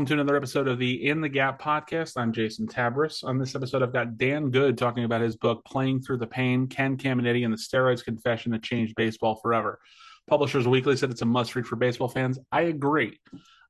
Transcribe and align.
welcome 0.00 0.16
to 0.16 0.22
another 0.22 0.38
episode 0.38 0.66
of 0.66 0.78
the 0.78 1.06
In 1.06 1.20
the 1.20 1.28
Gap 1.28 1.60
podcast. 1.60 2.14
I'm 2.16 2.32
Jason 2.32 2.66
Tabris. 2.66 3.22
On 3.22 3.36
this 3.36 3.54
episode, 3.54 3.82
I've 3.82 3.92
got 3.92 4.16
Dan 4.16 4.50
Good 4.50 4.78
talking 4.78 5.04
about 5.04 5.20
his 5.20 5.36
book, 5.36 5.62
Playing 5.66 6.00
Through 6.00 6.16
the 6.16 6.26
Pain 6.26 6.68
Ken 6.68 6.96
Caminiti 6.96 7.44
and 7.44 7.52
the 7.52 7.58
Steroids 7.58 8.02
Confession 8.02 8.52
That 8.52 8.62
Changed 8.62 8.94
Baseball 8.94 9.38
Forever. 9.42 9.78
Publishers 10.26 10.66
Weekly 10.66 10.96
said 10.96 11.10
it's 11.10 11.20
a 11.20 11.26
must 11.26 11.54
read 11.54 11.66
for 11.66 11.76
baseball 11.76 12.08
fans. 12.08 12.38
I 12.50 12.62
agree. 12.62 13.20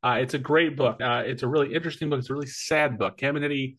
Uh, 0.05 0.19
it's 0.21 0.35
a 0.35 0.39
great 0.39 0.77
book. 0.77 1.03
Uh, 1.03 1.25
it's 1.27 1.43
a 1.43 1.49
really 1.49 1.75
interesting 1.75 2.09
book. 2.09 2.21
It's 2.21 2.31
a 2.31 2.35
really 2.35 2.47
sad 2.47 2.97
book. 2.97 3.19
Caminiti 3.19 3.79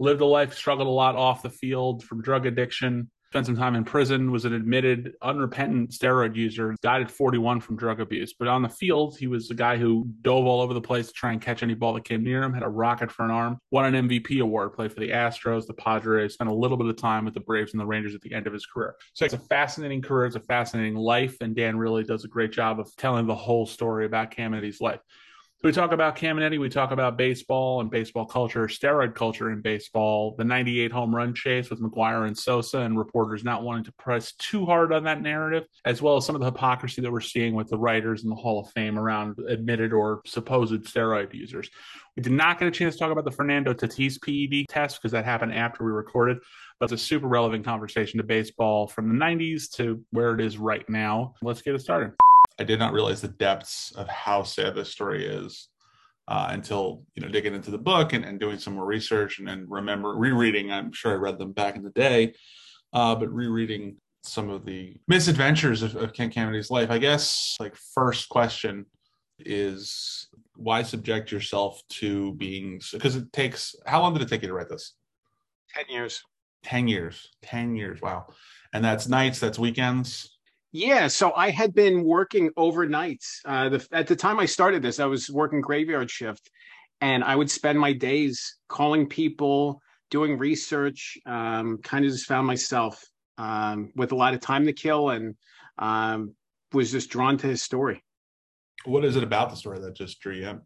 lived 0.00 0.22
a 0.22 0.26
life, 0.26 0.54
struggled 0.54 0.88
a 0.88 0.90
lot 0.90 1.14
off 1.14 1.44
the 1.44 1.50
field 1.50 2.02
from 2.02 2.20
drug 2.20 2.46
addiction, 2.46 3.12
spent 3.32 3.46
some 3.46 3.56
time 3.56 3.74
in 3.74 3.82
prison, 3.82 4.30
was 4.30 4.44
an 4.44 4.52
admitted 4.52 5.14
unrepentant 5.22 5.90
steroid 5.90 6.36
user, 6.36 6.76
died 6.82 7.00
at 7.00 7.10
41 7.10 7.60
from 7.60 7.78
drug 7.78 7.98
abuse. 7.98 8.34
But 8.38 8.46
on 8.46 8.60
the 8.60 8.68
field, 8.68 9.16
he 9.16 9.26
was 9.26 9.50
a 9.50 9.54
guy 9.54 9.78
who 9.78 10.06
dove 10.20 10.44
all 10.44 10.60
over 10.60 10.74
the 10.74 10.82
place 10.82 11.06
to 11.06 11.14
try 11.14 11.32
and 11.32 11.40
catch 11.40 11.62
any 11.62 11.72
ball 11.72 11.94
that 11.94 12.04
came 12.04 12.22
near 12.22 12.42
him, 12.42 12.52
had 12.52 12.62
a 12.62 12.68
rocket 12.68 13.10
for 13.10 13.24
an 13.24 13.30
arm, 13.30 13.56
won 13.70 13.94
an 13.94 14.06
MVP 14.06 14.42
award, 14.42 14.74
played 14.74 14.92
for 14.92 15.00
the 15.00 15.08
Astros, 15.08 15.66
the 15.66 15.72
Padres, 15.72 16.34
spent 16.34 16.50
a 16.50 16.54
little 16.54 16.76
bit 16.76 16.88
of 16.88 16.96
time 16.96 17.24
with 17.24 17.32
the 17.32 17.40
Braves 17.40 17.72
and 17.72 17.80
the 17.80 17.86
Rangers 17.86 18.14
at 18.14 18.20
the 18.20 18.34
end 18.34 18.46
of 18.46 18.52
his 18.52 18.66
career. 18.66 18.96
So 19.14 19.24
it's 19.24 19.32
a 19.32 19.38
fascinating 19.38 20.02
career, 20.02 20.26
it's 20.26 20.36
a 20.36 20.40
fascinating 20.40 20.96
life, 20.96 21.38
and 21.40 21.56
Dan 21.56 21.78
really 21.78 22.04
does 22.04 22.26
a 22.26 22.28
great 22.28 22.52
job 22.52 22.78
of 22.80 22.94
telling 22.96 23.26
the 23.26 23.34
whole 23.34 23.64
story 23.64 24.04
about 24.04 24.30
Caminiti's 24.30 24.82
life. 24.82 25.00
So 25.62 25.68
we 25.68 25.72
talk 25.72 25.92
about 25.92 26.16
Caminiti, 26.16 26.58
we 26.58 26.68
talk 26.68 26.90
about 26.90 27.16
baseball 27.16 27.80
and 27.80 27.88
baseball 27.88 28.26
culture, 28.26 28.66
steroid 28.66 29.14
culture 29.14 29.52
in 29.52 29.60
baseball, 29.60 30.34
the 30.36 30.42
98 30.42 30.90
home 30.90 31.14
run 31.14 31.32
chase 31.36 31.70
with 31.70 31.80
McGwire 31.80 32.26
and 32.26 32.36
Sosa, 32.36 32.78
and 32.78 32.98
reporters 32.98 33.44
not 33.44 33.62
wanting 33.62 33.84
to 33.84 33.92
press 33.92 34.32
too 34.32 34.66
hard 34.66 34.92
on 34.92 35.04
that 35.04 35.22
narrative, 35.22 35.68
as 35.84 36.02
well 36.02 36.16
as 36.16 36.26
some 36.26 36.34
of 36.34 36.40
the 36.40 36.46
hypocrisy 36.46 37.00
that 37.00 37.12
we're 37.12 37.20
seeing 37.20 37.54
with 37.54 37.68
the 37.68 37.78
writers 37.78 38.24
in 38.24 38.28
the 38.28 38.34
Hall 38.34 38.58
of 38.58 38.72
Fame 38.72 38.98
around 38.98 39.38
admitted 39.48 39.92
or 39.92 40.22
supposed 40.26 40.82
steroid 40.82 41.32
users. 41.32 41.70
We 42.16 42.24
did 42.24 42.32
not 42.32 42.58
get 42.58 42.66
a 42.66 42.72
chance 42.72 42.96
to 42.96 42.98
talk 42.98 43.12
about 43.12 43.24
the 43.24 43.30
Fernando 43.30 43.72
Tatis 43.72 44.20
PED 44.20 44.68
test 44.68 45.00
because 45.00 45.12
that 45.12 45.24
happened 45.24 45.54
after 45.54 45.84
we 45.84 45.92
recorded, 45.92 46.38
but 46.80 46.90
it's 46.90 47.00
a 47.00 47.06
super 47.06 47.28
relevant 47.28 47.64
conversation 47.64 48.18
to 48.18 48.24
baseball 48.24 48.88
from 48.88 49.08
the 49.08 49.24
90s 49.24 49.70
to 49.76 50.04
where 50.10 50.34
it 50.34 50.40
is 50.40 50.58
right 50.58 50.88
now. 50.90 51.36
Let's 51.40 51.62
get 51.62 51.76
it 51.76 51.82
started. 51.82 52.14
I 52.58 52.64
did 52.64 52.78
not 52.78 52.92
realize 52.92 53.20
the 53.20 53.28
depths 53.28 53.92
of 53.96 54.08
how 54.08 54.42
sad 54.42 54.74
this 54.74 54.90
story 54.90 55.26
is 55.26 55.68
uh, 56.28 56.48
until 56.50 57.02
you 57.14 57.22
know 57.22 57.28
digging 57.28 57.54
into 57.54 57.70
the 57.70 57.78
book 57.78 58.12
and, 58.12 58.24
and 58.24 58.38
doing 58.38 58.58
some 58.58 58.74
more 58.74 58.86
research 58.86 59.38
and, 59.38 59.48
and 59.48 59.70
remember 59.70 60.14
rereading. 60.14 60.70
I'm 60.70 60.92
sure 60.92 61.12
I 61.12 61.16
read 61.16 61.38
them 61.38 61.52
back 61.52 61.76
in 61.76 61.82
the 61.82 61.90
day, 61.90 62.34
uh, 62.92 63.14
but 63.14 63.32
rereading 63.32 63.96
some 64.24 64.50
of 64.50 64.64
the 64.64 64.96
misadventures 65.08 65.82
of, 65.82 65.96
of 65.96 66.12
Ken 66.12 66.30
Caminiti's 66.30 66.70
life. 66.70 66.90
I 66.90 66.98
guess 66.98 67.56
like 67.58 67.74
first 67.94 68.28
question 68.28 68.86
is 69.40 70.28
why 70.54 70.82
subject 70.82 71.32
yourself 71.32 71.82
to 71.88 72.34
being 72.34 72.80
because 72.92 73.16
it 73.16 73.32
takes 73.32 73.74
how 73.86 74.00
long 74.00 74.12
did 74.12 74.22
it 74.22 74.28
take 74.28 74.42
you 74.42 74.48
to 74.48 74.54
write 74.54 74.68
this? 74.68 74.94
Ten 75.74 75.84
years. 75.88 76.22
Ten 76.62 76.86
years. 76.86 77.28
Ten 77.42 77.74
years. 77.74 78.00
Wow. 78.00 78.26
And 78.72 78.84
that's 78.84 79.08
nights. 79.08 79.40
That's 79.40 79.58
weekends. 79.58 80.31
Yeah, 80.72 81.08
so 81.08 81.34
I 81.34 81.50
had 81.50 81.74
been 81.74 82.02
working 82.02 82.50
overnight. 82.56 83.22
Uh, 83.44 83.68
the, 83.68 83.86
at 83.92 84.06
the 84.06 84.16
time 84.16 84.40
I 84.40 84.46
started 84.46 84.82
this, 84.82 85.00
I 85.00 85.04
was 85.04 85.28
working 85.28 85.60
graveyard 85.60 86.10
shift, 86.10 86.50
and 87.02 87.22
I 87.22 87.36
would 87.36 87.50
spend 87.50 87.78
my 87.78 87.92
days 87.92 88.56
calling 88.68 89.06
people, 89.06 89.82
doing 90.10 90.38
research. 90.38 91.18
Um, 91.26 91.78
kind 91.82 92.06
of 92.06 92.12
just 92.12 92.24
found 92.24 92.46
myself 92.46 93.04
um, 93.36 93.92
with 93.96 94.12
a 94.12 94.16
lot 94.16 94.32
of 94.32 94.40
time 94.40 94.64
to 94.64 94.72
kill, 94.72 95.10
and 95.10 95.34
um, 95.78 96.34
was 96.72 96.90
just 96.90 97.10
drawn 97.10 97.36
to 97.36 97.46
his 97.46 97.62
story. 97.62 98.02
What 98.86 99.04
is 99.04 99.16
it 99.16 99.22
about 99.22 99.50
the 99.50 99.56
story 99.56 99.78
that 99.80 99.94
just 99.94 100.20
drew 100.20 100.34
you 100.34 100.48
in? 100.48 100.60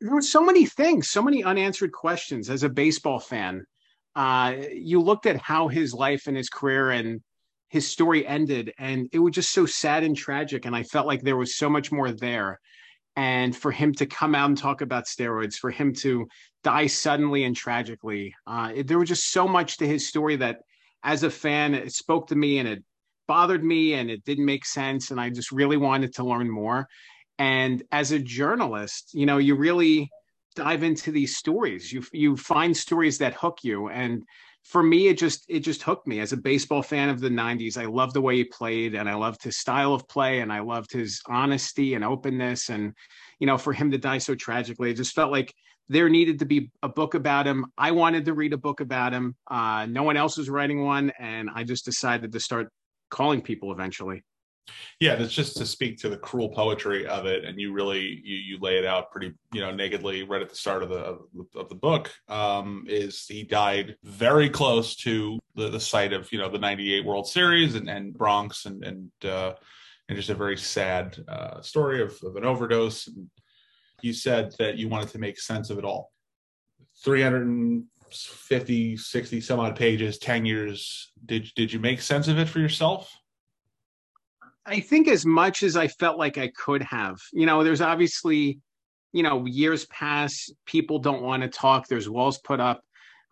There 0.00 0.14
were 0.14 0.22
so 0.22 0.42
many 0.42 0.64
things, 0.64 1.10
so 1.10 1.20
many 1.20 1.44
unanswered 1.44 1.92
questions. 1.92 2.48
As 2.48 2.62
a 2.62 2.70
baseball 2.70 3.20
fan, 3.20 3.66
uh, 4.16 4.54
you 4.72 5.02
looked 5.02 5.26
at 5.26 5.36
how 5.36 5.68
his 5.68 5.92
life 5.92 6.26
and 6.26 6.36
his 6.36 6.48
career 6.48 6.90
and 6.90 7.20
his 7.68 7.90
story 7.90 8.26
ended 8.26 8.72
and 8.78 9.08
it 9.12 9.18
was 9.18 9.34
just 9.34 9.52
so 9.52 9.66
sad 9.66 10.02
and 10.02 10.16
tragic 10.16 10.64
and 10.64 10.74
i 10.74 10.82
felt 10.82 11.06
like 11.06 11.22
there 11.22 11.36
was 11.36 11.56
so 11.56 11.68
much 11.68 11.92
more 11.92 12.12
there. 12.12 12.58
And 13.16 13.56
for 13.56 13.72
him 13.72 13.92
to 13.94 14.06
come 14.06 14.36
out 14.36 14.48
and 14.48 14.56
talk 14.56 14.80
about 14.80 15.06
steroids 15.06 15.56
for 15.56 15.72
him 15.72 15.92
to 15.94 16.28
die 16.62 16.86
suddenly 16.86 17.42
and 17.44 17.56
tragically 17.56 18.32
uh, 18.46 18.70
it, 18.74 18.86
there 18.86 18.98
was 18.98 19.08
just 19.08 19.32
so 19.32 19.48
much 19.48 19.78
to 19.78 19.86
his 19.88 20.08
story 20.08 20.36
that 20.36 20.60
as 21.02 21.24
a 21.24 21.30
fan 21.30 21.74
it 21.74 21.92
spoke 21.92 22.28
to 22.28 22.36
me 22.36 22.58
and 22.58 22.68
it 22.68 22.84
bothered 23.26 23.64
me 23.64 23.94
and 23.94 24.08
it 24.08 24.24
didn't 24.24 24.44
make 24.44 24.64
sense 24.64 25.10
and 25.10 25.20
i 25.20 25.28
just 25.30 25.50
really 25.50 25.76
wanted 25.76 26.14
to 26.14 26.24
learn 26.24 26.48
more. 26.48 26.88
And 27.40 27.82
as 27.90 28.12
a 28.12 28.18
journalist 28.20 29.10
you 29.14 29.26
know 29.26 29.38
you 29.38 29.56
really 29.56 30.10
dive 30.58 30.82
into 30.82 31.12
these 31.12 31.36
stories. 31.36 31.92
You 31.92 32.02
you 32.12 32.36
find 32.36 32.76
stories 32.76 33.18
that 33.18 33.34
hook 33.34 33.58
you 33.62 33.88
and 33.88 34.24
for 34.64 34.82
me, 34.82 35.08
it 35.08 35.18
just 35.18 35.44
it 35.48 35.60
just 35.60 35.82
hooked 35.82 36.06
me 36.06 36.20
as 36.20 36.32
a 36.32 36.36
baseball 36.36 36.82
fan 36.82 37.08
of 37.08 37.20
the 37.20 37.28
'90s. 37.30 37.76
I 37.76 37.86
loved 37.86 38.14
the 38.14 38.20
way 38.20 38.36
he 38.36 38.44
played, 38.44 38.94
and 38.94 39.08
I 39.08 39.14
loved 39.14 39.42
his 39.42 39.56
style 39.56 39.94
of 39.94 40.06
play, 40.08 40.40
and 40.40 40.52
I 40.52 40.60
loved 40.60 40.92
his 40.92 41.20
honesty 41.26 41.94
and 41.94 42.04
openness. 42.04 42.68
And 42.68 42.92
you 43.40 43.46
know, 43.46 43.58
for 43.58 43.72
him 43.72 43.90
to 43.92 43.98
die 43.98 44.18
so 44.18 44.34
tragically, 44.34 44.90
it 44.90 44.94
just 44.94 45.14
felt 45.14 45.32
like 45.32 45.54
there 45.88 46.08
needed 46.08 46.40
to 46.40 46.44
be 46.44 46.70
a 46.82 46.88
book 46.88 47.14
about 47.14 47.46
him. 47.46 47.66
I 47.78 47.92
wanted 47.92 48.26
to 48.26 48.34
read 48.34 48.52
a 48.52 48.58
book 48.58 48.80
about 48.80 49.14
him. 49.14 49.36
Uh, 49.50 49.86
no 49.86 50.02
one 50.02 50.18
else 50.18 50.36
was 50.36 50.50
writing 50.50 50.84
one, 50.84 51.12
and 51.18 51.48
I 51.54 51.64
just 51.64 51.84
decided 51.86 52.32
to 52.32 52.40
start 52.40 52.68
calling 53.10 53.40
people 53.40 53.72
eventually 53.72 54.22
yeah 55.00 55.14
that's 55.14 55.32
just 55.32 55.56
to 55.56 55.66
speak 55.66 55.98
to 55.98 56.08
the 56.08 56.16
cruel 56.16 56.48
poetry 56.48 57.06
of 57.06 57.26
it 57.26 57.44
and 57.44 57.58
you 57.58 57.72
really 57.72 58.20
you 58.24 58.36
you 58.36 58.58
lay 58.60 58.78
it 58.78 58.84
out 58.84 59.10
pretty 59.10 59.32
you 59.52 59.60
know 59.60 59.70
nakedly 59.70 60.22
right 60.22 60.42
at 60.42 60.48
the 60.48 60.54
start 60.54 60.82
of 60.82 60.88
the 60.88 61.18
of, 61.56 61.68
the 61.68 61.74
book 61.74 62.10
um 62.28 62.84
is 62.88 63.26
he 63.26 63.42
died 63.42 63.96
very 64.04 64.48
close 64.48 64.96
to 64.96 65.38
the, 65.54 65.68
the 65.68 65.80
site 65.80 66.12
of 66.12 66.30
you 66.32 66.38
know 66.38 66.48
the 66.48 66.58
98 66.58 67.04
world 67.04 67.28
series 67.28 67.74
and 67.74 67.88
and 67.88 68.16
bronx 68.16 68.66
and 68.66 68.84
and 68.84 69.10
uh 69.24 69.52
and 70.08 70.16
just 70.16 70.30
a 70.30 70.34
very 70.34 70.56
sad 70.56 71.16
uh 71.28 71.60
story 71.60 72.00
of, 72.02 72.18
of 72.22 72.36
an 72.36 72.44
overdose. 72.44 73.06
And 73.08 73.28
you 74.02 74.12
said 74.12 74.54
that 74.58 74.76
you 74.76 74.88
wanted 74.88 75.10
to 75.10 75.18
make 75.18 75.38
sense 75.40 75.70
of 75.70 75.78
it 75.78 75.84
all. 75.84 76.12
350 77.04 78.96
60 78.96 79.40
some 79.40 79.60
odd 79.60 79.76
pages 79.76 80.18
10 80.18 80.44
years. 80.44 81.12
Did 81.26 81.50
did 81.54 81.72
you 81.72 81.78
make 81.78 82.00
sense 82.00 82.28
of 82.28 82.38
it 82.38 82.48
for 82.48 82.58
yourself 82.58 83.14
I 84.68 84.80
think 84.80 85.08
as 85.08 85.24
much 85.24 85.62
as 85.62 85.76
I 85.76 85.88
felt 85.88 86.18
like 86.18 86.36
I 86.36 86.48
could 86.48 86.82
have. 86.82 87.18
You 87.32 87.46
know, 87.46 87.64
there's 87.64 87.80
obviously, 87.80 88.60
you 89.12 89.22
know, 89.22 89.46
years 89.46 89.86
pass, 89.86 90.50
people 90.66 90.98
don't 90.98 91.22
want 91.22 91.42
to 91.42 91.48
talk, 91.48 91.88
there's 91.88 92.08
walls 92.08 92.38
put 92.38 92.60
up. 92.60 92.82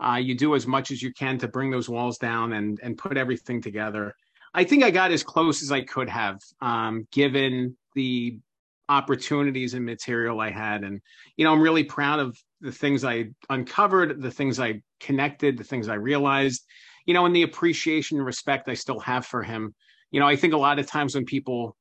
Uh, 0.00 0.16
you 0.16 0.34
do 0.34 0.54
as 0.54 0.66
much 0.66 0.90
as 0.90 1.02
you 1.02 1.12
can 1.12 1.38
to 1.38 1.48
bring 1.48 1.70
those 1.70 1.88
walls 1.88 2.18
down 2.18 2.52
and 2.52 2.78
and 2.82 2.98
put 2.98 3.16
everything 3.16 3.62
together. 3.62 4.14
I 4.54 4.64
think 4.64 4.82
I 4.82 4.90
got 4.90 5.12
as 5.12 5.22
close 5.22 5.62
as 5.62 5.72
I 5.72 5.82
could 5.82 6.08
have, 6.08 6.38
um, 6.60 7.06
given 7.12 7.76
the 7.94 8.38
opportunities 8.88 9.74
and 9.74 9.84
material 9.84 10.40
I 10.40 10.50
had. 10.50 10.84
And, 10.84 11.00
you 11.36 11.44
know, 11.44 11.52
I'm 11.52 11.60
really 11.60 11.84
proud 11.84 12.20
of 12.20 12.38
the 12.60 12.72
things 12.72 13.04
I 13.04 13.30
uncovered, 13.50 14.22
the 14.22 14.30
things 14.30 14.60
I 14.60 14.82
connected, 15.00 15.58
the 15.58 15.64
things 15.64 15.88
I 15.88 15.94
realized, 15.94 16.64
you 17.04 17.14
know, 17.14 17.26
and 17.26 17.34
the 17.34 17.42
appreciation 17.42 18.18
and 18.18 18.26
respect 18.26 18.68
I 18.68 18.74
still 18.74 19.00
have 19.00 19.26
for 19.26 19.42
him 19.42 19.74
you 20.10 20.20
know, 20.20 20.26
I 20.26 20.36
think 20.36 20.54
a 20.54 20.58
lot 20.58 20.78
of 20.78 20.86
times 20.86 21.14
when 21.14 21.24
people 21.24 21.76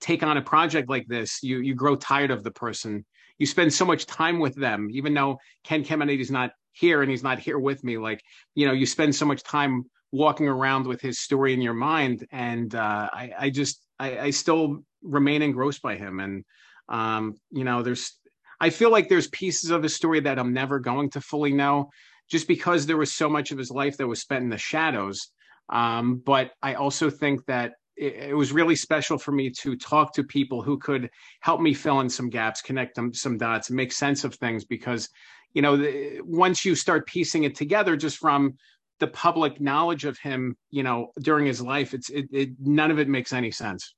take 0.00 0.22
on 0.22 0.36
a 0.36 0.42
project 0.42 0.88
like 0.88 1.06
this, 1.06 1.42
you 1.42 1.60
you 1.60 1.74
grow 1.74 1.96
tired 1.96 2.30
of 2.30 2.42
the 2.42 2.50
person. 2.50 3.04
You 3.38 3.46
spend 3.46 3.72
so 3.72 3.84
much 3.84 4.06
time 4.06 4.38
with 4.38 4.54
them, 4.54 4.88
even 4.92 5.14
though 5.14 5.38
Ken 5.64 5.84
Caminiti 5.84 6.20
is 6.20 6.30
not 6.30 6.50
here 6.72 7.02
and 7.02 7.10
he's 7.10 7.22
not 7.22 7.38
here 7.38 7.58
with 7.58 7.82
me. 7.82 7.98
Like, 7.98 8.22
you 8.54 8.66
know, 8.66 8.72
you 8.72 8.86
spend 8.86 9.14
so 9.14 9.26
much 9.26 9.42
time 9.42 9.84
walking 10.10 10.46
around 10.46 10.86
with 10.86 11.00
his 11.00 11.18
story 11.20 11.54
in 11.54 11.62
your 11.62 11.74
mind, 11.74 12.26
and 12.30 12.74
uh, 12.74 13.08
I, 13.12 13.32
I 13.38 13.50
just 13.50 13.84
I, 13.98 14.18
I 14.18 14.30
still 14.30 14.84
remain 15.02 15.42
engrossed 15.42 15.82
by 15.82 15.96
him. 15.96 16.20
And 16.20 16.44
um, 16.88 17.34
you 17.50 17.64
know, 17.64 17.82
there's 17.82 18.12
I 18.60 18.70
feel 18.70 18.90
like 18.90 19.08
there's 19.08 19.28
pieces 19.28 19.70
of 19.70 19.82
his 19.82 19.94
story 19.94 20.20
that 20.20 20.38
I'm 20.38 20.52
never 20.52 20.78
going 20.78 21.10
to 21.10 21.20
fully 21.20 21.52
know, 21.52 21.90
just 22.30 22.46
because 22.46 22.86
there 22.86 22.96
was 22.96 23.12
so 23.12 23.28
much 23.28 23.50
of 23.50 23.58
his 23.58 23.70
life 23.70 23.96
that 23.96 24.06
was 24.06 24.20
spent 24.20 24.44
in 24.44 24.50
the 24.50 24.58
shadows. 24.58 25.30
Um, 25.68 26.16
but 26.24 26.52
I 26.62 26.74
also 26.74 27.10
think 27.10 27.44
that 27.46 27.72
it, 27.96 28.36
was 28.36 28.52
really 28.52 28.76
special 28.76 29.18
for 29.18 29.32
me 29.32 29.50
to 29.50 29.76
talk 29.76 30.12
to 30.14 30.24
people 30.24 30.62
who 30.62 30.78
could 30.78 31.10
help 31.40 31.60
me 31.60 31.74
fill 31.74 32.00
in 32.00 32.08
some 32.08 32.30
gaps, 32.30 32.62
connect 32.62 32.94
them 32.94 33.12
some 33.12 33.38
dots, 33.38 33.70
make 33.70 33.92
sense 33.92 34.24
of 34.24 34.34
things. 34.34 34.64
Because, 34.64 35.08
you 35.54 35.62
know, 35.62 35.76
the, 35.76 36.20
once 36.22 36.64
you 36.64 36.74
start 36.74 37.06
piecing 37.06 37.44
it 37.44 37.54
together, 37.54 37.96
just 37.96 38.18
from 38.18 38.54
the 38.98 39.06
public 39.08 39.60
knowledge 39.60 40.04
of 40.04 40.18
him, 40.18 40.56
you 40.70 40.82
know, 40.82 41.10
during 41.20 41.46
his 41.46 41.60
life, 41.60 41.94
it's 41.94 42.08
it, 42.10 42.26
it 42.32 42.50
none 42.60 42.90
of 42.90 42.98
it 42.98 43.08
makes 43.08 43.32
any 43.32 43.50
sense. 43.50 43.94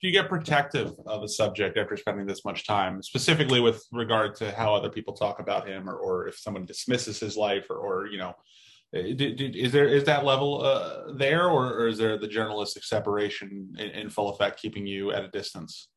Do 0.00 0.06
you 0.06 0.12
get 0.12 0.28
protective 0.28 0.94
of 1.06 1.22
a 1.22 1.28
subject 1.28 1.76
after 1.76 1.96
spending 1.96 2.26
this 2.26 2.44
much 2.44 2.66
time, 2.66 3.02
specifically 3.02 3.60
with 3.60 3.84
regard 3.92 4.36
to 4.36 4.52
how 4.52 4.74
other 4.74 4.88
people 4.88 5.14
talk 5.14 5.40
about 5.40 5.68
him, 5.68 5.90
or, 5.90 5.96
or 5.96 6.28
if 6.28 6.38
someone 6.38 6.64
dismisses 6.64 7.18
his 7.18 7.36
life, 7.36 7.66
or, 7.68 7.76
or 7.76 8.06
you 8.06 8.18
know, 8.18 8.34
is 8.92 9.72
there 9.72 9.88
is 9.88 10.04
that 10.04 10.24
level 10.24 10.62
uh, 10.62 11.12
there, 11.14 11.48
or, 11.48 11.74
or, 11.74 11.88
is 11.88 11.98
there 11.98 12.18
the 12.18 12.28
journalistic 12.28 12.84
separation 12.84 13.74
in, 13.78 13.90
in, 13.90 14.10
full 14.10 14.30
effect, 14.30 14.60
keeping 14.60 14.86
you 14.86 15.12
at 15.12 15.24
a 15.24 15.28
distance? 15.28 15.88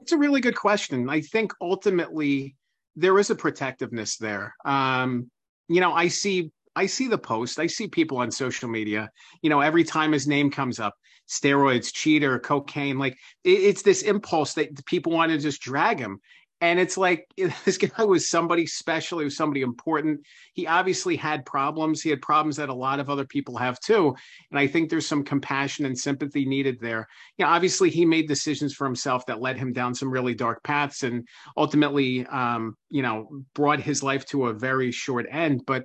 It's 0.00 0.12
a 0.12 0.18
really 0.18 0.40
good 0.40 0.56
question. 0.56 1.08
I 1.10 1.20
think 1.20 1.52
ultimately, 1.60 2.56
there 2.96 3.18
is 3.18 3.30
a 3.30 3.34
protectiveness 3.34 4.16
there. 4.16 4.54
Um, 4.64 5.30
you 5.68 5.80
know, 5.80 5.92
I 5.92 6.08
see 6.08 6.50
I 6.74 6.86
see 6.86 7.08
the 7.08 7.18
post. 7.18 7.58
I 7.58 7.66
see 7.66 7.88
people 7.88 8.18
on 8.18 8.30
social 8.30 8.68
media. 8.68 9.10
You 9.42 9.50
know, 9.50 9.60
every 9.60 9.84
time 9.84 10.12
his 10.12 10.26
name 10.26 10.50
comes 10.50 10.80
up, 10.80 10.94
steroids, 11.28 11.92
cheater, 11.92 12.38
cocaine. 12.38 12.98
Like 12.98 13.18
it, 13.44 13.50
it's 13.50 13.82
this 13.82 14.02
impulse 14.02 14.54
that 14.54 14.84
people 14.86 15.12
want 15.12 15.30
to 15.32 15.38
just 15.38 15.60
drag 15.60 15.98
him. 15.98 16.20
And 16.60 16.78
it's 16.78 16.96
like 16.96 17.26
this 17.64 17.78
guy 17.78 18.04
was 18.04 18.28
somebody 18.28 18.66
special. 18.66 19.18
He 19.18 19.24
was 19.24 19.36
somebody 19.36 19.62
important. 19.62 20.20
He 20.52 20.66
obviously 20.66 21.16
had 21.16 21.46
problems. 21.46 22.02
He 22.02 22.10
had 22.10 22.20
problems 22.22 22.56
that 22.56 22.68
a 22.68 22.74
lot 22.74 23.00
of 23.00 23.08
other 23.08 23.24
people 23.24 23.56
have 23.56 23.80
too. 23.80 24.14
And 24.50 24.58
I 24.58 24.66
think 24.66 24.90
there's 24.90 25.06
some 25.06 25.24
compassion 25.24 25.86
and 25.86 25.98
sympathy 25.98 26.44
needed 26.44 26.78
there. 26.80 27.08
You 27.36 27.44
know, 27.44 27.50
obviously 27.50 27.90
he 27.90 28.04
made 28.04 28.28
decisions 28.28 28.74
for 28.74 28.86
himself 28.86 29.26
that 29.26 29.40
led 29.40 29.56
him 29.56 29.72
down 29.72 29.94
some 29.94 30.10
really 30.10 30.34
dark 30.34 30.62
paths 30.62 31.02
and 31.02 31.26
ultimately, 31.56 32.26
um, 32.26 32.76
you 32.90 33.02
know, 33.02 33.28
brought 33.54 33.80
his 33.80 34.02
life 34.02 34.26
to 34.26 34.46
a 34.46 34.54
very 34.54 34.92
short 34.92 35.26
end. 35.30 35.62
But 35.66 35.82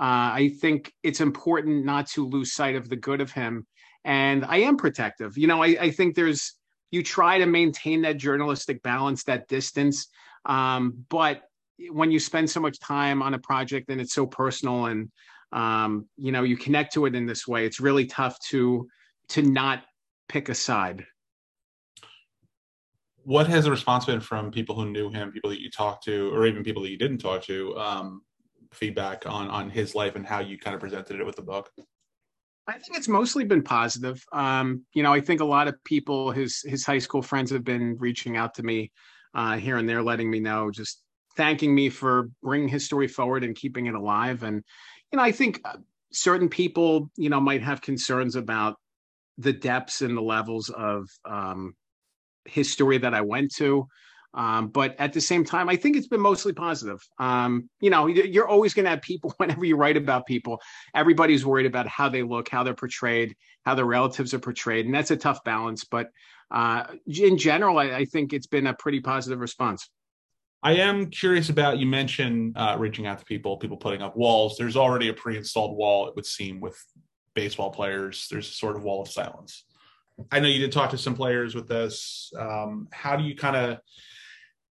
uh, 0.00 0.30
I 0.34 0.52
think 0.60 0.92
it's 1.02 1.20
important 1.20 1.84
not 1.84 2.06
to 2.10 2.26
lose 2.26 2.54
sight 2.54 2.76
of 2.76 2.88
the 2.88 2.96
good 2.96 3.20
of 3.20 3.32
him. 3.32 3.66
And 4.04 4.44
I 4.44 4.58
am 4.58 4.76
protective. 4.76 5.36
You 5.36 5.48
know, 5.48 5.62
I, 5.62 5.76
I 5.80 5.90
think 5.90 6.14
there's 6.14 6.54
you 6.90 7.02
try 7.02 7.38
to 7.38 7.46
maintain 7.46 8.02
that 8.02 8.16
journalistic 8.16 8.82
balance, 8.82 9.24
that 9.24 9.48
distance. 9.48 10.08
Um, 10.46 11.04
but 11.08 11.42
when 11.90 12.10
you 12.10 12.18
spend 12.18 12.50
so 12.50 12.60
much 12.60 12.80
time 12.80 13.22
on 13.22 13.34
a 13.34 13.38
project 13.38 13.90
and 13.90 14.00
it's 14.00 14.14
so 14.14 14.26
personal 14.26 14.86
and 14.86 15.10
um, 15.52 16.06
you 16.16 16.30
know 16.32 16.42
you 16.42 16.56
connect 16.56 16.92
to 16.94 17.06
it 17.06 17.14
in 17.14 17.26
this 17.26 17.46
way, 17.46 17.64
it's 17.64 17.80
really 17.80 18.06
tough 18.06 18.38
to 18.50 18.88
to 19.30 19.42
not 19.42 19.82
pick 20.28 20.48
a 20.48 20.54
side. 20.54 21.06
What 23.24 23.46
has 23.48 23.64
the 23.64 23.70
response 23.70 24.06
been 24.06 24.20
from 24.20 24.50
people 24.50 24.74
who 24.74 24.90
knew 24.90 25.10
him, 25.10 25.32
people 25.32 25.50
that 25.50 25.60
you 25.60 25.70
talked 25.70 26.04
to, 26.04 26.34
or 26.34 26.46
even 26.46 26.64
people 26.64 26.82
that 26.82 26.90
you 26.90 26.98
didn't 26.98 27.18
talk 27.18 27.42
to? 27.44 27.76
Um, 27.78 28.22
feedback 28.72 29.24
on 29.26 29.48
on 29.48 29.70
his 29.70 29.94
life 29.94 30.16
and 30.16 30.26
how 30.26 30.40
you 30.40 30.58
kind 30.58 30.74
of 30.74 30.80
presented 30.80 31.20
it 31.20 31.26
with 31.26 31.36
the 31.36 31.42
book? 31.42 31.70
I 32.68 32.72
think 32.72 32.98
it's 32.98 33.08
mostly 33.08 33.44
been 33.44 33.62
positive. 33.62 34.22
Um, 34.30 34.84
you 34.92 35.02
know, 35.02 35.12
I 35.12 35.22
think 35.22 35.40
a 35.40 35.44
lot 35.44 35.68
of 35.68 35.82
people, 35.84 36.30
his 36.30 36.60
his 36.60 36.84
high 36.84 36.98
school 36.98 37.22
friends, 37.22 37.50
have 37.50 37.64
been 37.64 37.96
reaching 37.98 38.36
out 38.36 38.54
to 38.54 38.62
me 38.62 38.92
uh, 39.34 39.56
here 39.56 39.78
and 39.78 39.88
there, 39.88 40.02
letting 40.02 40.30
me 40.30 40.38
know, 40.38 40.70
just 40.70 41.02
thanking 41.34 41.74
me 41.74 41.88
for 41.88 42.28
bringing 42.42 42.68
his 42.68 42.84
story 42.84 43.08
forward 43.08 43.42
and 43.42 43.56
keeping 43.56 43.86
it 43.86 43.94
alive. 43.94 44.42
And 44.42 44.62
you 45.10 45.16
know, 45.16 45.22
I 45.22 45.32
think 45.32 45.62
uh, 45.64 45.78
certain 46.12 46.50
people, 46.50 47.10
you 47.16 47.30
know, 47.30 47.40
might 47.40 47.62
have 47.62 47.80
concerns 47.80 48.36
about 48.36 48.76
the 49.38 49.52
depths 49.52 50.02
and 50.02 50.14
the 50.14 50.22
levels 50.22 50.68
of 50.68 51.08
um, 51.24 51.74
his 52.44 52.70
story 52.70 52.98
that 52.98 53.14
I 53.14 53.22
went 53.22 53.54
to. 53.56 53.88
Um, 54.38 54.68
but 54.68 54.94
at 55.00 55.12
the 55.12 55.20
same 55.20 55.44
time, 55.44 55.68
I 55.68 55.74
think 55.74 55.96
it's 55.96 56.06
been 56.06 56.20
mostly 56.20 56.52
positive. 56.52 57.00
Um, 57.18 57.68
you 57.80 57.90
know, 57.90 58.06
you're 58.06 58.46
always 58.46 58.72
going 58.72 58.84
to 58.84 58.90
have 58.90 59.02
people 59.02 59.34
whenever 59.38 59.64
you 59.64 59.74
write 59.74 59.96
about 59.96 60.26
people. 60.26 60.62
Everybody's 60.94 61.44
worried 61.44 61.66
about 61.66 61.88
how 61.88 62.08
they 62.08 62.22
look, 62.22 62.48
how 62.48 62.62
they're 62.62 62.72
portrayed, 62.72 63.34
how 63.66 63.74
their 63.74 63.84
relatives 63.84 64.32
are 64.34 64.38
portrayed, 64.38 64.86
and 64.86 64.94
that's 64.94 65.10
a 65.10 65.16
tough 65.16 65.42
balance. 65.42 65.82
But 65.82 66.10
uh, 66.52 66.84
in 67.06 67.36
general, 67.36 67.80
I, 67.80 67.86
I, 67.86 68.04
think 68.04 68.32
it's 68.32 68.46
been 68.46 68.68
a 68.68 68.74
pretty 68.74 69.00
positive 69.00 69.40
response. 69.40 69.90
I 70.62 70.76
am 70.76 71.10
curious 71.10 71.50
about 71.50 71.78
you 71.78 71.86
mentioned 71.86 72.56
uh, 72.56 72.76
reaching 72.78 73.06
out 73.06 73.18
to 73.18 73.24
people, 73.24 73.56
people 73.56 73.76
putting 73.76 74.02
up 74.02 74.16
walls. 74.16 74.56
There's 74.56 74.76
already 74.76 75.08
a 75.08 75.14
pre-installed 75.14 75.76
wall, 75.76 76.06
it 76.08 76.16
would 76.16 76.24
seem, 76.24 76.60
with 76.60 76.80
baseball 77.34 77.70
players. 77.70 78.28
There's 78.30 78.48
a 78.48 78.52
sort 78.52 78.76
of 78.76 78.84
wall 78.84 79.02
of 79.02 79.08
silence. 79.08 79.64
I 80.32 80.40
know 80.40 80.48
you 80.48 80.60
did 80.60 80.72
talk 80.72 80.90
to 80.90 80.98
some 80.98 81.14
players 81.14 81.54
with 81.54 81.68
this. 81.68 82.32
Um, 82.38 82.88
how 82.92 83.16
do 83.16 83.24
you 83.24 83.36
kind 83.36 83.56
of 83.56 83.78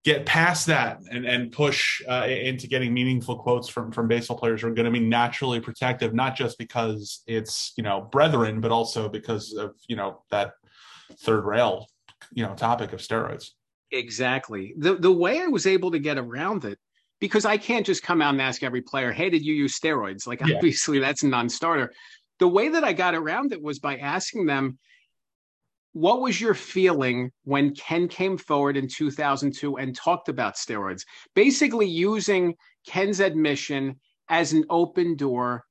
get 0.03 0.25
past 0.25 0.65
that 0.65 0.99
and, 1.11 1.25
and 1.25 1.51
push 1.51 2.01
uh, 2.09 2.25
into 2.27 2.67
getting 2.67 2.93
meaningful 2.93 3.37
quotes 3.37 3.69
from 3.69 3.91
from 3.91 4.07
baseball 4.07 4.37
players 4.37 4.61
who 4.61 4.67
are 4.67 4.73
going 4.73 4.85
to 4.85 4.91
be 4.91 4.99
naturally 4.99 5.59
protective, 5.59 6.13
not 6.13 6.35
just 6.35 6.57
because 6.57 7.21
it's 7.27 7.73
you 7.77 7.83
know 7.83 8.07
brethren, 8.11 8.61
but 8.61 8.71
also 8.71 9.07
because 9.07 9.53
of 9.53 9.75
you 9.87 9.95
know 9.95 10.23
that 10.31 10.53
third 11.19 11.45
rail 11.45 11.87
you 12.31 12.45
know 12.45 12.55
topic 12.55 12.93
of 12.93 12.99
steroids. 12.99 13.49
Exactly. 13.91 14.73
The 14.77 14.95
the 14.95 15.11
way 15.11 15.41
I 15.41 15.47
was 15.47 15.67
able 15.67 15.91
to 15.91 15.99
get 15.99 16.17
around 16.17 16.65
it 16.65 16.79
because 17.19 17.45
I 17.45 17.57
can't 17.57 17.85
just 17.85 18.03
come 18.03 18.21
out 18.21 18.33
and 18.33 18.41
ask 18.41 18.63
every 18.63 18.81
player, 18.81 19.11
"Hey, 19.11 19.29
did 19.29 19.45
you 19.45 19.53
use 19.53 19.79
steroids?" 19.79 20.25
Like 20.25 20.41
yeah. 20.45 20.55
obviously 20.55 20.99
that's 20.99 21.23
a 21.23 21.27
non-starter. 21.27 21.93
The 22.39 22.47
way 22.47 22.69
that 22.69 22.83
I 22.83 22.93
got 22.93 23.13
around 23.13 23.53
it 23.53 23.61
was 23.61 23.79
by 23.79 23.97
asking 23.97 24.47
them, 24.47 24.79
what 25.93 26.21
was 26.21 26.39
your 26.39 26.53
feeling 26.53 27.31
when 27.43 27.75
Ken 27.75 28.07
came 28.07 28.37
forward 28.37 28.77
in 28.77 28.87
2002 28.87 29.77
and 29.77 29.95
talked 29.95 30.29
about 30.29 30.55
steroids? 30.55 31.01
Basically, 31.35 31.87
using 31.87 32.55
Ken's 32.87 33.19
admission 33.19 33.99
as 34.29 34.53
an 34.53 34.63
open 34.69 35.15
door 35.15 35.65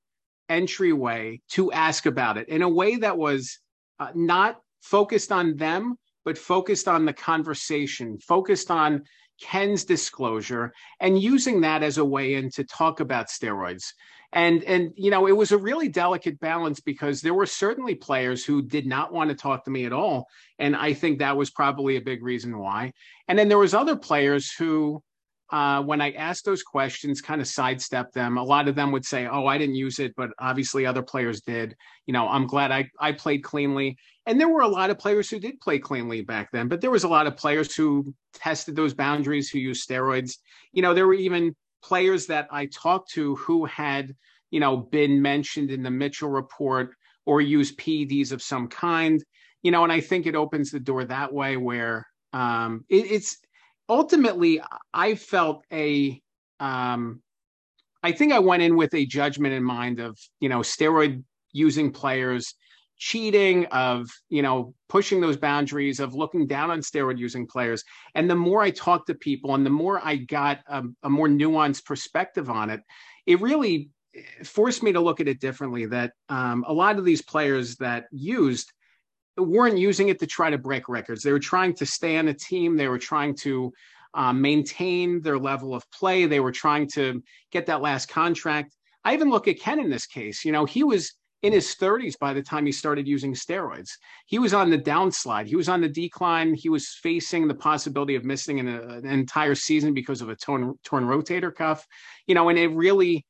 entryway 0.48 1.40
to 1.52 1.72
ask 1.72 2.06
about 2.06 2.36
it 2.36 2.48
in 2.48 2.62
a 2.62 2.68
way 2.68 2.96
that 2.96 3.16
was 3.16 3.58
uh, 3.98 4.10
not 4.14 4.58
focused 4.82 5.32
on 5.32 5.56
them, 5.56 5.96
but 6.24 6.36
focused 6.36 6.88
on 6.88 7.06
the 7.06 7.12
conversation, 7.12 8.18
focused 8.18 8.70
on 8.70 9.02
Ken's 9.40 9.84
disclosure, 9.84 10.72
and 11.00 11.20
using 11.20 11.62
that 11.62 11.82
as 11.82 11.96
a 11.96 12.04
way 12.04 12.34
in 12.34 12.50
to 12.50 12.64
talk 12.64 13.00
about 13.00 13.28
steroids 13.28 13.92
and 14.32 14.62
and 14.64 14.92
you 14.96 15.10
know 15.10 15.26
it 15.26 15.36
was 15.36 15.52
a 15.52 15.58
really 15.58 15.88
delicate 15.88 16.38
balance 16.40 16.80
because 16.80 17.20
there 17.20 17.34
were 17.34 17.46
certainly 17.46 17.94
players 17.94 18.44
who 18.44 18.62
did 18.62 18.86
not 18.86 19.12
want 19.12 19.30
to 19.30 19.36
talk 19.36 19.64
to 19.64 19.70
me 19.70 19.84
at 19.84 19.92
all. 19.92 20.28
And 20.58 20.76
i 20.76 20.92
think 20.92 21.18
that 21.18 21.36
was 21.36 21.50
probably 21.50 21.96
a 21.96 22.00
big 22.00 22.22
reason 22.22 22.58
why. 22.58 22.92
And 23.28 23.38
then 23.38 23.48
there 23.48 23.58
was 23.58 23.74
other 23.74 23.96
players 23.96 24.52
who 24.52 25.02
uh, 25.50 25.82
when 25.82 26.00
i 26.00 26.12
asked 26.12 26.44
those 26.44 26.62
questions 26.62 27.20
kind 27.20 27.40
of 27.40 27.46
sidestepped 27.48 28.14
them. 28.14 28.38
A 28.38 28.42
lot 28.42 28.68
of 28.68 28.76
them 28.76 28.92
would 28.92 29.04
say 29.04 29.26
oh 29.26 29.46
i 29.46 29.58
didn't 29.58 29.74
use 29.74 29.98
it 29.98 30.14
but 30.16 30.30
obviously 30.38 30.86
other 30.86 31.02
players 31.02 31.40
did. 31.40 31.74
You 32.06 32.12
know 32.12 32.28
i'm 32.28 32.46
glad 32.46 32.70
i, 32.70 32.88
I 33.00 33.12
played 33.12 33.42
cleanly. 33.42 33.96
And 34.26 34.38
there 34.38 34.48
were 34.48 34.60
a 34.60 34.68
lot 34.68 34.90
of 34.90 34.98
players 34.98 35.28
who 35.28 35.40
did 35.40 35.60
play 35.60 35.80
cleanly 35.80 36.20
back 36.20 36.50
then 36.52 36.68
but 36.68 36.80
there 36.80 36.92
was 36.92 37.04
a 37.04 37.08
lot 37.08 37.26
of 37.26 37.36
players 37.36 37.74
who 37.74 38.14
tested 38.32 38.76
those 38.76 38.94
boundaries 38.94 39.50
who 39.50 39.58
used 39.58 39.88
steroids. 39.88 40.38
You 40.72 40.82
know 40.82 40.94
there 40.94 41.08
were 41.08 41.14
even 41.14 41.56
players 41.82 42.26
that 42.26 42.48
I 42.50 42.66
talked 42.66 43.10
to 43.12 43.36
who 43.36 43.64
had, 43.64 44.14
you 44.50 44.60
know, 44.60 44.76
been 44.76 45.22
mentioned 45.22 45.70
in 45.70 45.82
the 45.82 45.90
Mitchell 45.90 46.28
report 46.28 46.94
or 47.26 47.40
used 47.40 47.78
PEDs 47.78 48.32
of 48.32 48.42
some 48.42 48.68
kind, 48.68 49.22
you 49.62 49.70
know, 49.70 49.84
and 49.84 49.92
I 49.92 50.00
think 50.00 50.26
it 50.26 50.34
opens 50.34 50.70
the 50.70 50.80
door 50.80 51.04
that 51.04 51.32
way 51.32 51.56
where 51.56 52.06
um, 52.32 52.84
it, 52.88 53.10
it's 53.10 53.38
ultimately 53.88 54.60
I 54.92 55.14
felt 55.14 55.64
a, 55.72 56.20
um, 56.58 57.22
I 58.02 58.12
think 58.12 58.32
I 58.32 58.38
went 58.38 58.62
in 58.62 58.76
with 58.76 58.94
a 58.94 59.06
judgment 59.06 59.54
in 59.54 59.62
mind 59.62 60.00
of, 60.00 60.18
you 60.40 60.48
know, 60.48 60.60
steroid 60.60 61.22
using 61.52 61.92
players 61.92 62.54
cheating, 63.00 63.64
of 63.66 64.08
you 64.28 64.42
know 64.42 64.74
pushing 64.88 65.20
those 65.20 65.36
boundaries, 65.36 65.98
of 65.98 66.14
looking 66.14 66.46
down 66.46 66.70
on 66.70 66.80
steroid 66.80 67.18
using 67.18 67.46
players. 67.46 67.82
And 68.14 68.30
the 68.30 68.36
more 68.36 68.62
I 68.62 68.70
talked 68.70 69.08
to 69.08 69.14
people, 69.14 69.54
and 69.56 69.66
the 69.66 69.70
more 69.70 70.00
I 70.04 70.16
got 70.16 70.60
a, 70.68 70.84
a 71.02 71.10
more 71.10 71.26
nuanced 71.26 71.84
perspective 71.84 72.48
on 72.48 72.70
it, 72.70 72.80
it 73.26 73.40
really 73.40 73.90
forced 74.44 74.82
me 74.82 74.92
to 74.92 75.00
look 75.00 75.20
at 75.20 75.28
it 75.28 75.40
differently. 75.40 75.86
That 75.86 76.12
um, 76.28 76.64
a 76.68 76.72
lot 76.72 76.98
of 76.98 77.04
these 77.04 77.22
players 77.22 77.76
that 77.76 78.04
used 78.12 78.72
weren't 79.36 79.78
using 79.78 80.10
it 80.10 80.18
to 80.20 80.26
try 80.26 80.50
to 80.50 80.58
break 80.58 80.88
records. 80.88 81.22
They 81.22 81.32
were 81.32 81.38
trying 81.38 81.74
to 81.76 81.86
stay 81.86 82.18
on 82.18 82.28
a 82.28 82.34
team. 82.34 82.76
They 82.76 82.88
were 82.88 82.98
trying 82.98 83.34
to 83.36 83.72
um, 84.12 84.40
maintain 84.42 85.22
their 85.22 85.38
level 85.38 85.74
of 85.74 85.90
play. 85.90 86.26
They 86.26 86.40
were 86.40 86.52
trying 86.52 86.88
to 86.94 87.22
get 87.50 87.66
that 87.66 87.80
last 87.80 88.08
contract. 88.08 88.76
I 89.04 89.14
even 89.14 89.30
look 89.30 89.48
at 89.48 89.58
Ken 89.58 89.80
in 89.80 89.88
this 89.88 90.06
case. 90.06 90.44
You 90.44 90.52
know, 90.52 90.66
he 90.66 90.84
was 90.84 91.14
in 91.42 91.52
his 91.52 91.74
30s 91.74 92.18
by 92.18 92.32
the 92.32 92.42
time 92.42 92.66
he 92.66 92.72
started 92.72 93.08
using 93.08 93.32
steroids. 93.32 93.92
He 94.26 94.38
was 94.38 94.52
on 94.52 94.70
the 94.70 94.78
downslide. 94.78 95.46
He 95.46 95.56
was 95.56 95.68
on 95.68 95.80
the 95.80 95.88
decline. 95.88 96.54
He 96.54 96.68
was 96.68 96.88
facing 97.02 97.48
the 97.48 97.54
possibility 97.54 98.14
of 98.14 98.24
missing 98.24 98.60
an, 98.60 98.68
an 98.68 99.06
entire 99.06 99.54
season 99.54 99.94
because 99.94 100.20
of 100.20 100.28
a 100.28 100.36
torn, 100.36 100.74
torn 100.84 101.04
rotator 101.04 101.54
cuff. 101.54 101.86
You 102.26 102.34
know, 102.34 102.48
and 102.50 102.58
it 102.58 102.68
really, 102.68 103.24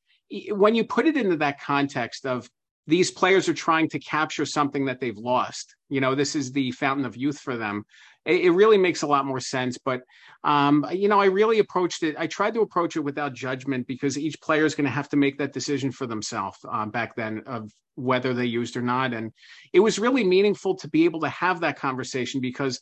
when 0.49 0.75
you 0.75 0.83
put 0.83 1.07
it 1.07 1.15
into 1.15 1.37
that 1.37 1.61
context 1.61 2.25
of 2.25 2.49
these 2.87 3.11
players 3.11 3.47
are 3.47 3.53
trying 3.53 3.89
to 3.89 3.99
capture 3.99 4.45
something 4.45 4.85
that 4.85 4.99
they've 4.99 5.17
lost, 5.17 5.75
you 5.89 6.01
know, 6.01 6.15
this 6.15 6.35
is 6.35 6.51
the 6.51 6.71
fountain 6.71 7.05
of 7.05 7.15
youth 7.15 7.39
for 7.39 7.57
them 7.57 7.85
it, 8.25 8.45
it 8.45 8.51
really 8.51 8.77
makes 8.77 9.01
a 9.01 9.07
lot 9.07 9.25
more 9.25 9.39
sense. 9.39 9.77
But 9.77 10.01
um, 10.43 10.85
you 10.91 11.07
know, 11.07 11.19
I 11.19 11.25
really 11.25 11.59
approached 11.59 12.03
it. 12.03 12.15
I 12.17 12.27
tried 12.27 12.53
to 12.55 12.61
approach 12.61 12.95
it 12.95 13.01
without 13.01 13.33
judgment 13.33 13.87
because 13.87 14.17
each 14.17 14.39
player 14.41 14.65
is 14.65 14.75
going 14.75 14.85
to 14.85 14.91
have 14.91 15.09
to 15.09 15.17
make 15.17 15.37
that 15.37 15.53
decision 15.53 15.91
for 15.91 16.07
themselves 16.07 16.57
uh, 16.69 16.85
back 16.85 17.15
then 17.15 17.43
of 17.45 17.71
whether 17.95 18.33
they 18.33 18.45
used 18.45 18.77
or 18.77 18.81
not. 18.81 19.13
And 19.13 19.31
it 19.73 19.79
was 19.79 19.99
really 19.99 20.23
meaningful 20.23 20.75
to 20.77 20.89
be 20.89 21.05
able 21.05 21.19
to 21.21 21.29
have 21.29 21.59
that 21.61 21.77
conversation 21.77 22.41
because 22.41 22.79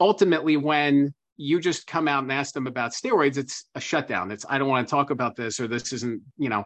ultimately, 0.00 0.56
when 0.56 1.14
you 1.36 1.60
just 1.60 1.86
come 1.86 2.08
out 2.08 2.24
and 2.24 2.32
ask 2.32 2.52
them 2.52 2.66
about 2.66 2.92
steroids, 2.92 3.38
it's 3.38 3.66
a 3.74 3.80
shutdown. 3.80 4.30
It's 4.30 4.44
I 4.48 4.58
don't 4.58 4.68
want 4.68 4.86
to 4.86 4.90
talk 4.90 5.10
about 5.10 5.36
this 5.36 5.60
or 5.60 5.68
this 5.68 5.92
isn't 5.92 6.22
you 6.36 6.48
know 6.48 6.64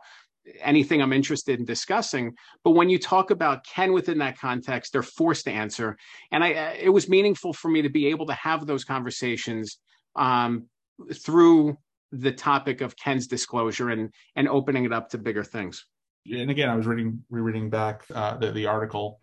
anything 0.61 1.01
I'm 1.01 1.13
interested 1.13 1.59
in 1.59 1.65
discussing. 1.65 2.35
But 2.65 2.73
when 2.73 2.91
you 2.91 2.99
talk 2.99 3.31
about 3.31 3.65
Ken 3.65 3.93
within 3.93 4.19
that 4.19 4.39
context, 4.39 4.93
they're 4.93 5.03
forced 5.03 5.45
to 5.45 5.53
answer. 5.53 5.97
And 6.31 6.43
I, 6.43 6.55
uh, 6.55 6.75
it 6.79 6.89
was 6.89 7.09
meaningful 7.09 7.53
for 7.53 7.69
me 7.69 7.83
to 7.83 7.89
be 7.89 8.07
able 8.09 8.27
to 8.27 8.35
have 8.35 8.67
those 8.67 8.85
conversations 8.85 9.79
um, 10.17 10.67
through 11.15 11.77
the 12.11 12.33
topic 12.33 12.81
of 12.83 12.97
Ken's 12.97 13.27
disclosure 13.27 13.89
and 13.91 14.13
and 14.37 14.49
opening 14.49 14.85
it 14.85 14.93
up 14.93 15.09
to 15.11 15.19
bigger 15.19 15.43
things. 15.43 15.87
And 16.31 16.51
again, 16.51 16.69
I 16.69 16.77
was 16.77 16.87
reading 16.87 17.25
rereading 17.31 17.71
back 17.71 18.05
uh, 18.15 18.37
the, 18.37 18.53
the 18.53 18.67
article 18.67 19.21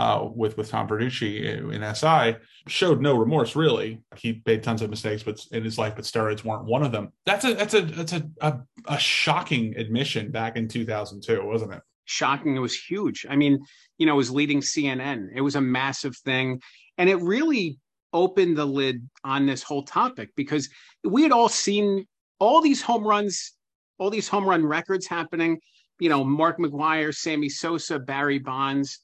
uh, 0.00 0.30
with 0.34 0.56
with 0.56 0.70
Tom 0.70 0.88
Verducci 0.88 1.44
in 1.44 1.94
SI 1.94 2.36
showed 2.66 3.02
no 3.02 3.18
remorse 3.18 3.54
really. 3.54 4.00
He 4.16 4.42
made 4.46 4.62
tons 4.62 4.80
of 4.80 4.88
mistakes, 4.88 5.22
but 5.22 5.44
in 5.52 5.62
his 5.62 5.76
life, 5.76 5.94
but 5.94 6.06
steroids 6.06 6.42
weren't 6.42 6.64
one 6.64 6.82
of 6.82 6.90
them. 6.90 7.12
That's 7.26 7.44
a 7.44 7.52
that's 7.52 7.74
a 7.74 7.82
that's 7.82 8.14
a 8.14 8.22
a, 8.40 8.60
a 8.86 8.98
shocking 8.98 9.76
admission 9.76 10.30
back 10.30 10.56
in 10.56 10.68
2002, 10.68 11.44
wasn't 11.44 11.74
it? 11.74 11.82
Shocking. 12.06 12.56
It 12.56 12.60
was 12.60 12.74
huge. 12.74 13.26
I 13.28 13.36
mean, 13.36 13.58
you 13.98 14.06
know, 14.06 14.14
it 14.14 14.16
was 14.16 14.30
leading 14.30 14.62
CNN. 14.62 15.28
It 15.34 15.42
was 15.42 15.56
a 15.56 15.60
massive 15.60 16.16
thing, 16.16 16.62
and 16.96 17.10
it 17.10 17.16
really 17.16 17.78
opened 18.14 18.56
the 18.56 18.64
lid 18.64 19.06
on 19.22 19.44
this 19.44 19.62
whole 19.62 19.82
topic 19.82 20.30
because 20.34 20.70
we 21.04 21.22
had 21.22 21.30
all 21.30 21.50
seen 21.50 22.06
all 22.38 22.62
these 22.62 22.80
home 22.80 23.06
runs, 23.06 23.52
all 23.98 24.08
these 24.08 24.28
home 24.28 24.48
run 24.48 24.64
records 24.64 25.06
happening. 25.06 25.60
You 25.98 26.08
know, 26.08 26.24
Mark 26.24 26.56
McGwire, 26.58 27.14
Sammy 27.14 27.50
Sosa, 27.50 27.98
Barry 27.98 28.38
Bonds 28.38 29.00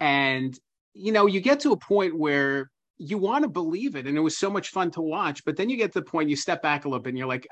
and, 0.00 0.58
you 0.94 1.12
know, 1.12 1.26
you 1.26 1.40
get 1.40 1.60
to 1.60 1.72
a 1.72 1.76
point 1.76 2.18
where 2.18 2.70
you 2.98 3.18
want 3.18 3.42
to 3.44 3.48
believe 3.48 3.96
it. 3.96 4.06
And 4.06 4.16
it 4.16 4.22
was 4.22 4.38
so 4.38 4.50
much 4.50 4.70
fun 4.70 4.90
to 4.92 5.02
watch. 5.02 5.44
But 5.44 5.56
then 5.56 5.68
you 5.68 5.76
get 5.76 5.92
to 5.92 6.00
the 6.00 6.06
point, 6.06 6.30
you 6.30 6.36
step 6.36 6.62
back 6.62 6.84
a 6.84 6.88
little 6.88 7.02
bit 7.02 7.10
and 7.10 7.18
you're 7.18 7.26
like, 7.26 7.46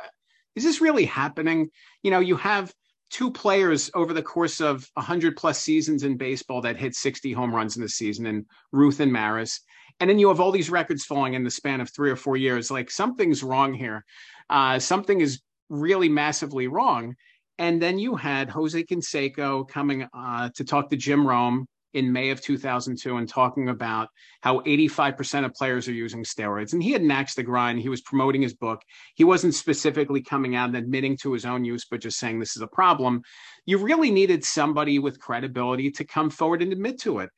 is 0.55 0.65
this 0.65 0.81
really 0.81 1.05
happening? 1.05 1.69
You 2.03 2.11
know, 2.11 2.21
you 2.21 2.37
have 2.37 2.73
two 3.11 3.31
players 3.31 3.91
over 3.95 4.13
the 4.13 4.23
course 4.23 4.61
of 4.61 4.89
100 4.95 5.37
plus 5.37 5.61
seasons 5.61 6.03
in 6.03 6.17
baseball 6.17 6.61
that 6.63 6.77
hit 6.77 6.95
60 6.95 7.33
home 7.33 7.55
runs 7.55 7.77
in 7.77 7.83
the 7.83 7.89
season, 7.89 8.27
and 8.27 8.47
Ruth 8.73 9.01
and 9.01 9.13
Maris. 9.13 9.61
And 10.01 10.11
then 10.11 10.19
you 10.19 10.29
have 10.29 10.41
all 10.41 10.51
these 10.51 10.71
records 10.71 11.05
falling 11.05 11.35
in 11.35 11.45
the 11.45 11.51
span 11.51 11.81
of 11.81 11.91
three 11.93 12.11
or 12.11 12.17
four 12.17 12.37
years. 12.37 12.71
Like 12.71 12.91
something's 12.91 13.43
wrong 13.43 13.75
here. 13.75 14.05
Uh, 14.51 14.79
something 14.79 15.21
is 15.21 15.41
really 15.69 16.09
massively 16.09 16.67
wrong. 16.67 17.15
And 17.59 17.81
then 17.81 17.99
you 17.99 18.17
had 18.17 18.51
Jose 18.51 18.83
Canseco 18.83 19.69
coming 19.69 20.09
uh, 20.13 20.51
to 20.57 20.65
talk 20.65 20.91
to 20.91 20.97
Jim 20.97 21.27
Rome 21.27 21.67
in 21.95 22.13
May 22.13 22.31
of 22.31 22.41
2002 22.41 23.17
and 23.17 23.29
talking 23.29 23.69
about 23.69 24.09
how 24.43 24.61
85% 24.61 25.45
of 25.45 25.55
players 25.55 25.89
are 25.89 25.93
using 25.93 26.25
steroids. 26.25 26.73
And 26.73 26.83
he 26.83 26.93
had 26.93 27.09
axed 27.11 27.37
the 27.37 27.43
grind. 27.43 27.81
He 27.81 27.89
was 27.89 28.03
promoting 28.03 28.43
his 28.43 28.55
book. 28.55 28.83
He 29.15 29.25
wasn't 29.25 29.55
specifically 29.55 30.21
coming 30.21 30.57
out 30.57 30.69
and 30.69 30.77
admitting 30.77 31.17
to 31.19 31.33
his 31.33 31.45
own 31.45 31.65
use, 31.65 31.87
but 31.91 32.01
just 32.01 32.19
saying 32.19 32.39
this 32.39 32.57
is 32.57 32.63
a 32.63 32.67
problem. 32.67 33.23
You 33.65 33.79
really 33.79 34.11
needed 34.11 34.45
somebody 34.45 34.99
with 34.99 35.21
credibility 35.21 35.91
to 35.93 36.05
come 36.05 36.31
forward 36.31 36.63
and 36.63 36.73
admit 36.73 37.01
to 37.03 37.21
it 37.21 37.31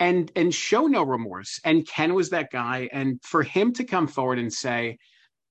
and 0.00 0.32
and 0.34 0.52
show 0.52 0.86
no 0.86 1.02
remorse. 1.04 1.60
And 1.64 1.86
Ken 1.86 2.14
was 2.14 2.30
that 2.30 2.50
guy. 2.50 2.88
And 2.92 3.20
for 3.22 3.42
him 3.42 3.72
to 3.74 3.84
come 3.84 4.08
forward 4.08 4.38
and 4.38 4.52
say, 4.52 4.98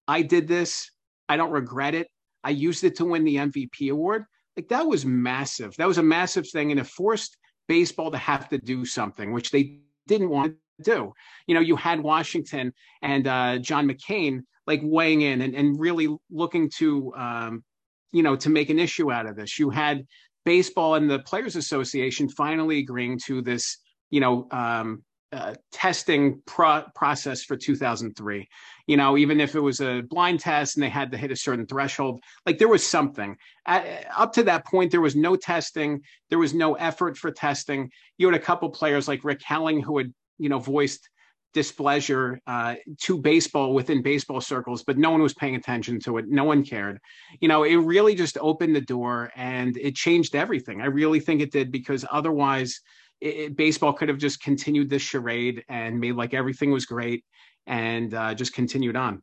I 0.07 0.23
did 0.23 0.47
this, 0.47 0.91
I 1.29 1.37
don't 1.37 1.51
regret 1.51 1.95
it. 1.95 2.07
I 2.43 2.49
used 2.49 2.83
it 2.83 2.97
to 2.97 3.05
win 3.05 3.23
the 3.23 3.35
MVP 3.35 3.91
award. 3.91 4.25
Like 4.57 4.69
that 4.69 4.87
was 4.87 5.05
massive. 5.05 5.75
That 5.77 5.87
was 5.87 5.99
a 5.99 6.03
massive 6.03 6.49
thing. 6.49 6.71
And 6.71 6.79
it 6.79 6.87
forced 6.87 7.37
baseball 7.69 8.11
to 8.11 8.17
have 8.17 8.49
to 8.49 8.57
do 8.57 8.83
something, 8.83 9.31
which 9.31 9.51
they 9.51 9.79
didn't 10.07 10.29
want 10.29 10.55
to 10.77 10.83
do. 10.83 11.13
You 11.47 11.55
know, 11.55 11.61
you 11.61 11.77
had 11.77 12.01
Washington 12.01 12.73
and 13.01 13.27
uh, 13.27 13.59
John 13.59 13.87
McCain 13.87 14.41
like 14.67 14.81
weighing 14.83 15.21
in 15.21 15.41
and, 15.41 15.55
and 15.55 15.79
really 15.79 16.09
looking 16.29 16.69
to, 16.77 17.13
um, 17.15 17.63
you 18.11 18.23
know, 18.23 18.35
to 18.35 18.49
make 18.49 18.69
an 18.69 18.79
issue 18.79 19.11
out 19.11 19.27
of 19.27 19.35
this. 19.37 19.59
You 19.59 19.69
had 19.69 20.05
baseball 20.45 20.95
and 20.95 21.09
the 21.09 21.19
Players 21.19 21.55
Association 21.55 22.27
finally 22.27 22.79
agreeing 22.79 23.19
to 23.27 23.41
this, 23.41 23.77
you 24.09 24.19
know, 24.19 24.47
um, 24.51 25.03
uh, 25.31 25.53
testing 25.71 26.41
pro- 26.45 26.85
process 26.95 27.43
for 27.43 27.55
2003. 27.55 28.47
You 28.87 28.97
know, 28.97 29.17
even 29.17 29.39
if 29.39 29.55
it 29.55 29.59
was 29.59 29.79
a 29.79 30.01
blind 30.01 30.39
test 30.39 30.75
and 30.75 30.83
they 30.83 30.89
had 30.89 31.11
to 31.11 31.17
hit 31.17 31.31
a 31.31 31.35
certain 31.35 31.67
threshold, 31.67 32.21
like 32.45 32.57
there 32.57 32.67
was 32.67 32.85
something. 32.85 33.37
At, 33.65 34.07
up 34.15 34.33
to 34.33 34.43
that 34.43 34.65
point, 34.65 34.91
there 34.91 35.01
was 35.01 35.15
no 35.15 35.35
testing. 35.35 36.01
There 36.29 36.39
was 36.39 36.53
no 36.53 36.73
effort 36.75 37.17
for 37.17 37.31
testing. 37.31 37.91
You 38.17 38.27
had 38.27 38.35
a 38.35 38.43
couple 38.43 38.69
players 38.69 39.07
like 39.07 39.23
Rick 39.23 39.41
Helling 39.43 39.81
who 39.81 39.99
had, 39.99 40.13
you 40.39 40.49
know, 40.49 40.59
voiced 40.59 41.07
displeasure 41.53 42.39
uh, 42.45 42.75
to 43.01 43.17
baseball 43.17 43.73
within 43.73 44.01
baseball 44.01 44.41
circles, 44.41 44.83
but 44.83 44.97
no 44.97 45.09
one 45.09 45.21
was 45.21 45.33
paying 45.33 45.55
attention 45.55 45.99
to 45.99 46.17
it. 46.17 46.25
No 46.27 46.43
one 46.43 46.63
cared. 46.63 46.99
You 47.39 47.47
know, 47.47 47.63
it 47.63 47.75
really 47.75 48.15
just 48.15 48.37
opened 48.39 48.75
the 48.75 48.81
door 48.81 49.31
and 49.35 49.75
it 49.77 49.95
changed 49.95 50.35
everything. 50.35 50.81
I 50.81 50.85
really 50.85 51.19
think 51.19 51.41
it 51.41 51.51
did 51.51 51.71
because 51.71 52.05
otherwise 52.11 52.81
it, 53.21 53.55
baseball 53.55 53.93
could 53.93 54.09
have 54.09 54.17
just 54.17 54.41
continued 54.41 54.89
this 54.89 55.01
charade 55.01 55.63
and 55.69 55.99
made 55.99 56.15
like 56.15 56.33
everything 56.33 56.71
was 56.71 56.85
great 56.85 57.23
and 57.67 58.13
uh, 58.13 58.33
just 58.33 58.53
continued 58.53 58.95
on. 58.95 59.21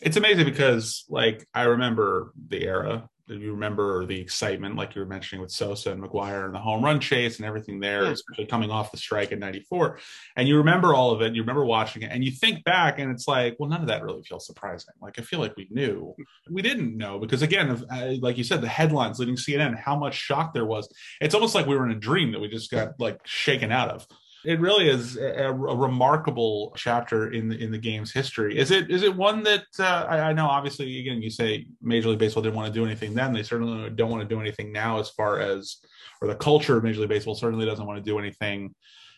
It's 0.00 0.16
amazing 0.16 0.46
because, 0.46 1.04
like, 1.08 1.46
I 1.52 1.62
remember 1.64 2.32
the 2.48 2.64
era 2.64 3.08
you 3.38 3.52
remember 3.52 4.04
the 4.06 4.20
excitement, 4.20 4.76
like 4.76 4.94
you 4.94 5.00
were 5.00 5.06
mentioning 5.06 5.40
with 5.40 5.50
Sosa 5.50 5.92
and 5.92 6.02
McGwire 6.02 6.46
and 6.46 6.54
the 6.54 6.58
home 6.58 6.84
run 6.84 7.00
chase 7.00 7.38
and 7.38 7.46
everything 7.46 7.80
there, 7.80 8.04
yeah. 8.04 8.10
especially 8.10 8.46
coming 8.46 8.70
off 8.70 8.90
the 8.90 8.98
strike 8.98 9.32
in 9.32 9.38
'94. 9.38 9.98
And 10.36 10.48
you 10.48 10.56
remember 10.58 10.94
all 10.94 11.12
of 11.12 11.22
it. 11.22 11.34
You 11.34 11.42
remember 11.42 11.64
watching 11.64 12.02
it, 12.02 12.10
and 12.12 12.24
you 12.24 12.30
think 12.30 12.64
back, 12.64 12.98
and 12.98 13.10
it's 13.10 13.28
like, 13.28 13.56
well, 13.58 13.68
none 13.68 13.80
of 13.80 13.88
that 13.88 14.02
really 14.02 14.22
feels 14.22 14.46
surprising. 14.46 14.94
Like 15.00 15.18
I 15.18 15.22
feel 15.22 15.38
like 15.38 15.56
we 15.56 15.68
knew, 15.70 16.14
we 16.50 16.62
didn't 16.62 16.96
know 16.96 17.18
because 17.18 17.42
again, 17.42 17.70
uh, 17.90 18.14
like 18.20 18.38
you 18.38 18.44
said, 18.44 18.60
the 18.60 18.68
headlines 18.68 19.18
leading 19.18 19.36
CNN, 19.36 19.78
how 19.78 19.96
much 19.96 20.14
shock 20.14 20.52
there 20.52 20.66
was. 20.66 20.92
It's 21.20 21.34
almost 21.34 21.54
like 21.54 21.66
we 21.66 21.76
were 21.76 21.86
in 21.86 21.92
a 21.92 22.00
dream 22.00 22.32
that 22.32 22.40
we 22.40 22.48
just 22.48 22.70
got 22.70 22.98
like 22.98 23.20
shaken 23.24 23.70
out 23.72 23.90
of. 23.90 24.06
It 24.44 24.60
really 24.60 24.88
is 24.88 25.16
a, 25.16 25.48
a, 25.48 25.52
remarkable 25.52 26.72
chapter 26.76 27.32
in 27.32 27.48
the 27.48 27.62
in 27.62 27.70
the 27.70 27.78
game's 27.78 28.12
history. 28.12 28.58
Is 28.58 28.70
it 28.70 28.90
is 28.90 29.02
it 29.02 29.14
one 29.14 29.42
that 29.42 29.64
uh, 29.78 30.06
I, 30.08 30.20
I, 30.20 30.32
know? 30.32 30.46
Obviously, 30.46 31.00
again, 31.00 31.20
you 31.20 31.30
say 31.30 31.66
Major 31.82 32.08
League 32.08 32.18
Baseball 32.18 32.42
didn't 32.42 32.56
want 32.56 32.72
to 32.72 32.78
do 32.78 32.86
anything 32.86 33.14
then. 33.14 33.32
They 33.32 33.42
certainly 33.42 33.90
don't 33.90 34.10
want 34.10 34.22
to 34.22 34.34
do 34.34 34.40
anything 34.40 34.72
now, 34.72 34.98
as 34.98 35.10
far 35.10 35.40
as 35.40 35.76
or 36.22 36.28
the 36.28 36.34
culture 36.34 36.76
of 36.76 36.84
Major 36.84 37.00
League 37.00 37.10
Baseball 37.10 37.34
certainly 37.34 37.66
doesn't 37.66 37.84
want 37.86 38.02
to 38.02 38.10
do 38.10 38.18
anything 38.18 38.74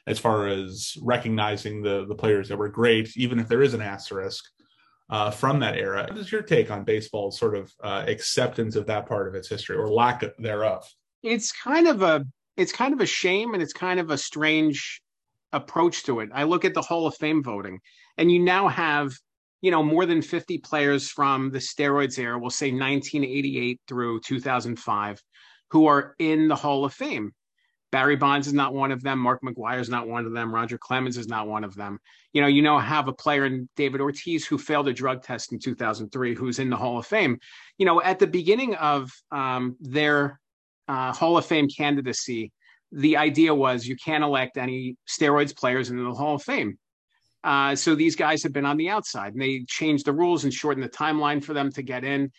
as 0.09 0.19
far 0.19 0.49
as 0.49 0.97
recognizing 1.01 1.83
the 1.83 2.05
the 2.07 2.15
players 2.17 2.49
that 2.49 2.57
were 2.57 2.69
great, 2.69 3.17
even 3.17 3.39
if 3.39 3.49
there 3.49 3.63
is 3.63 3.75
an 3.75 3.83
asterisk. 3.83 4.45
Uh, 5.11 5.31
from 5.31 5.61
that 5.61 5.77
era. 5.77 6.07
What 6.09 6.17
is 6.17 6.33
your 6.33 6.41
take 6.41 6.71
on 6.71 6.85
baseball's 6.85 7.39
sort 7.39 7.55
of 7.55 7.71
uh, 7.85 8.05
acceptance 8.07 8.77
of 8.77 8.87
that 8.87 9.05
part 9.07 9.29
of 9.29 9.35
its 9.35 9.47
history 9.47 9.77
or 9.77 9.93
lack 9.93 10.25
thereof? 10.39 10.89
It's 11.23 11.53
kind 11.53 11.87
of 11.87 12.01
a 12.01 12.25
it's 12.57 12.73
kind 12.73 12.95
of 12.95 13.01
a 13.01 13.07
shame 13.07 13.53
and 13.53 13.63
it's 13.63 13.73
kind 13.73 14.01
of 14.01 14.11
a 14.11 14.17
strange 14.17 15.02
approach 15.53 16.05
to 16.05 16.21
it. 16.21 16.31
I 16.33 16.45
look 16.45 16.65
at 16.65 16.75
the 16.75 16.83
Hall 16.83 17.07
of 17.07 17.17
Fame 17.17 17.43
voting, 17.43 17.81
and 18.17 18.31
you 18.31 18.39
now 18.39 18.69
have, 18.69 19.13
you 19.61 19.71
know, 19.71 19.83
more 19.83 20.07
than 20.07 20.23
50 20.23 20.59
players 20.59 21.11
from 21.11 21.51
the 21.51 21.59
steroids 21.59 22.19
era, 22.19 22.39
we'll 22.39 22.51
say 22.51 22.71
1988 22.71 23.81
through 23.87 24.21
2005, 24.21 25.23
who 25.71 25.87
are 25.87 26.15
in 26.19 26.49
the 26.49 26.57
Hall 26.57 26.85
of 26.85 26.93
Fame. 26.93 27.33
Barry 27.93 28.17
Bonds 28.17 28.47
is 28.47 28.55
not 28.55 28.73
one 28.73 28.91
of 28.91 29.03
them. 29.03 29.19
Mark 29.19 29.43
McGwire 29.43 29.79
is 29.79 29.91
not 29.91 30.09
one 30.09 30.25
of 30.25 30.33
them. 30.33 30.53
Roger 30.53 30.79
Clemens 30.79 31.19
is 31.19 31.29
not 31.29 31.47
one 31.47 31.63
of 31.63 31.75
them. 31.75 31.99
You 32.33 32.41
know, 32.41 32.47
you 32.47 32.63
know, 32.63 32.79
have 32.79 33.07
a 33.07 33.13
player 33.13 33.45
in 33.45 33.69
David 33.77 34.01
Ortiz 34.01 34.47
who 34.47 34.57
failed 34.57 34.89
a 34.89 34.95
drug 34.95 35.23
test 35.23 35.53
in 35.53 35.59
2003, 35.59 36.35
who's 36.35 36.59
in 36.59 36.71
the 36.71 36.77
Hall 36.77 36.99
of 36.99 37.07
Fame. 37.07 37.39
You 37.77 37.85
know, 37.85 38.01
at 38.01 38.19
the 38.19 38.27
beginning 38.27 38.75
of 38.77 39.13
um, 39.31 39.77
their 39.79 40.41
uh, 40.89 41.13
Hall 41.13 41.37
of 41.37 41.45
Fame 41.45 41.69
candidacy, 41.69 42.51
the 42.93 43.17
idea 43.17 43.55
was 43.55 43.87
you 43.87 43.97
can't 43.97 44.23
elect 44.23 44.59
any 44.59 44.97
steroids 45.09 45.57
players 45.57 45.91
into 45.91 46.05
the 46.05 46.13
Hall 46.13 46.35
of 46.35 46.43
Fame. 46.43 46.79
Uh, 47.43 47.75
so 47.75 47.95
these 47.95 48.15
guys 48.15 48.43
have 48.43 48.53
been 48.53 48.67
on 48.67 48.77
the 48.77 48.89
outside, 48.89 49.33
and 49.33 49.43
they 49.43 49.65
changed 49.67 50.05
the 50.07 50.13
rules 50.13 50.45
and 50.45 50.53
shortened 50.53 50.85
the 50.85 50.89
timeline 50.89 51.43
for 51.43 51.55
them 51.55 51.73
to 51.73 51.83
get 51.83 52.05
in. 52.05 52.31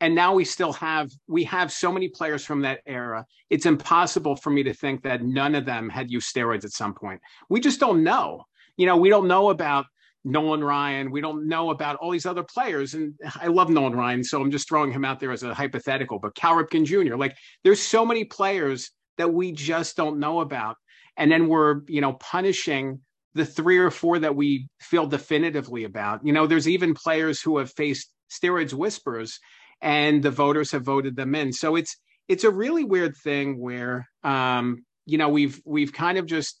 And 0.00 0.14
now 0.14 0.34
we 0.34 0.44
still 0.44 0.72
have 0.74 1.10
we 1.28 1.44
have 1.44 1.70
so 1.70 1.92
many 1.92 2.08
players 2.08 2.44
from 2.44 2.62
that 2.62 2.80
era. 2.86 3.24
It's 3.50 3.66
impossible 3.66 4.34
for 4.34 4.50
me 4.50 4.64
to 4.64 4.74
think 4.74 5.04
that 5.04 5.22
none 5.22 5.54
of 5.54 5.64
them 5.64 5.88
had 5.88 6.10
used 6.10 6.34
steroids 6.34 6.64
at 6.64 6.72
some 6.72 6.92
point. 6.92 7.20
We 7.48 7.60
just 7.60 7.78
don't 7.78 8.02
know. 8.02 8.44
You 8.76 8.86
know, 8.86 8.96
we 8.96 9.08
don't 9.08 9.28
know 9.28 9.50
about 9.50 9.86
Nolan 10.24 10.64
Ryan. 10.64 11.12
We 11.12 11.20
don't 11.20 11.46
know 11.46 11.70
about 11.70 11.96
all 11.96 12.10
these 12.10 12.26
other 12.26 12.42
players. 12.42 12.94
And 12.94 13.14
I 13.40 13.46
love 13.46 13.70
Nolan 13.70 13.94
Ryan, 13.94 14.24
so 14.24 14.40
I'm 14.40 14.50
just 14.50 14.68
throwing 14.68 14.92
him 14.92 15.04
out 15.04 15.20
there 15.20 15.30
as 15.30 15.44
a 15.44 15.54
hypothetical. 15.54 16.18
But 16.18 16.34
Cal 16.34 16.54
Ripken 16.54 16.84
Jr., 16.84 17.16
like 17.16 17.36
there's 17.62 17.80
so 17.80 18.04
many 18.04 18.24
players 18.24 18.90
that 19.18 19.32
we 19.32 19.52
just 19.52 19.96
don't 19.96 20.18
know 20.18 20.40
about. 20.40 20.76
And 21.16 21.30
then 21.30 21.48
we're, 21.48 21.82
you 21.88 22.00
know, 22.00 22.14
punishing 22.14 23.00
the 23.34 23.44
three 23.44 23.78
or 23.78 23.90
four 23.90 24.18
that 24.18 24.36
we 24.36 24.68
feel 24.80 25.06
definitively 25.06 25.84
about. 25.84 26.20
You 26.24 26.32
know, 26.32 26.46
there's 26.46 26.68
even 26.68 26.94
players 26.94 27.40
who 27.40 27.58
have 27.58 27.72
faced 27.72 28.10
steroids 28.30 28.72
whispers 28.72 29.38
and 29.80 30.22
the 30.22 30.30
voters 30.30 30.72
have 30.72 30.84
voted 30.84 31.16
them 31.16 31.34
in. 31.34 31.52
So 31.52 31.76
it's 31.76 31.96
it's 32.28 32.44
a 32.44 32.50
really 32.50 32.84
weird 32.84 33.16
thing 33.16 33.58
where 33.60 34.06
um, 34.22 34.84
you 35.06 35.18
know, 35.18 35.28
we've 35.28 35.60
we've 35.64 35.92
kind 35.92 36.18
of 36.18 36.26
just 36.26 36.60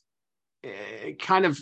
uh, 0.64 1.12
kind 1.18 1.46
of 1.46 1.60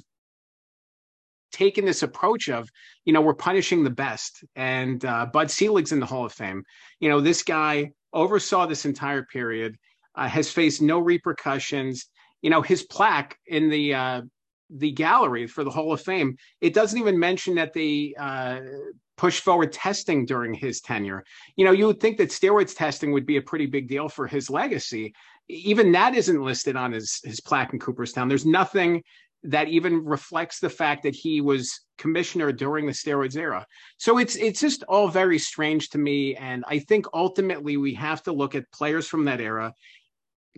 taken 1.53 1.85
this 1.85 2.03
approach 2.03 2.49
of, 2.49 2.69
you 3.05 3.13
know, 3.13 3.21
we're 3.21 3.35
punishing 3.35 3.83
the 3.83 3.91
best. 3.91 4.45
And 4.55 5.05
uh, 5.05 5.27
Bud 5.27 5.51
Selig's 5.51 5.93
in 5.93 6.01
the 6.01 6.07
Hall 6.07 6.25
of 6.25 6.33
Fame. 6.33 6.63
You 7.01 7.09
know, 7.09 7.21
this 7.21 7.43
guy 7.43 7.91
oversaw 8.13 8.67
this 8.67 8.87
entire 8.87 9.25
period 9.25 9.77
uh, 10.21 10.29
has 10.29 10.53
faced 10.53 10.83
no 10.83 10.99
repercussions. 10.99 12.07
You 12.43 12.51
know, 12.51 12.63
his 12.63 12.83
plaque 12.85 13.39
in 13.47 13.71
the 13.71 13.95
uh, 13.95 14.23
the 14.69 14.93
gallery 14.93 15.47
for 15.47 15.65
the 15.65 15.71
Hall 15.71 15.93
of 15.93 16.01
Fame, 16.01 16.37
it 16.61 16.75
doesn't 16.75 16.99
even 16.99 17.19
mention 17.19 17.57
that 17.57 17.73
they 17.73 18.15
uh, 18.19 18.61
push 19.17 19.41
forward 19.41 19.73
testing 19.73 20.27
during 20.27 20.55
his 20.55 20.81
tenure. 20.81 21.25
You 21.57 21.65
know, 21.65 21.73
you 21.73 21.87
would 21.87 22.01
think 22.01 22.19
that 22.19 22.29
steroids 22.29 22.77
testing 22.77 23.13
would 23.13 23.27
be 23.27 23.39
a 23.39 23.43
pretty 23.43 23.67
big 23.67 23.89
deal 23.89 24.09
for 24.09 24.27
his 24.27 24.49
legacy. 24.51 25.15
Even 25.49 25.91
that 25.93 26.15
isn't 26.15 26.43
listed 26.43 26.77
on 26.77 26.93
his 26.93 27.21
his 27.25 27.41
plaque 27.41 27.73
in 27.73 27.79
Cooperstown. 27.79 28.29
There's 28.29 28.47
nothing 28.47 29.03
that 29.43 29.69
even 29.69 30.05
reflects 30.05 30.61
the 30.61 30.69
fact 30.69 31.03
that 31.03 31.15
he 31.15 31.41
was 31.41 31.81
commissioner 31.97 32.53
during 32.53 32.87
the 32.87 32.93
steroids 32.93 33.37
era. 33.37 33.67
So 33.97 34.19
it's 34.19 34.37
it's 34.37 34.61
just 34.61 34.83
all 34.85 35.09
very 35.09 35.39
strange 35.39 35.89
to 35.91 35.99
me 35.99 36.37
and 36.37 36.63
I 36.69 36.79
think 36.79 37.07
ultimately 37.15 37.77
we 37.79 37.95
have 37.95 38.23
to 38.25 38.33
look 38.33 38.55
at 38.55 38.71
players 38.71 39.07
from 39.07 39.25
that 39.25 39.41
era 39.41 39.73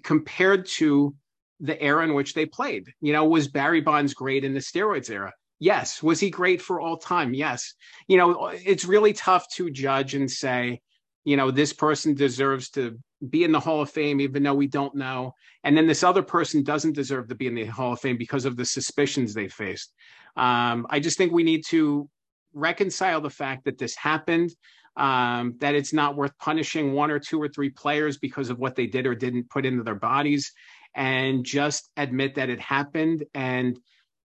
compared 0.03 0.67
to 0.67 1.15
the 1.61 1.81
era 1.81 2.05
in 2.05 2.15
which 2.15 2.35
they 2.35 2.47
played. 2.47 2.93
You 3.01 3.13
know, 3.13 3.25
was 3.25 3.49
Barry 3.49 3.81
Bonds 3.81 4.15
great 4.15 4.45
in 4.45 4.53
the 4.53 4.61
steroids 4.61 5.11
era? 5.11 5.33
Yes. 5.61 6.03
Was 6.03 6.19
he 6.19 6.29
great 6.29 6.61
for 6.61 6.81
all 6.81 6.97
time? 6.97 7.35
Yes. 7.35 7.75
You 8.09 8.17
know, 8.17 8.49
it's 8.49 8.85
really 8.85 9.13
tough 9.13 9.47
to 9.55 9.71
judge 9.71 10.15
and 10.15 10.29
say, 10.29 10.81
you 11.25 11.37
know, 11.37 11.53
this 11.53 11.73
person 11.73 12.15
deserves 12.15 12.71
to 12.71 12.99
be 13.31 13.45
in 13.45 13.53
the 13.53 13.61
Hall 13.61 13.81
of 13.81 13.91
Fame, 13.91 14.21
even 14.21 14.43
though 14.43 14.55
we 14.55 14.67
don't 14.67 14.97
know. 14.97 15.35
And 15.63 15.77
then 15.77 15.87
this 15.87 16.03
other 16.03 16.23
person 16.23 16.65
doesn't 16.65 16.97
deserve 16.97 17.29
to 17.29 17.37
be 17.37 17.47
in 17.47 17.55
the 17.55 17.67
Hall 17.67 17.93
of 17.93 18.01
Fame 18.01 18.17
because 18.17 18.45
of 18.45 18.57
the 18.57 18.65
suspicions 18.65 19.33
they 19.33 19.47
faced. 19.47 19.93
Um, 20.37 20.87
I 20.91 20.99
just 20.99 21.17
think 21.17 21.33
we 21.33 21.45
need 21.45 21.65
to 21.69 22.09
reconcile 22.55 23.21
the 23.21 23.31
fact 23.31 23.65
that 23.65 23.79
this 23.79 23.95
happened, 23.95 24.51
um, 24.97 25.57
that 25.61 25.75
it's 25.75 25.93
not 25.93 26.17
worth 26.17 26.37
punishing 26.39 26.93
one 26.93 27.11
or 27.11 27.19
two 27.19 27.41
or 27.41 27.49
three 27.49 27.71
players 27.71 28.19
because 28.19 28.51
of 28.51 28.59
what 28.59 28.77
they 28.77 28.87
did 28.87 29.07
or 29.07 29.15
didn't 29.15 29.51
put 29.51 29.65
into 29.65 29.83
their 29.83 29.95
bodies, 29.95 30.53
and 30.95 31.45
just 31.45 31.91
admit 31.97 32.35
that 32.35 32.51
it 32.51 32.61
happened 32.61 33.25
and, 33.35 33.79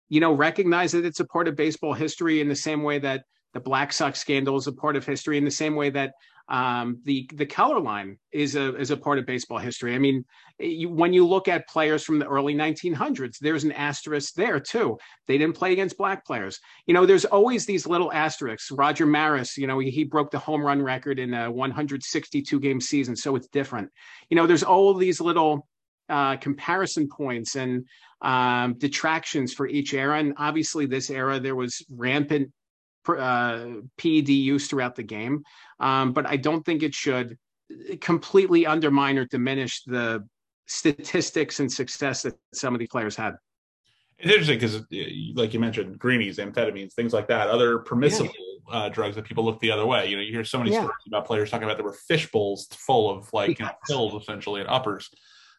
you 0.10 0.19
know, 0.19 0.34
recognize 0.34 0.91
that 0.93 1.05
it's 1.05 1.19
a 1.19 1.25
part 1.25 1.48
of 1.48 1.55
baseball 1.55 1.93
history 1.93 2.41
in 2.41 2.48
the 2.48 2.55
same 2.55 2.84
way 2.84 3.00
that 3.00 3.24
the 3.53 3.60
Black 3.60 3.93
Sox 3.93 4.19
scandal 4.19 4.57
is 4.57 4.67
a 4.67 4.74
part 4.74 4.95
of 4.95 5.05
history, 5.05 5.38
in 5.38 5.45
the 5.45 5.51
same 5.51 5.75
way 5.75 5.89
that 5.89 6.13
um, 6.47 6.99
the 7.05 7.27
the 7.33 7.45
color 7.45 7.79
line 7.79 8.17
is 8.31 8.55
a 8.55 8.75
is 8.75 8.91
a 8.91 8.97
part 8.97 9.17
of 9.17 9.25
baseball 9.25 9.57
history. 9.57 9.95
I 9.95 9.99
mean, 9.99 10.23
you, 10.59 10.89
when 10.89 11.11
you 11.11 11.25
look 11.25 11.47
at 11.47 11.67
players 11.67 12.03
from 12.03 12.19
the 12.19 12.27
early 12.27 12.53
1900s, 12.53 13.37
there's 13.39 13.63
an 13.63 13.71
asterisk 13.71 14.35
there 14.35 14.59
too. 14.59 14.97
They 15.27 15.37
didn't 15.39 15.55
play 15.55 15.73
against 15.73 15.97
black 15.97 16.25
players. 16.25 16.59
You 16.85 16.93
know, 16.93 17.05
there's 17.05 17.25
always 17.25 17.65
these 17.65 17.87
little 17.87 18.13
asterisks. 18.13 18.71
Roger 18.71 19.07
Maris, 19.07 19.57
you 19.57 19.65
know, 19.65 19.79
he, 19.79 19.89
he 19.89 20.03
broke 20.03 20.29
the 20.29 20.39
home 20.39 20.61
run 20.61 20.81
record 20.81 21.17
in 21.17 21.33
a 21.33 21.49
162 21.51 22.59
game 22.59 22.79
season, 22.79 23.15
so 23.15 23.35
it's 23.35 23.47
different. 23.47 23.89
You 24.29 24.35
know, 24.35 24.45
there's 24.45 24.63
all 24.63 24.93
these 24.93 25.19
little 25.19 25.67
uh, 26.09 26.37
comparison 26.37 27.09
points 27.09 27.55
and 27.55 27.85
um, 28.21 28.75
detractions 28.77 29.53
for 29.53 29.67
each 29.67 29.95
era. 29.95 30.19
And 30.19 30.33
obviously, 30.37 30.85
this 30.85 31.09
era 31.09 31.39
there 31.39 31.55
was 31.55 31.83
rampant 31.89 32.51
uh, 33.09 33.65
PED 33.97 34.29
use 34.29 34.67
throughout 34.67 34.95
the 34.95 35.03
game. 35.03 35.43
Um, 35.79 36.13
but 36.13 36.25
I 36.25 36.38
don't 36.38 36.65
think 36.65 36.83
it 36.83 36.93
should 36.93 37.38
completely 38.01 38.65
undermine 38.65 39.17
or 39.17 39.25
diminish 39.25 39.83
the 39.83 40.27
statistics 40.67 41.59
and 41.59 41.71
success 41.71 42.24
that 42.24 42.35
some 42.53 42.74
of 42.74 42.79
these 42.79 42.89
players 42.89 43.15
had. 43.15 43.35
It's 44.17 44.31
interesting 44.31 44.57
because, 44.57 45.35
like 45.35 45.53
you 45.53 45.59
mentioned, 45.59 46.00
greenies, 46.00 46.38
amphetamines, 46.38 46.93
things 46.93 47.12
like 47.12 47.27
that, 47.27 47.50
other 47.50 47.79
permissible 47.79 48.31
yeah. 48.69 48.77
uh, 48.77 48.89
drugs 48.89 49.15
that 49.15 49.25
people 49.25 49.43
look 49.43 49.60
the 49.60 49.71
other 49.71 49.86
way. 49.86 50.08
You 50.08 50.15
know, 50.15 50.21
you 50.21 50.32
hear 50.32 50.45
so 50.45 50.58
many 50.58 50.71
yeah. 50.71 50.80
stories 50.80 50.95
about 51.08 51.25
players 51.25 51.51
talking 51.51 51.65
about 51.65 51.77
there 51.77 51.86
were 51.86 51.97
fish 52.08 52.32
bowls 52.32 52.67
full 52.71 53.10
of 53.10 53.32
like 53.34 53.60
you 53.60 53.65
know, 53.65 53.71
pills 53.88 54.21
essentially 54.21 54.62
and 54.62 54.69
uppers. 54.69 55.10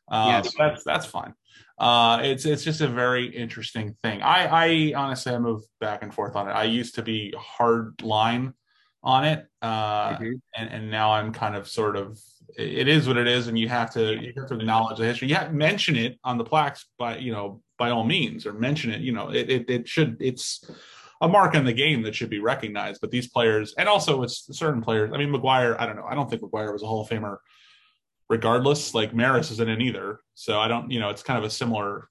Uh, 0.09 0.40
yes. 0.42 0.55
that's 0.57 0.85
that's 0.85 1.07
fine. 1.07 1.35
Uh, 1.79 2.21
it's 2.23 2.47
it's 2.47 2.65
just 2.65 2.81
a 2.81 2.89
very 2.89 3.27
interesting 3.27 3.97
thing. 4.03 4.23
I 4.23 4.47
I 4.47 4.93
honestly 4.97 5.33
I 5.33 5.39
move 5.39 5.62
back 5.81 6.03
and 6.03 6.12
forth 6.12 6.35
on 6.35 6.49
it. 6.49 6.53
I 6.53 6.65
used 6.65 6.95
to 6.95 7.03
be 7.03 7.35
hard 7.37 8.03
line 8.03 8.55
on 9.03 9.25
it, 9.25 9.47
uh, 9.61 10.15
mm-hmm. 10.15 10.33
and 10.57 10.71
and 10.71 10.91
now 10.91 11.12
I'm 11.12 11.33
kind 11.33 11.55
of 11.55 11.69
sort 11.69 11.97
of 11.97 12.19
it 12.57 12.89
is 12.89 13.07
what 13.07 13.19
it 13.19 13.27
is, 13.27 13.49
and 13.49 13.59
you 13.59 13.69
have 13.69 13.91
to 13.93 14.15
you 14.15 14.33
have 14.37 14.49
to 14.49 14.55
acknowledge 14.55 14.99
the 14.99 15.05
history. 15.05 15.29
You 15.29 15.35
have 15.35 15.49
to 15.49 15.55
mention 15.55 15.97
it 15.97 16.19
on 16.25 16.39
the 16.39 16.45
plaques 16.45 16.87
by 16.99 17.19
you 17.19 17.33
know 17.33 17.61
by 17.79 17.91
all 17.91 18.05
means, 18.05 18.47
or 18.47 18.55
mention 18.55 18.91
it. 18.91 19.03
You 19.03 19.12
know, 19.12 19.31
it 19.31 19.51
it, 19.51 19.71
it 19.71 19.89
should 19.89 20.17
it's 20.21 20.65
a 21.21 21.29
mark 21.29 21.55
on 21.55 21.65
the 21.65 21.73
game 21.73 22.03
that 22.03 22.15
should 22.15 22.31
be 22.31 22.41
recognized. 22.41 23.01
But 23.03 23.11
these 23.11 23.29
players, 23.29 23.75
and 23.77 23.89
also 23.89 24.23
it's 24.23 24.49
certain 24.57 24.81
players. 24.81 25.11
I 25.12 25.19
mean, 25.19 25.31
McGwire, 25.31 25.77
I 25.79 25.85
don't 25.85 25.97
know. 25.97 26.07
I 26.09 26.15
don't 26.15 26.31
think 26.31 26.43
McGwire 26.43 26.73
was 26.73 26.83
a 26.83 26.87
Hall 26.87 27.03
of 27.03 27.09
Famer 27.09 27.37
regardless. 28.29 28.95
Like 28.95 29.15
Maris 29.15 29.51
isn't 29.53 29.69
in 29.69 29.81
either. 29.81 30.21
So 30.35 30.61
I 30.61 30.69
don't, 30.69 30.91
you 30.91 31.01
know, 31.01 31.11
it's 31.11 31.23
kind 31.23 31.39
of 31.39 31.45
a 31.45 31.51
similar 31.51 32.09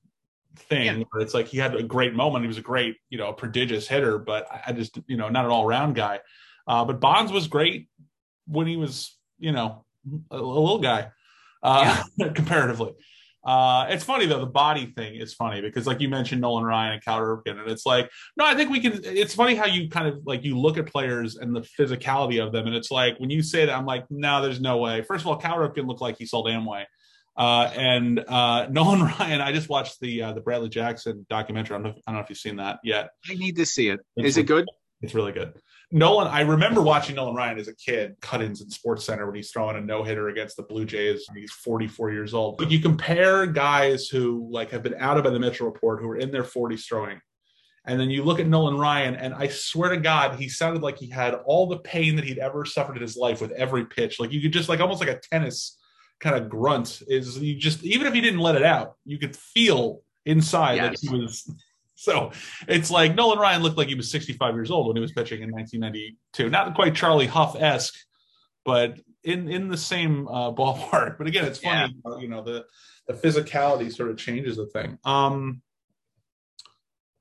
thing 0.55 0.99
yeah. 0.99 1.05
where 1.11 1.21
it's 1.21 1.33
like 1.33 1.47
he 1.47 1.57
had 1.57 1.75
a 1.75 1.83
great 1.83 2.13
moment. 2.15 2.43
He 2.43 2.47
was 2.47 2.57
a 2.57 2.61
great, 2.61 2.97
you 3.09 3.17
know, 3.17 3.29
a 3.29 3.33
prodigious 3.33 3.87
hitter, 3.87 4.17
but 4.17 4.47
I 4.65 4.71
just, 4.71 4.99
you 5.07 5.17
know, 5.17 5.29
not 5.29 5.45
an 5.45 5.51
all 5.51 5.67
around 5.67 5.95
guy. 5.95 6.19
Uh, 6.67 6.85
but 6.85 6.99
Bonds 6.99 7.31
was 7.31 7.47
great 7.47 7.89
when 8.47 8.67
he 8.67 8.77
was, 8.77 9.17
you 9.37 9.51
know, 9.51 9.85
a, 10.31 10.35
a 10.35 10.37
little 10.37 10.79
guy 10.79 11.11
uh, 11.63 12.03
yeah. 12.17 12.29
comparatively. 12.33 12.93
Uh, 13.45 13.85
it's 13.89 14.03
funny 14.03 14.25
though 14.25 14.39
the 14.39 14.45
body 14.47 14.87
thing 14.87 15.15
is 15.15 15.33
funny 15.33 15.61
because 15.61 15.85
like 15.85 16.01
you 16.01 16.09
mentioned 16.09 16.41
Nolan 16.41 16.63
Ryan 16.63 16.93
and 16.93 17.03
Cal 17.03 17.19
Ripken, 17.19 17.59
and 17.59 17.69
it's 17.69 17.85
like 17.85 18.09
no, 18.35 18.45
I 18.45 18.55
think 18.55 18.71
we 18.71 18.79
can. 18.79 19.01
It's 19.03 19.35
funny 19.35 19.55
how 19.55 19.65
you 19.65 19.87
kind 19.89 20.07
of 20.07 20.21
like 20.25 20.43
you 20.43 20.57
look 20.57 20.77
at 20.77 20.87
players 20.87 21.35
and 21.35 21.55
the 21.55 21.61
physicality 21.61 22.43
of 22.43 22.51
them, 22.51 22.65
and 22.65 22.75
it's 22.75 22.89
like 22.89 23.19
when 23.19 23.29
you 23.29 23.43
say 23.43 23.65
that, 23.65 23.77
I'm 23.77 23.85
like, 23.85 24.05
no, 24.09 24.41
there's 24.41 24.59
no 24.59 24.77
way. 24.77 25.03
First 25.03 25.21
of 25.21 25.27
all, 25.27 25.37
Cal 25.37 25.57
Ripken 25.57 25.87
looked 25.87 26.01
like 26.01 26.17
he 26.17 26.25
sold 26.25 26.47
Amway. 26.47 26.85
Uh, 27.37 27.69
and 27.75 28.23
uh, 28.27 28.67
Nolan 28.71 29.03
Ryan, 29.03 29.41
I 29.41 29.51
just 29.51 29.69
watched 29.69 29.99
the 29.99 30.23
uh, 30.23 30.33
the 30.33 30.41
Bradley 30.41 30.69
Jackson 30.69 31.25
documentary. 31.29 31.75
I 31.75 31.77
don't, 31.77 31.83
know 31.83 31.89
if, 31.89 32.03
I 32.07 32.11
don't 32.11 32.15
know 32.15 32.23
if 32.23 32.29
you've 32.29 32.39
seen 32.39 32.55
that 32.57 32.79
yet. 32.83 33.09
I 33.29 33.35
need 33.35 33.57
to 33.57 33.65
see 33.65 33.89
it. 33.89 33.99
It's 34.15 34.29
Is 34.29 34.37
it 34.37 34.47
good? 34.47 34.65
It's 35.01 35.13
really 35.13 35.33
good. 35.33 35.53
Nolan, 35.91 36.27
I 36.27 36.41
remember 36.41 36.81
watching 36.81 37.15
Nolan 37.15 37.35
Ryan 37.35 37.59
as 37.59 37.67
a 37.67 37.75
kid, 37.75 38.15
cut-ins 38.21 38.61
in 38.61 38.69
Sports 38.69 39.05
Center 39.05 39.25
when 39.25 39.35
he's 39.35 39.51
throwing 39.51 39.77
a 39.77 39.81
no-hitter 39.81 40.29
against 40.29 40.57
the 40.57 40.63
Blue 40.63 40.85
Jays. 40.85 41.25
He's 41.35 41.51
44 41.51 42.11
years 42.11 42.33
old. 42.33 42.57
But 42.57 42.71
you 42.71 42.79
compare 42.79 43.45
guys 43.45 44.07
who 44.07 44.47
like 44.51 44.71
have 44.71 44.83
been 44.83 44.95
outed 44.99 45.23
by 45.23 45.29
the 45.29 45.39
Mitchell 45.39 45.67
Report, 45.67 46.01
who 46.01 46.09
are 46.09 46.17
in 46.17 46.31
their 46.31 46.43
40s 46.43 46.85
throwing, 46.87 47.21
and 47.87 47.99
then 47.99 48.09
you 48.09 48.23
look 48.23 48.39
at 48.39 48.47
Nolan 48.47 48.77
Ryan, 48.77 49.15
and 49.15 49.33
I 49.33 49.47
swear 49.47 49.91
to 49.91 49.97
God, 49.97 50.39
he 50.39 50.49
sounded 50.49 50.81
like 50.81 50.97
he 50.97 51.09
had 51.09 51.35
all 51.45 51.67
the 51.67 51.77
pain 51.77 52.15
that 52.15 52.25
he'd 52.25 52.39
ever 52.39 52.65
suffered 52.65 52.95
in 52.95 53.01
his 53.01 53.15
life 53.15 53.41
with 53.41 53.51
every 53.51 53.85
pitch. 53.85 54.19
Like 54.19 54.31
you 54.31 54.41
could 54.41 54.53
just 54.53 54.69
like 54.69 54.79
almost 54.79 55.01
like 55.01 55.09
a 55.09 55.19
tennis 55.31 55.77
kind 56.19 56.35
of 56.35 56.49
grunt. 56.49 57.03
Is 57.07 57.37
you 57.37 57.55
just 57.55 57.83
even 57.83 58.07
if 58.07 58.13
he 58.13 58.21
didn't 58.21 58.39
let 58.39 58.55
it 58.55 58.63
out, 58.63 58.95
you 59.05 59.19
could 59.19 59.35
feel 59.35 60.01
inside 60.25 60.75
yes. 60.75 60.99
that 60.99 61.09
he 61.09 61.15
was 61.15 61.51
so 62.05 62.31
it's 62.67 62.91
like 62.91 63.15
Nolan 63.15 63.39
Ryan 63.39 63.63
looked 63.63 63.77
like 63.77 63.87
he 63.87 63.95
was 63.95 64.11
65 64.11 64.53
years 64.53 64.69
old 64.69 64.87
when 64.87 64.95
he 64.95 65.01
was 65.01 65.11
pitching 65.11 65.41
in 65.41 65.51
1992. 65.51 66.49
Not 66.51 66.75
quite 66.75 66.93
Charlie 66.93 67.25
Hough 67.25 67.55
esque, 67.59 67.95
but 68.63 68.99
in 69.23 69.49
in 69.49 69.69
the 69.69 69.77
same 69.77 70.27
uh, 70.27 70.51
ballpark. 70.59 71.17
But 71.17 71.25
again, 71.25 71.45
it's 71.45 71.59
funny, 71.59 71.95
yeah. 72.05 72.17
you 72.19 72.27
know, 72.27 72.43
the 72.43 72.65
the 73.07 73.13
physicality 73.13 73.91
sort 73.91 74.11
of 74.11 74.17
changes 74.17 74.57
the 74.57 74.67
thing. 74.67 74.99
Um, 75.03 75.63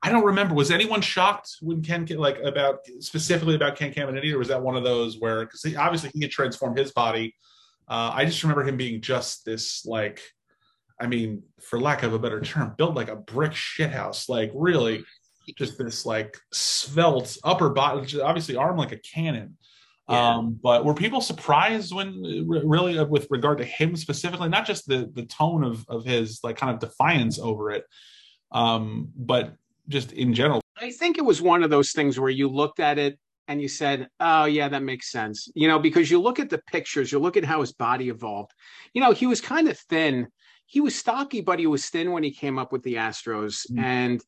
I 0.03 0.11
don't 0.11 0.23
remember. 0.23 0.53
Was 0.53 0.69
anyone 0.69 1.01
shocked 1.01 1.55
when 1.61 1.81
Ken 1.81 2.05
like 2.05 2.37
about 2.43 2.81
specifically 2.99 3.55
about 3.55 3.75
Ken 3.75 3.91
Caminiti, 3.91 4.31
or 4.33 4.37
was 4.37 4.49
that 4.49 4.61
one 4.61 4.75
of 4.75 4.83
those 4.83 5.19
where 5.19 5.45
because 5.45 5.65
obviously 5.75 6.11
he 6.13 6.21
had 6.21 6.29
transformed 6.29 6.77
his 6.77 6.91
body? 6.91 7.35
Uh, 7.87 8.11
I 8.13 8.25
just 8.25 8.43
remember 8.43 8.63
him 8.63 8.77
being 8.77 9.01
just 9.01 9.45
this 9.45 9.83
like 9.83 10.21
I 10.99 11.07
mean, 11.07 11.43
for 11.59 11.79
lack 11.79 12.03
of 12.03 12.13
a 12.13 12.19
better 12.19 12.41
term, 12.41 12.73
built 12.77 12.95
like 12.95 13.09
a 13.09 13.15
brick 13.15 13.51
shithouse. 13.51 14.29
Like 14.29 14.51
really, 14.53 15.03
just 15.57 15.77
this 15.77 16.05
like 16.05 16.37
svelte 16.51 17.37
upper 17.43 17.69
body, 17.69 18.21
obviously 18.21 18.55
arm 18.55 18.77
like 18.77 18.91
a 18.91 18.97
cannon. 18.97 19.57
Yeah. 20.07 20.35
Um, 20.35 20.59
but 20.61 20.85
were 20.85 20.93
people 20.93 21.19
surprised 21.19 21.93
when 21.93 22.47
really 22.47 22.99
uh, 22.99 23.05
with 23.05 23.27
regard 23.31 23.57
to 23.57 23.65
him 23.65 23.95
specifically, 23.95 24.49
not 24.49 24.65
just 24.65 24.87
the 24.87 25.09
the 25.13 25.25
tone 25.25 25.63
of 25.63 25.83
of 25.89 26.05
his 26.05 26.41
like 26.43 26.57
kind 26.57 26.73
of 26.73 26.79
defiance 26.79 27.39
over 27.39 27.71
it, 27.71 27.85
um, 28.51 29.11
but 29.15 29.55
just 29.87 30.11
in 30.11 30.33
general? 30.33 30.61
I 30.79 30.91
think 30.91 31.17
it 31.17 31.25
was 31.25 31.41
one 31.41 31.63
of 31.63 31.69
those 31.69 31.91
things 31.91 32.19
where 32.19 32.29
you 32.29 32.49
looked 32.49 32.79
at 32.79 32.99
it 32.99 33.17
and 33.47 33.59
you 33.59 33.67
said, 33.67 34.07
"Oh 34.19 34.45
yeah, 34.45 34.69
that 34.69 34.83
makes 34.83 35.11
sense." 35.11 35.49
You 35.55 35.67
know, 35.67 35.79
because 35.79 36.11
you 36.11 36.21
look 36.21 36.39
at 36.39 36.51
the 36.51 36.61
pictures, 36.71 37.11
you 37.11 37.17
look 37.17 37.35
at 37.35 37.43
how 37.43 37.61
his 37.61 37.73
body 37.73 38.09
evolved. 38.09 38.51
You 38.93 39.01
know, 39.01 39.11
he 39.11 39.25
was 39.25 39.41
kind 39.41 39.67
of 39.67 39.77
thin 39.89 40.27
he 40.65 40.81
was 40.81 40.95
stocky, 40.95 41.41
but 41.41 41.59
he 41.59 41.67
was 41.67 41.89
thin 41.89 42.11
when 42.11 42.23
he 42.23 42.31
came 42.31 42.57
up 42.57 42.71
with 42.71 42.83
the 42.83 42.95
Astros. 42.95 43.65
Mm-hmm. 43.69 43.79
And 43.79 44.23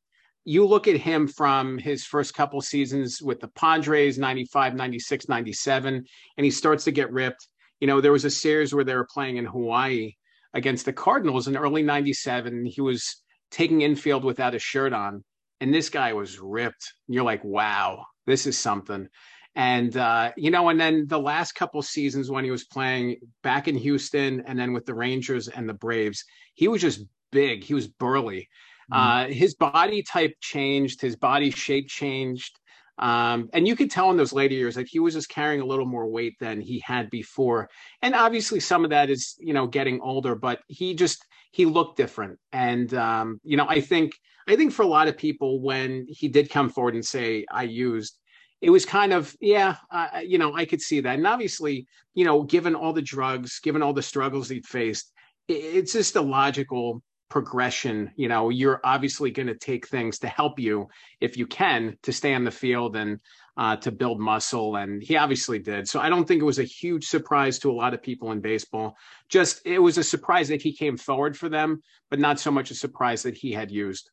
you 0.45 0.65
look 0.65 0.88
at 0.88 0.97
him 0.97 1.28
from 1.28 1.78
his 1.78 2.06
first 2.06 2.34
couple 2.34 2.62
seasons 2.62 3.21
with 3.21 3.39
the 3.39 3.50
Padres, 3.50 4.17
95, 4.17 4.76
96, 4.76 5.28
97, 5.28 6.06
and 6.38 6.45
he 6.45 6.52
starts 6.52 6.86
to 6.86 6.91
get 6.91 7.12
ripped. 7.12 7.47
You 7.80 7.88
know, 7.88 8.00
there 8.00 8.12
was 8.13 8.26
a 8.26 8.30
series 8.30 8.73
where 8.73 8.86
they 8.86 8.95
were 8.95 9.08
playing 9.12 9.38
in 9.38 9.45
Hawaii 9.45 10.13
against 10.54 10.86
the 10.86 10.93
Cardinals 10.93 11.47
in 11.47 11.58
early 11.58 11.84
97. 11.84 12.65
He 12.65 12.82
was 12.82 13.23
taking 13.52 13.82
infield 13.82 14.23
without 14.23 14.56
a 14.56 14.60
shirt 14.60 14.93
on. 14.93 15.23
And 15.60 15.73
this 15.73 15.89
guy 15.89 16.13
was 16.13 16.39
ripped. 16.39 16.93
You're 17.08 17.23
like, 17.23 17.43
wow, 17.43 18.06
this 18.26 18.45
is 18.45 18.58
something. 18.58 19.10
And 19.57 19.97
uh, 19.97 20.33
you 20.37 20.51
know, 20.51 20.69
and 20.69 20.79
then 20.79 21.07
the 21.07 21.19
last 21.19 21.53
couple 21.53 21.81
seasons 21.81 22.29
when 22.29 22.43
he 22.43 22.51
was 22.51 22.63
playing 22.63 23.17
back 23.41 23.67
in 23.67 23.75
Houston 23.75 24.43
and 24.45 24.57
then 24.57 24.71
with 24.71 24.85
the 24.85 24.93
Rangers 24.93 25.47
and 25.47 25.67
the 25.67 25.73
Braves, 25.73 26.23
he 26.53 26.67
was 26.67 26.79
just 26.79 27.03
big. 27.31 27.63
He 27.63 27.73
was 27.73 27.87
burly. 27.87 28.49
Mm-hmm. 28.91 28.93
Uh, 28.93 29.33
his 29.33 29.55
body 29.55 30.03
type 30.03 30.35
changed. 30.41 31.01
His 31.01 31.15
body 31.15 31.49
shape 31.49 31.89
changed. 31.89 32.59
Um, 32.99 33.49
and 33.51 33.67
you 33.67 33.75
could 33.75 33.89
tell 33.89 34.11
in 34.11 34.17
those 34.17 34.31
later 34.31 34.53
years 34.53 34.75
that 34.75 34.87
he 34.87 34.99
was 34.99 35.15
just 35.15 35.29
carrying 35.29 35.61
a 35.61 35.65
little 35.65 35.87
more 35.87 36.07
weight 36.07 36.35
than 36.39 36.61
he 36.61 36.79
had 36.85 37.09
before. 37.09 37.67
And 38.03 38.13
obviously, 38.13 38.59
some 38.59 38.83
of 38.83 38.91
that 38.91 39.09
is, 39.09 39.35
you 39.39 39.53
know, 39.53 39.65
getting 39.65 40.01
older, 40.01 40.35
but 40.35 40.59
he 40.67 40.93
just 40.93 41.25
he 41.51 41.65
looked 41.65 41.97
different. 41.97 42.37
And 42.53 42.93
um, 42.93 43.41
you 43.43 43.57
know, 43.57 43.67
I 43.67 43.81
think 43.81 44.13
I 44.47 44.55
think 44.55 44.71
for 44.71 44.83
a 44.83 44.87
lot 44.87 45.07
of 45.07 45.17
people, 45.17 45.61
when 45.61 46.05
he 46.07 46.27
did 46.27 46.51
come 46.51 46.69
forward 46.69 46.93
and 46.93 47.05
say, 47.05 47.45
"I 47.51 47.63
used," 47.63 48.19
it 48.61 48.69
was 48.69 48.85
kind 48.85 49.13
of 49.13 49.35
yeah, 49.39 49.75
uh, 49.91 50.21
you 50.25 50.37
know, 50.37 50.55
I 50.55 50.65
could 50.65 50.81
see 50.81 51.01
that. 51.01 51.15
And 51.15 51.27
obviously, 51.27 51.87
you 52.15 52.25
know, 52.25 52.43
given 52.43 52.75
all 52.75 52.93
the 52.93 53.01
drugs, 53.01 53.59
given 53.59 53.83
all 53.83 53.93
the 53.93 54.01
struggles 54.01 54.49
he'd 54.49 54.65
faced, 54.65 55.11
it's 55.47 55.93
just 55.93 56.15
a 56.15 56.21
logical 56.21 57.01
progression. 57.29 58.11
You 58.15 58.29
know 58.29 58.49
you're 58.49 58.81
obviously 58.83 59.31
going 59.31 59.47
to 59.47 59.55
take 59.55 59.87
things 59.87 60.19
to 60.19 60.27
help 60.27 60.59
you 60.59 60.87
if 61.21 61.37
you 61.37 61.45
can 61.45 61.97
to 62.03 62.11
stay 62.11 62.33
on 62.33 62.43
the 62.43 62.51
field 62.51 62.95
and 62.95 63.19
uh, 63.57 63.75
to 63.75 63.91
build 63.91 64.19
muscle 64.19 64.75
and 64.75 65.01
he 65.01 65.17
obviously 65.17 65.59
did. 65.59 65.87
So 65.87 65.99
i 65.99 66.09
don't 66.09 66.27
think 66.27 66.41
it 66.41 66.45
was 66.45 66.59
a 66.59 66.63
huge 66.63 67.05
surprise 67.05 67.57
to 67.59 67.71
a 67.71 67.73
lot 67.73 67.93
of 67.93 68.03
people 68.03 68.31
in 68.31 68.39
baseball. 68.39 68.95
Just 69.29 69.61
it 69.65 69.79
was 69.79 69.97
a 69.97 70.03
surprise 70.03 70.47
that 70.49 70.61
he 70.61 70.73
came 70.73 70.97
forward 70.97 71.37
for 71.37 71.49
them 71.49 71.81
but 72.09 72.19
not 72.19 72.39
so 72.39 72.51
much 72.51 72.71
a 72.71 72.75
surprise 72.75 73.23
that 73.23 73.35
he 73.35 73.51
had 73.51 73.71
used. 73.71 74.09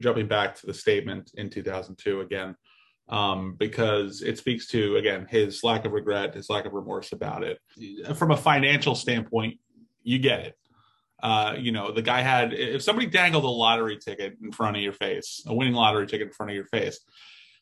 Jumping 0.00 0.26
back 0.26 0.54
to 0.56 0.66
the 0.66 0.74
statement 0.74 1.30
in 1.34 1.50
2002 1.50 2.20
again 2.20 2.56
um, 3.08 3.54
because 3.58 4.22
it 4.22 4.38
speaks 4.38 4.66
to 4.68 4.96
again 4.96 5.26
his 5.28 5.64
lack 5.64 5.84
of 5.84 5.92
regret 5.92 6.34
his 6.34 6.50
lack 6.50 6.64
of 6.64 6.72
remorse 6.72 7.12
about 7.12 7.42
it 7.42 7.58
from 8.14 8.30
a 8.30 8.36
financial 8.36 8.94
standpoint 8.94 9.58
you 10.02 10.18
get 10.18 10.40
it 10.40 10.58
uh, 11.22 11.56
you 11.58 11.72
know, 11.72 11.90
the 11.90 12.02
guy 12.02 12.20
had, 12.20 12.52
if 12.52 12.82
somebody 12.82 13.06
dangled 13.06 13.44
a 13.44 13.48
lottery 13.48 13.96
ticket 13.98 14.36
in 14.42 14.52
front 14.52 14.76
of 14.76 14.82
your 14.82 14.92
face, 14.92 15.42
a 15.46 15.54
winning 15.54 15.74
lottery 15.74 16.06
ticket 16.06 16.28
in 16.28 16.32
front 16.32 16.50
of 16.50 16.54
your 16.54 16.66
face, 16.66 17.00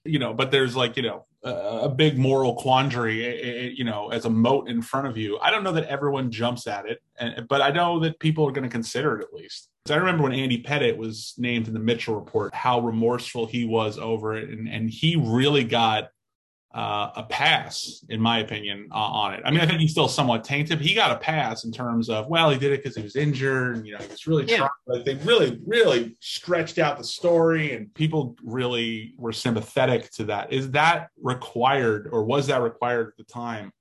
you 0.04 0.18
know, 0.18 0.35
but 0.35 0.50
there's 0.50 0.76
like, 0.76 0.96
you 0.96 1.02
know, 1.02 1.26
a, 1.42 1.50
a 1.85 1.88
big 1.88 2.18
moral 2.18 2.54
quandary, 2.54 3.74
you 3.76 3.85
know, 3.85 4.11
as 4.11 4.24
a 4.24 4.30
moat 4.30 4.68
in 4.68 4.82
front 4.82 5.06
of 5.06 5.16
you. 5.16 5.38
I 5.38 5.50
don't 5.50 5.64
know 5.64 5.72
that 5.72 5.85
everyone 5.85 6.30
jumps 6.30 6.66
at 6.66 6.87
it, 6.87 7.00
and, 7.18 7.48
but 7.48 7.62
I 7.62 7.70
know 7.70 7.98
that 8.00 8.18
people 8.20 8.46
are 8.46 8.52
going 8.52 8.64
to 8.64 8.70
consider 8.70 9.18
it 9.18 9.24
at 9.24 9.32
least. 9.32 9.70
I 9.90 9.96
remember 9.96 10.25
when 10.25 10.33
Andy 10.33 10.62
Pettitte 10.62 10.96
was 10.96 11.35
named 11.38 11.68
in 11.68 11.75
the 11.75 11.81
Mitchell 11.81 12.14
report, 12.14 12.55
how 12.55 12.81
remorseful 12.81 13.46
he 13.46 13.64
was 13.64 13.99
over 13.99 14.37
it. 14.37 14.51
And, 14.51 14.68
and 14.68 14.90
he 14.90 15.16
really 15.16 15.64
got 15.64 16.11
uh, 16.75 17.11
a 17.16 17.22
pass, 17.22 18.05
in 18.11 18.20
my 18.20 18.40
opinion, 18.40 18.88
uh, 18.92 18.96
on 18.96 19.33
it. 19.33 19.42
I 19.46 19.51
mean, 19.51 19.61
I 19.61 19.66
think 19.66 19.81
he's 19.81 19.92
still 19.92 20.09
somewhat 20.09 20.44
tainted. 20.44 20.79
But 20.79 20.87
he 20.87 20.94
got 20.94 21.11
a 21.11 21.16
pass 21.16 21.64
in 21.64 21.72
terms 21.72 22.11
of, 22.11 22.29
well, 22.29 22.51
he 22.51 22.59
did 22.59 22.70
it 22.70 22.83
because 22.83 22.94
he 22.94 23.03
was 23.03 23.16
injured, 23.16 23.77
and 23.77 23.87
you 23.87 23.94
know, 23.94 23.99
he 23.99 24.09
was 24.09 24.27
really 24.27 24.44
yeah. 24.44 24.68
trying. 24.87 25.05
They 25.05 25.14
really, 25.14 25.59
really 25.66 26.16
stretched 26.20 26.79
out 26.79 26.99
the 26.99 27.05
story, 27.05 27.72
and 27.72 27.92
people 27.94 28.37
really 28.44 29.14
were 29.16 29.33
sympathetic 29.33 30.11
to 30.12 30.25
that. 30.25 30.53
Is 30.53 30.72
that 30.72 31.09
required, 31.18 32.11
or 32.12 32.25
was 32.25 32.49
that 32.49 32.61
required 32.61 33.09
at 33.09 33.16
the 33.16 33.33
time 33.33 33.72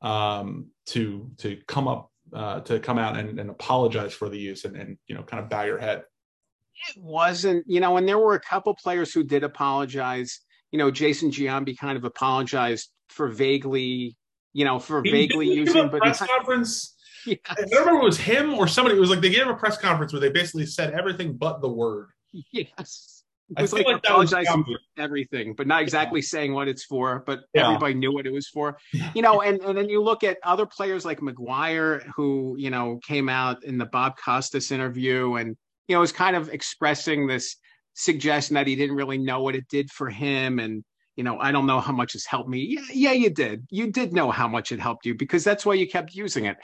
um, 0.00 0.66
to 0.86 1.28
to 1.38 1.58
come 1.66 1.88
up 1.88 2.12
uh, 2.34 2.60
to 2.60 2.80
come 2.80 2.98
out 2.98 3.16
and, 3.16 3.38
and 3.38 3.50
apologize 3.50 4.12
for 4.12 4.28
the 4.28 4.38
use 4.38 4.64
and, 4.64 4.76
and 4.76 4.98
you 5.06 5.14
know, 5.14 5.22
kind 5.22 5.42
of 5.42 5.48
bow 5.48 5.62
your 5.62 5.78
head? 5.78 6.04
It 6.88 7.00
wasn't, 7.00 7.64
you 7.68 7.80
know, 7.80 7.96
and 7.96 8.08
there 8.08 8.18
were 8.18 8.34
a 8.34 8.40
couple 8.40 8.74
players 8.74 9.12
who 9.12 9.22
did 9.22 9.44
apologize 9.44 10.40
you 10.74 10.78
know, 10.78 10.90
Jason 10.90 11.30
Giambi 11.30 11.78
kind 11.78 11.96
of 11.96 12.02
apologized 12.02 12.90
for 13.08 13.28
vaguely, 13.28 14.16
you 14.52 14.64
know, 14.64 14.80
for 14.80 15.04
he 15.04 15.12
vaguely 15.12 15.46
using. 15.46 15.88
but 15.88 16.00
press 16.00 16.18
conference. 16.18 16.90
Yes. 17.26 17.38
I 17.48 17.78
remember 17.78 18.02
it 18.02 18.04
was 18.04 18.18
him 18.18 18.52
or 18.52 18.68
somebody. 18.68 18.98
It 18.98 19.00
was 19.00 19.08
like 19.08 19.22
they 19.22 19.30
gave 19.30 19.44
him 19.44 19.48
a 19.48 19.54
press 19.54 19.78
conference 19.78 20.12
where 20.12 20.20
they 20.20 20.28
basically 20.28 20.66
said 20.66 20.92
everything 20.92 21.38
but 21.38 21.62
the 21.62 21.70
word. 21.70 22.08
Yes. 22.52 23.13
It 23.50 23.60
was 23.60 23.72
like, 23.72 23.86
like 23.86 23.96
apologizing 23.96 24.64
for 24.64 24.78
everything, 24.96 25.54
but 25.54 25.66
not 25.66 25.82
exactly 25.82 26.20
yeah. 26.20 26.26
saying 26.26 26.54
what 26.54 26.66
it's 26.66 26.84
for. 26.84 27.22
But 27.26 27.40
yeah. 27.54 27.66
everybody 27.66 27.94
knew 27.94 28.12
what 28.12 28.26
it 28.26 28.32
was 28.32 28.48
for, 28.48 28.78
you 29.14 29.20
know. 29.20 29.42
And 29.42 29.60
and 29.60 29.76
then 29.76 29.88
you 29.90 30.02
look 30.02 30.24
at 30.24 30.38
other 30.42 30.64
players 30.64 31.04
like 31.04 31.20
McGwire, 31.20 32.02
who 32.16 32.56
you 32.58 32.70
know 32.70 32.98
came 33.06 33.28
out 33.28 33.62
in 33.62 33.76
the 33.76 33.84
Bob 33.84 34.14
Costas 34.16 34.70
interview, 34.70 35.34
and 35.34 35.56
you 35.88 35.94
know 35.94 36.00
was 36.00 36.12
kind 36.12 36.36
of 36.36 36.48
expressing 36.48 37.26
this 37.26 37.56
suggestion 37.94 38.54
that 38.54 38.66
he 38.66 38.76
didn't 38.76 38.96
really 38.96 39.18
know 39.18 39.42
what 39.42 39.54
it 39.54 39.68
did 39.68 39.90
for 39.90 40.10
him 40.10 40.58
and 40.58 40.84
you 41.16 41.22
know 41.22 41.38
i 41.38 41.52
don't 41.52 41.66
know 41.66 41.80
how 41.80 41.92
much 41.92 42.14
it's 42.14 42.26
helped 42.26 42.48
me 42.48 42.66
yeah, 42.70 42.82
yeah 42.92 43.12
you 43.12 43.30
did 43.30 43.64
you 43.70 43.90
did 43.90 44.12
know 44.12 44.30
how 44.30 44.48
much 44.48 44.72
it 44.72 44.80
helped 44.80 45.06
you 45.06 45.14
because 45.14 45.44
that's 45.44 45.64
why 45.64 45.74
you 45.74 45.88
kept 45.88 46.12
using 46.12 46.46
it 46.46 46.56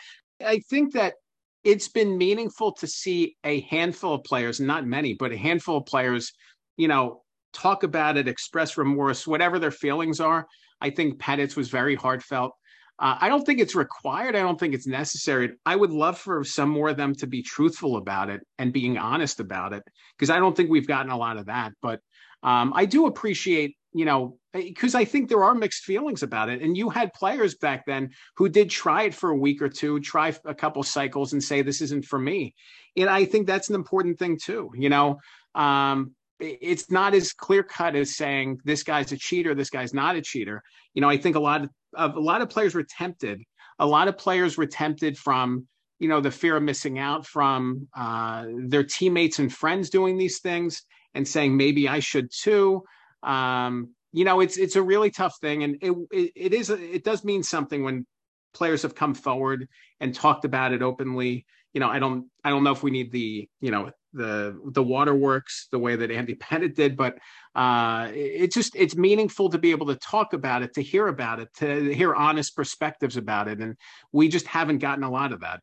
i 0.45 0.59
think 0.71 0.93
that 0.93 1.14
it's 1.62 1.88
been 1.88 2.19
meaningful 2.19 2.73
to 2.73 2.87
see 2.87 3.37
a 3.45 3.61
handful 3.61 4.14
of 4.14 4.25
players 4.25 4.59
not 4.59 4.85
many 4.85 5.14
but 5.14 5.33
a 5.33 5.37
handful 5.37 5.77
of 5.77 5.87
players 5.87 6.33
you 6.81 6.88
know 6.88 7.23
talk 7.53 7.83
about 7.83 8.16
it 8.16 8.29
express 8.29 8.77
remorse 8.77 9.27
whatever 9.27 9.59
their 9.59 9.71
feelings 9.71 10.21
are 10.21 10.47
i 10.81 10.90
think 10.90 11.19
Pettitte's 11.19 11.57
was 11.57 11.69
very 11.69 11.95
heartfelt 11.95 12.53
uh, 13.01 13.16
I 13.19 13.31
don't 13.31 13.47
think 13.47 13.61
it's 13.61 13.75
required. 13.75 14.37
I 14.37 14.40
don't 14.40 14.61
think 14.61 14.75
it's 14.75 14.87
necessary. 14.87 15.53
I 15.64 15.75
would 15.75 15.90
love 15.90 16.19
for 16.19 16.45
some 16.45 16.69
more 16.69 16.90
of 16.90 16.99
them 16.99 17.14
to 17.14 17.27
be 17.27 17.43
truthful 17.43 17.97
about 17.97 18.29
it 18.29 18.43
and 18.59 18.75
being 18.75 18.99
honest 18.99 19.40
about 19.40 19.73
it 19.73 19.83
because 20.19 20.29
I 20.29 20.38
don't 20.38 20.55
think 20.55 20.69
we've 20.69 20.87
gotten 20.87 21.11
a 21.11 21.16
lot 21.16 21.38
of 21.38 21.47
that. 21.47 21.73
But 21.81 22.01
um, 22.43 22.75
I 22.77 22.85
do 22.85 23.07
appreciate, 23.07 23.75
you 23.95 24.05
know, 24.05 24.37
because 24.53 24.95
I 24.95 25.07
think 25.07 25.31
there 25.31 25.43
are 25.43 25.55
mixed 25.55 25.85
feelings 25.85 26.23
about 26.23 26.51
it. 26.51 26.61
And 26.61 26.77
you 26.77 26.90
had 26.90 27.14
players 27.14 27.55
back 27.55 27.87
then 27.87 28.11
who 28.37 28.51
did 28.51 28.69
try 28.69 29.05
it 29.05 29.14
for 29.14 29.31
a 29.31 29.37
week 29.37 29.62
or 29.62 29.71
two, 29.71 30.01
try 30.01 30.35
a 30.45 30.55
couple 30.55 30.83
cycles 30.83 31.33
and 31.33 31.43
say, 31.43 31.62
this 31.62 31.81
isn't 31.81 32.05
for 32.05 32.19
me. 32.19 32.55
And 32.99 33.09
I 33.09 33.25
think 33.25 33.47
that's 33.47 33.71
an 33.71 33.77
important 33.77 34.19
thing 34.19 34.38
too. 34.38 34.73
You 34.75 34.90
know, 34.90 35.21
um, 35.55 36.14
it's 36.40 36.90
not 36.90 37.14
as 37.14 37.33
clear 37.33 37.62
cut 37.62 37.94
as 37.94 38.16
saying 38.16 38.59
this 38.64 38.83
guy's 38.83 39.12
a 39.12 39.16
cheater, 39.16 39.55
this 39.55 39.70
guy's 39.70 39.94
not 39.94 40.16
a 40.16 40.22
cheater. 40.22 40.62
You 40.94 41.03
know, 41.03 41.09
I 41.09 41.16
think 41.16 41.37
a 41.37 41.40
lot 41.40 41.68
of, 41.94 42.16
a 42.16 42.20
lot 42.20 42.42
of 42.42 42.50
players 42.50 42.74
were 42.74 42.85
tempted. 42.85 43.42
A 43.79 43.87
lot 43.87 44.09
of 44.09 44.18
players 44.18 44.57
were 44.57 44.66
tempted 44.66 45.16
from 45.16 45.66
you 45.98 46.09
know 46.09 46.20
the 46.20 46.31
fear 46.31 46.57
of 46.57 46.62
missing 46.62 46.98
out 46.98 47.26
from 47.26 47.87
uh, 47.96 48.46
their 48.66 48.85
teammates 48.85 49.38
and 49.38 49.53
friends 49.53 49.90
doing 49.90 50.16
these 50.16 50.40
things 50.40 50.83
and 51.14 51.29
saying 51.29 51.57
maybe 51.57 51.88
I 51.88 52.00
should 52.00 52.31
too. 52.33 52.83
Um, 53.22 53.94
you 54.12 54.24
know, 54.24 54.40
it's 54.40 54.57
it's 54.57 54.76
a 54.76 54.83
really 54.83 55.11
tough 55.11 55.37
thing, 55.40 55.62
and 55.62 55.76
it 55.81 55.92
it, 56.11 56.33
it 56.35 56.55
is 56.55 56.70
it 56.70 57.05
does 57.05 57.22
mean 57.22 57.42
something 57.42 57.85
when 57.85 58.07
players 58.53 58.83
have 58.83 58.94
come 58.94 59.14
forward 59.14 59.68
and 60.00 60.14
talked 60.14 60.44
about 60.44 60.72
it 60.72 60.83
openly. 60.83 61.46
You 61.74 61.81
know, 61.81 61.88
I 61.88 61.98
don't 61.98 62.26
I 62.42 62.50
don't 62.50 62.64
know 62.64 62.72
if 62.72 62.83
we 62.83 62.90
need 62.90 63.12
the 63.12 63.48
you 63.61 63.70
know 63.70 63.90
the 64.12 64.59
the 64.73 64.83
waterworks 64.83 65.68
the 65.70 65.79
way 65.79 65.96
that 65.96 66.11
Andy 66.11 66.35
Pettitte 66.37 66.75
did, 66.75 66.96
but 66.96 67.18
uh, 67.55 68.11
it's 68.12 68.55
just 68.55 68.75
it's 68.77 68.96
meaningful 68.96 69.51
to 69.51 69.59
be 69.59 69.70
able 69.70 69.87
to 69.87 69.96
talk 69.96 70.33
about 70.33 70.62
it, 70.62 70.75
to 70.75 70.83
hear 70.83 71.09
about 71.09 71.40
it, 71.40 71.49
to 71.57 71.92
hear 71.94 72.14
honest 72.14 72.57
perspectives 72.57 73.16
about 73.16 73.49
it, 73.49 73.61
and 73.61 73.77
we 74.12 74.29
just 74.29 74.46
haven't 74.46 74.79
gotten 74.79 75.05
a 75.05 75.11
lot 75.11 75.33
of 75.33 75.40
that. 75.40 75.61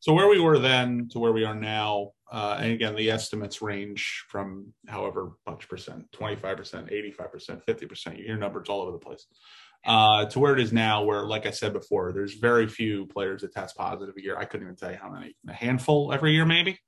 So 0.00 0.12
where 0.12 0.28
we 0.28 0.38
were 0.38 0.58
then 0.58 1.08
to 1.12 1.18
where 1.18 1.32
we 1.32 1.44
are 1.44 1.54
now, 1.54 2.10
uh, 2.30 2.58
and 2.60 2.72
again 2.72 2.94
the 2.94 3.10
estimates 3.10 3.62
range 3.62 4.24
from 4.28 4.72
however 4.86 5.32
much 5.46 5.68
percent, 5.68 6.10
twenty 6.12 6.36
five 6.36 6.56
percent, 6.56 6.92
eighty 6.92 7.10
five 7.10 7.32
percent, 7.32 7.62
fifty 7.64 7.86
percent. 7.86 8.18
You 8.18 8.24
hear 8.24 8.36
numbers 8.36 8.68
all 8.68 8.82
over 8.82 8.92
the 8.92 8.98
place. 8.98 9.26
Uh, 9.86 10.24
to 10.24 10.38
where 10.38 10.54
it 10.54 10.60
is 10.60 10.72
now, 10.72 11.04
where, 11.04 11.26
like 11.26 11.44
I 11.44 11.50
said 11.50 11.74
before, 11.74 12.12
there's 12.12 12.34
very 12.34 12.66
few 12.66 13.04
players 13.06 13.42
that 13.42 13.52
test 13.52 13.76
positive 13.76 14.14
a 14.16 14.22
year. 14.22 14.34
I 14.38 14.46
couldn't 14.46 14.66
even 14.66 14.76
tell 14.76 14.90
you 14.90 14.96
how 14.96 15.10
many, 15.10 15.36
a 15.46 15.52
handful 15.52 16.10
every 16.10 16.32
year, 16.32 16.46
maybe. 16.46 16.78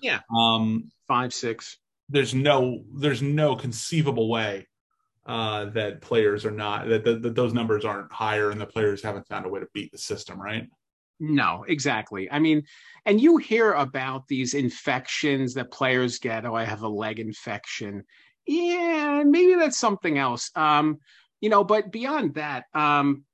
Yeah. 0.00 0.20
Um, 0.34 0.90
five, 1.06 1.32
six. 1.32 1.78
There's 2.08 2.34
no, 2.34 2.82
there's 2.94 3.22
no 3.22 3.56
conceivable 3.56 4.28
way 4.28 4.66
uh, 5.26 5.66
that 5.66 6.00
players 6.00 6.44
are 6.44 6.50
not 6.50 6.88
that, 6.88 7.04
that, 7.04 7.22
that 7.22 7.34
those 7.34 7.52
numbers 7.52 7.84
aren't 7.84 8.12
higher, 8.12 8.50
and 8.50 8.60
the 8.60 8.66
players 8.66 9.02
haven't 9.02 9.28
found 9.28 9.46
a 9.46 9.48
way 9.48 9.60
to 9.60 9.68
beat 9.72 9.92
the 9.92 9.98
system, 9.98 10.40
right? 10.40 10.68
No, 11.20 11.64
exactly. 11.68 12.30
I 12.30 12.38
mean, 12.38 12.64
and 13.04 13.20
you 13.20 13.36
hear 13.36 13.72
about 13.72 14.26
these 14.26 14.54
infections 14.54 15.54
that 15.54 15.70
players 15.70 16.18
get. 16.18 16.46
Oh, 16.46 16.54
I 16.54 16.64
have 16.64 16.82
a 16.82 16.88
leg 16.88 17.20
infection. 17.20 18.04
Yeah, 18.46 19.22
maybe 19.24 19.54
that's 19.54 19.78
something 19.78 20.16
else. 20.16 20.50
Um, 20.56 20.98
you 21.40 21.50
know, 21.50 21.62
but 21.62 21.92
beyond 21.92 22.34
that, 22.34 22.64
um, 22.74 23.24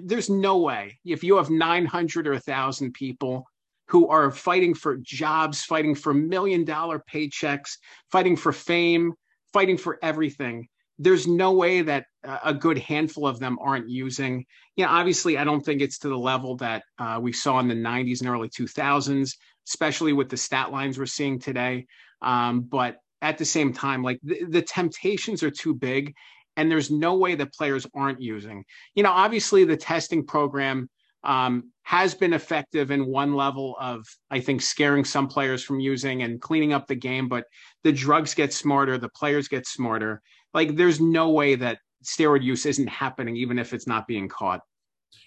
there's 0.00 0.30
no 0.30 0.58
way 0.58 0.98
if 1.04 1.24
you 1.24 1.36
have 1.36 1.50
900 1.50 2.28
or 2.28 2.32
1,000 2.32 2.92
people 2.94 3.46
who 3.92 4.08
are 4.08 4.30
fighting 4.30 4.72
for 4.72 4.96
jobs, 4.96 5.64
fighting 5.64 5.94
for 5.94 6.14
million 6.14 6.64
dollar 6.64 6.98
paychecks, 7.12 7.76
fighting 8.10 8.36
for 8.36 8.50
fame, 8.50 9.12
fighting 9.52 9.76
for 9.76 9.98
everything. 10.02 10.66
There's 10.98 11.26
no 11.26 11.52
way 11.52 11.82
that 11.82 12.06
a 12.24 12.54
good 12.54 12.78
handful 12.78 13.26
of 13.26 13.38
them 13.38 13.58
aren't 13.60 13.90
using. 13.90 14.46
You 14.76 14.86
know, 14.86 14.90
obviously, 14.90 15.36
I 15.36 15.44
don't 15.44 15.60
think 15.60 15.82
it's 15.82 15.98
to 15.98 16.08
the 16.08 16.18
level 16.18 16.56
that 16.56 16.84
uh, 16.98 17.18
we 17.20 17.34
saw 17.34 17.58
in 17.60 17.68
the 17.68 17.74
90s 17.74 18.20
and 18.20 18.30
early 18.30 18.48
2000s, 18.48 19.36
especially 19.68 20.14
with 20.14 20.30
the 20.30 20.38
stat 20.38 20.72
lines 20.72 20.98
we're 20.98 21.04
seeing 21.04 21.38
today. 21.38 21.84
Um, 22.22 22.62
but 22.62 22.96
at 23.20 23.36
the 23.36 23.44
same 23.44 23.74
time, 23.74 24.02
like 24.02 24.20
the, 24.22 24.44
the 24.48 24.62
temptations 24.62 25.42
are 25.42 25.50
too 25.50 25.74
big, 25.74 26.14
and 26.56 26.70
there's 26.70 26.90
no 26.90 27.16
way 27.16 27.34
that 27.34 27.52
players 27.52 27.86
aren't 27.94 28.22
using. 28.22 28.64
You 28.94 29.02
know, 29.02 29.12
obviously, 29.12 29.64
the 29.64 29.76
testing 29.76 30.24
program 30.24 30.88
um, 31.24 31.70
has 31.82 32.14
been 32.14 32.32
effective 32.32 32.90
in 32.90 33.06
one 33.06 33.34
level 33.34 33.76
of, 33.80 34.04
I 34.30 34.40
think, 34.40 34.62
scaring 34.62 35.04
some 35.04 35.28
players 35.28 35.62
from 35.62 35.80
using 35.80 36.22
and 36.22 36.40
cleaning 36.40 36.72
up 36.72 36.86
the 36.86 36.94
game. 36.94 37.28
But 37.28 37.44
the 37.84 37.92
drugs 37.92 38.34
get 38.34 38.52
smarter, 38.52 38.98
the 38.98 39.08
players 39.08 39.48
get 39.48 39.66
smarter. 39.66 40.22
Like, 40.54 40.76
there's 40.76 41.00
no 41.00 41.30
way 41.30 41.54
that 41.56 41.78
steroid 42.04 42.42
use 42.42 42.66
isn't 42.66 42.88
happening, 42.88 43.36
even 43.36 43.58
if 43.58 43.72
it's 43.72 43.86
not 43.86 44.06
being 44.06 44.28
caught. 44.28 44.60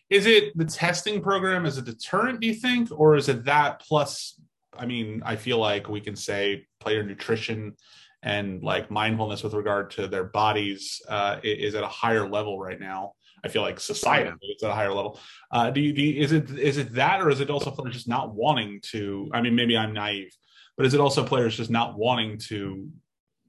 Is 0.10 0.26
it 0.28 0.56
the 0.56 0.66
testing 0.66 1.22
program 1.22 1.66
as 1.66 1.78
a 1.78 1.82
deterrent, 1.82 2.40
do 2.40 2.48
you 2.48 2.54
think, 2.54 2.90
or 2.92 3.16
is 3.16 3.28
it 3.28 3.46
that 3.46 3.80
plus? 3.80 4.40
I 4.78 4.86
mean, 4.86 5.24
I 5.26 5.36
feel 5.36 5.58
like 5.58 5.90
we 5.90 6.02
can 6.02 6.16
say 6.16 6.66
player 6.80 7.02
nutrition 7.04 7.76
and 8.22 8.62
like 8.64 8.92
mindfulness 8.92 9.44
with 9.44 9.54
regard 9.54 9.92
to 9.92 10.08
their 10.08 10.26
bodies 10.26 11.02
uh, 11.08 11.38
is 11.44 11.76
at 11.76 11.84
a 11.84 11.88
higher 11.88 12.30
level 12.30 12.60
right 12.60 12.80
now. 12.80 13.14
I 13.46 13.48
feel 13.48 13.62
like 13.62 13.80
society 13.80 14.30
yeah. 14.30 14.52
it's 14.54 14.64
at 14.64 14.72
a 14.72 14.74
higher 14.74 14.94
level. 14.94 15.20
Uh, 15.52 15.70
do, 15.70 15.80
you, 15.80 15.94
do 15.94 16.02
you, 16.02 16.22
is 16.22 16.32
it 16.32 16.50
is 16.58 16.78
it 16.78 16.94
that, 16.94 17.22
or 17.22 17.30
is 17.30 17.40
it 17.40 17.50
also 17.50 17.70
players 17.72 17.94
just 17.94 18.08
not 18.08 18.34
wanting 18.34 18.82
to? 18.92 19.30
I 19.34 19.42
mean, 19.42 19.56
maybe 19.56 19.78
I'm 19.78 19.94
naive, 19.94 20.36
but 20.76 20.86
is 20.86 20.94
it 20.94 21.00
also 21.00 21.24
players 21.24 21.56
just 21.56 21.70
not 21.70 21.98
wanting 21.98 22.40
to 22.50 22.90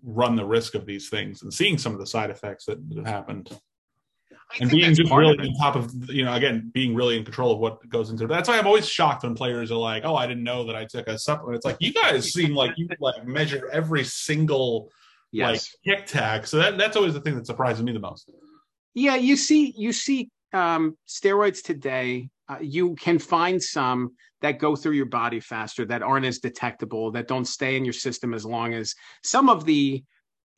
run 0.03 0.37
the 0.37 0.45
risk 0.45 0.75
of 0.75 0.85
these 0.85 1.09
things 1.09 1.43
and 1.43 1.53
seeing 1.53 1.79
some 1.79 1.93
of 1.93 1.99
the 1.99 2.07
side 2.07 2.31
effects 2.31 2.67
that 2.67 2.79
have 2.97 3.07
happened? 3.07 3.59
and 4.61 4.71
being 4.71 4.95
just 4.95 5.11
really 5.11 5.37
on 5.39 5.55
top 5.55 5.75
of 5.75 5.93
you 6.09 6.25
know 6.25 6.33
again 6.35 6.71
being 6.73 6.95
really 6.95 7.17
in 7.17 7.25
control 7.25 7.53
of 7.53 7.59
what 7.59 7.87
goes 7.89 8.11
into 8.11 8.25
it. 8.25 8.29
That's 8.29 8.49
why 8.49 8.59
I'm 8.59 8.67
always 8.67 8.89
shocked 8.89 9.25
when 9.25 9.35
players 9.35 9.73
are 9.73 9.77
like, 9.77 10.05
"Oh, 10.05 10.15
I 10.15 10.27
didn't 10.27 10.45
know 10.45 10.65
that 10.67 10.77
I 10.77 10.85
took 10.85 11.09
a 11.09 11.19
supplement." 11.19 11.57
It's 11.57 11.65
like 11.65 11.79
you 11.81 11.93
guys 11.93 12.33
seem 12.33 12.55
like 12.55 12.73
you 12.77 12.89
like 13.01 13.27
measure 13.27 13.69
every 13.73 14.05
single 14.05 14.93
yes. 15.33 15.75
like 15.85 15.99
tic 15.99 16.07
tac. 16.07 16.47
So 16.47 16.59
that 16.59 16.79
that's 16.79 16.97
always 16.97 17.15
the 17.15 17.21
thing 17.21 17.35
that 17.37 17.47
surprises 17.47 17.83
me 17.83 17.93
the 17.93 17.99
most. 17.99 18.31
Yeah, 18.97 19.17
you 19.17 19.37
see, 19.37 19.75
you 19.77 19.93
see 19.93 20.31
um, 20.55 20.97
steroids 21.07 21.63
today. 21.63 22.31
Uh, 22.49 22.57
you 22.63 22.95
can 22.95 23.19
find 23.19 23.63
some 23.63 24.13
that 24.41 24.59
go 24.59 24.75
through 24.75 24.93
your 24.93 25.07
body 25.07 25.39
faster, 25.39 25.85
that 25.85 26.03
aren't 26.03 26.25
as 26.25 26.39
detectable, 26.39 27.13
that 27.13 27.29
don't 27.29 27.45
stay 27.45 27.77
in 27.77 27.85
your 27.85 27.93
system 27.93 28.33
as 28.33 28.47
long 28.47 28.73
as 28.73 28.95
some 29.23 29.51
of 29.51 29.67
the 29.67 30.03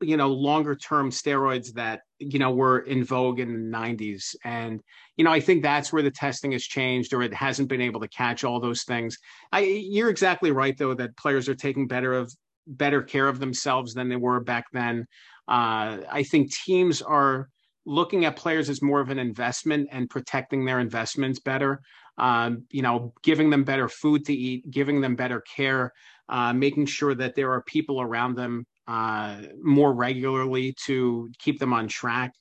you 0.00 0.16
know 0.16 0.28
longer 0.28 0.76
term 0.76 1.10
steroids 1.10 1.72
that 1.72 2.02
you 2.20 2.38
know 2.38 2.52
were 2.52 2.78
in 2.80 3.02
vogue 3.02 3.40
in 3.40 3.52
the 3.52 3.76
90s 3.76 4.36
and 4.44 4.80
you 5.16 5.24
know 5.24 5.32
i 5.32 5.40
think 5.40 5.60
that's 5.60 5.92
where 5.92 6.04
the 6.04 6.10
testing 6.12 6.52
has 6.52 6.62
changed 6.62 7.12
or 7.12 7.20
it 7.20 7.34
hasn't 7.34 7.68
been 7.68 7.80
able 7.80 7.98
to 7.98 8.06
catch 8.06 8.44
all 8.44 8.60
those 8.60 8.84
things 8.84 9.18
i 9.50 9.58
you're 9.58 10.08
exactly 10.08 10.52
right 10.52 10.78
though 10.78 10.94
that 10.94 11.16
players 11.16 11.48
are 11.48 11.54
taking 11.56 11.88
better 11.88 12.12
of 12.14 12.32
better 12.68 13.02
care 13.02 13.26
of 13.26 13.40
themselves 13.40 13.92
than 13.92 14.08
they 14.08 14.14
were 14.14 14.38
back 14.38 14.66
then 14.72 15.04
uh, 15.48 15.98
i 16.12 16.22
think 16.22 16.54
teams 16.54 17.02
are 17.02 17.48
looking 17.88 18.24
at 18.24 18.36
players 18.36 18.68
as 18.68 18.82
more 18.82 19.00
of 19.00 19.10
an 19.10 19.18
investment 19.18 19.88
and 19.90 20.10
protecting 20.10 20.64
their 20.64 20.80
investments 20.80 21.40
better 21.40 21.80
um, 22.18 22.64
you 22.70 22.82
know 22.82 23.12
giving 23.22 23.50
them 23.50 23.64
better 23.64 23.88
food 23.88 24.24
to 24.24 24.32
eat 24.32 24.70
giving 24.70 25.00
them 25.00 25.16
better 25.16 25.40
care 25.56 25.92
uh, 26.28 26.52
making 26.52 26.86
sure 26.86 27.14
that 27.14 27.34
there 27.34 27.52
are 27.52 27.62
people 27.62 28.00
around 28.00 28.34
them 28.34 28.66
uh, 28.86 29.42
more 29.62 29.92
regularly 29.92 30.74
to 30.86 31.30
keep 31.38 31.58
them 31.58 31.72
on 31.72 31.88
track. 31.88 32.32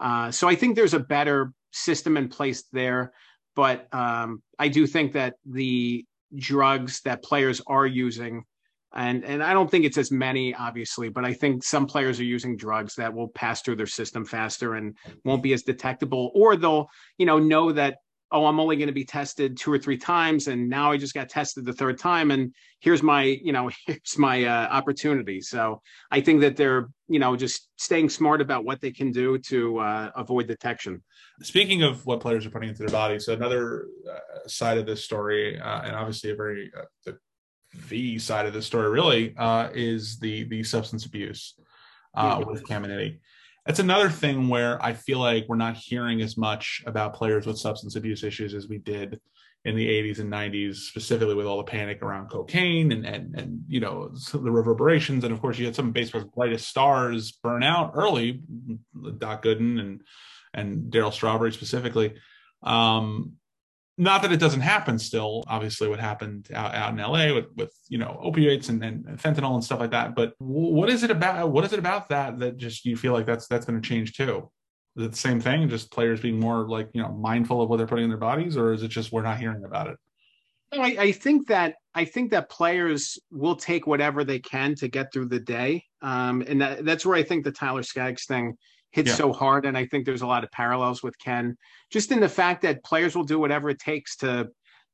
Uh, 0.00 0.30
so 0.30 0.48
I 0.48 0.54
think 0.54 0.74
there's 0.74 0.94
a 0.94 1.00
better 1.00 1.52
system 1.72 2.16
in 2.16 2.28
place 2.28 2.64
there. 2.72 3.12
But 3.54 3.92
um, 3.92 4.42
I 4.58 4.68
do 4.68 4.86
think 4.86 5.12
that 5.12 5.34
the 5.44 6.04
drugs 6.34 7.02
that 7.02 7.22
players 7.22 7.60
are 7.66 7.86
using, 7.86 8.44
and 8.94 9.24
and 9.24 9.42
I 9.42 9.52
don't 9.52 9.70
think 9.70 9.84
it's 9.84 9.98
as 9.98 10.10
many, 10.10 10.54
obviously, 10.54 11.08
but 11.08 11.24
I 11.24 11.32
think 11.32 11.62
some 11.62 11.86
players 11.86 12.18
are 12.20 12.24
using 12.24 12.56
drugs 12.56 12.94
that 12.96 13.12
will 13.12 13.28
pass 13.28 13.62
through 13.62 13.76
their 13.76 13.86
system 13.86 14.24
faster 14.24 14.74
and 14.74 14.96
won't 15.24 15.42
be 15.42 15.52
as 15.52 15.62
detectable, 15.62 16.32
or 16.34 16.56
they'll 16.56 16.88
you 17.18 17.26
know 17.26 17.38
know 17.38 17.72
that 17.72 17.98
oh, 18.32 18.46
I'm 18.46 18.60
only 18.60 18.76
going 18.76 18.86
to 18.86 18.92
be 18.92 19.04
tested 19.04 19.56
two 19.56 19.72
or 19.72 19.78
three 19.78 19.96
times, 19.96 20.46
and 20.46 20.68
now 20.68 20.92
I 20.92 20.96
just 20.96 21.14
got 21.14 21.28
tested 21.28 21.64
the 21.64 21.72
third 21.72 21.98
time, 21.98 22.30
and 22.30 22.54
here's 22.80 23.02
my, 23.02 23.24
you 23.24 23.52
know, 23.52 23.70
here's 23.86 24.18
my 24.18 24.44
uh, 24.44 24.68
opportunity. 24.70 25.40
So 25.40 25.82
I 26.10 26.20
think 26.20 26.40
that 26.42 26.56
they're, 26.56 26.88
you 27.08 27.18
know, 27.18 27.36
just 27.36 27.68
staying 27.76 28.08
smart 28.08 28.40
about 28.40 28.64
what 28.64 28.80
they 28.80 28.92
can 28.92 29.10
do 29.10 29.38
to 29.48 29.78
uh, 29.78 30.10
avoid 30.16 30.46
detection. 30.46 31.02
Speaking 31.42 31.82
of 31.82 32.06
what 32.06 32.20
players 32.20 32.46
are 32.46 32.50
putting 32.50 32.68
into 32.68 32.82
their 32.82 32.90
bodies, 32.92 33.26
so 33.26 33.32
another 33.32 33.86
uh, 34.08 34.48
side 34.48 34.78
of 34.78 34.86
this 34.86 35.04
story, 35.04 35.58
uh, 35.58 35.82
and 35.82 35.96
obviously 35.96 36.30
a 36.30 36.36
very 36.36 36.70
uh, 36.76 36.84
the, 37.04 37.18
the, 37.88 38.18
side 38.18 38.46
of 38.46 38.52
the 38.52 38.62
story 38.62 38.90
really 38.90 39.34
uh, 39.36 39.68
is 39.72 40.18
the 40.18 40.44
the 40.44 40.62
substance 40.62 41.06
abuse 41.06 41.54
yeah. 42.16 42.38
with 42.38 42.64
Caminiti 42.64 43.18
that's 43.66 43.78
another 43.78 44.08
thing 44.08 44.48
where 44.48 44.82
I 44.82 44.94
feel 44.94 45.18
like 45.18 45.46
we're 45.48 45.56
not 45.56 45.76
hearing 45.76 46.22
as 46.22 46.36
much 46.36 46.82
about 46.86 47.14
players 47.14 47.46
with 47.46 47.58
substance 47.58 47.94
abuse 47.94 48.24
issues 48.24 48.54
as 48.54 48.68
we 48.68 48.78
did 48.78 49.20
in 49.64 49.76
the 49.76 49.86
80s 49.86 50.18
and 50.20 50.32
90s, 50.32 50.76
specifically 50.76 51.34
with 51.34 51.46
all 51.46 51.58
the 51.58 51.64
panic 51.64 52.02
around 52.02 52.30
cocaine 52.30 52.92
and 52.92 53.04
and 53.04 53.34
and 53.36 53.62
you 53.68 53.80
know 53.80 54.10
the 54.32 54.50
reverberations. 54.50 55.24
And 55.24 55.32
of 55.32 55.40
course, 55.40 55.58
you 55.58 55.66
had 55.66 55.76
some 55.76 55.88
of 55.88 55.92
baseball's 55.92 56.24
brightest 56.24 56.66
stars 56.66 57.32
burn 57.32 57.62
out 57.62 57.92
early, 57.94 58.42
Doc 59.18 59.44
Gooden 59.44 59.78
and 59.78 60.00
and 60.54 60.90
Darryl 60.90 61.12
Strawberry 61.12 61.52
specifically. 61.52 62.14
Um, 62.62 63.34
not 64.00 64.22
that 64.22 64.32
it 64.32 64.40
doesn't 64.40 64.62
happen 64.62 64.98
still 64.98 65.44
obviously 65.46 65.86
what 65.86 66.00
happened 66.00 66.48
out, 66.54 66.74
out 66.74 66.90
in 66.90 66.96
la 66.98 67.34
with, 67.34 67.46
with 67.56 67.72
you 67.88 67.98
know 67.98 68.18
opioids 68.24 68.68
and, 68.70 68.82
and 68.82 69.04
fentanyl 69.18 69.54
and 69.54 69.62
stuff 69.62 69.78
like 69.78 69.90
that 69.90 70.14
but 70.14 70.34
what 70.38 70.88
is 70.88 71.02
it 71.02 71.10
about 71.10 71.50
what 71.50 71.64
is 71.64 71.72
it 71.72 71.78
about 71.78 72.08
that 72.08 72.38
that 72.38 72.56
just 72.56 72.84
you 72.84 72.96
feel 72.96 73.12
like 73.12 73.26
that's 73.26 73.46
that's 73.46 73.66
going 73.66 73.80
to 73.80 73.86
change 73.86 74.16
too? 74.16 74.50
Is 74.96 75.04
it 75.04 75.10
the 75.12 75.16
same 75.16 75.40
thing 75.40 75.68
just 75.68 75.90
players 75.90 76.20
being 76.20 76.40
more 76.40 76.68
like 76.68 76.88
you 76.92 77.02
know 77.02 77.12
mindful 77.12 77.62
of 77.62 77.68
what 77.68 77.76
they're 77.76 77.86
putting 77.86 78.04
in 78.04 78.10
their 78.10 78.18
bodies 78.18 78.56
or 78.56 78.72
is 78.72 78.82
it 78.82 78.88
just 78.88 79.12
we're 79.12 79.22
not 79.22 79.38
hearing 79.38 79.64
about 79.64 79.88
it? 79.88 79.96
I, 80.72 80.96
I 80.98 81.12
think 81.12 81.48
that 81.48 81.74
I 81.94 82.04
think 82.04 82.30
that 82.30 82.48
players 82.48 83.18
will 83.30 83.56
take 83.56 83.86
whatever 83.86 84.24
they 84.24 84.38
can 84.38 84.74
to 84.76 84.88
get 84.88 85.12
through 85.12 85.26
the 85.26 85.40
day, 85.40 85.84
um, 86.00 86.42
and 86.46 86.60
that, 86.60 86.84
that's 86.84 87.04
where 87.04 87.16
I 87.16 87.24
think 87.24 87.44
the 87.44 87.52
Tyler 87.52 87.82
Skaggs 87.82 88.24
thing 88.26 88.56
hits 88.90 89.10
yeah. 89.10 89.14
so 89.14 89.32
hard. 89.32 89.66
And 89.66 89.76
I 89.76 89.86
think 89.86 90.04
there's 90.04 90.22
a 90.22 90.26
lot 90.26 90.44
of 90.44 90.50
parallels 90.50 91.02
with 91.02 91.18
Ken, 91.18 91.56
just 91.90 92.12
in 92.12 92.20
the 92.20 92.28
fact 92.28 92.62
that 92.62 92.84
players 92.84 93.14
will 93.14 93.24
do 93.24 93.38
whatever 93.38 93.70
it 93.70 93.78
takes 93.78 94.16
to 94.18 94.50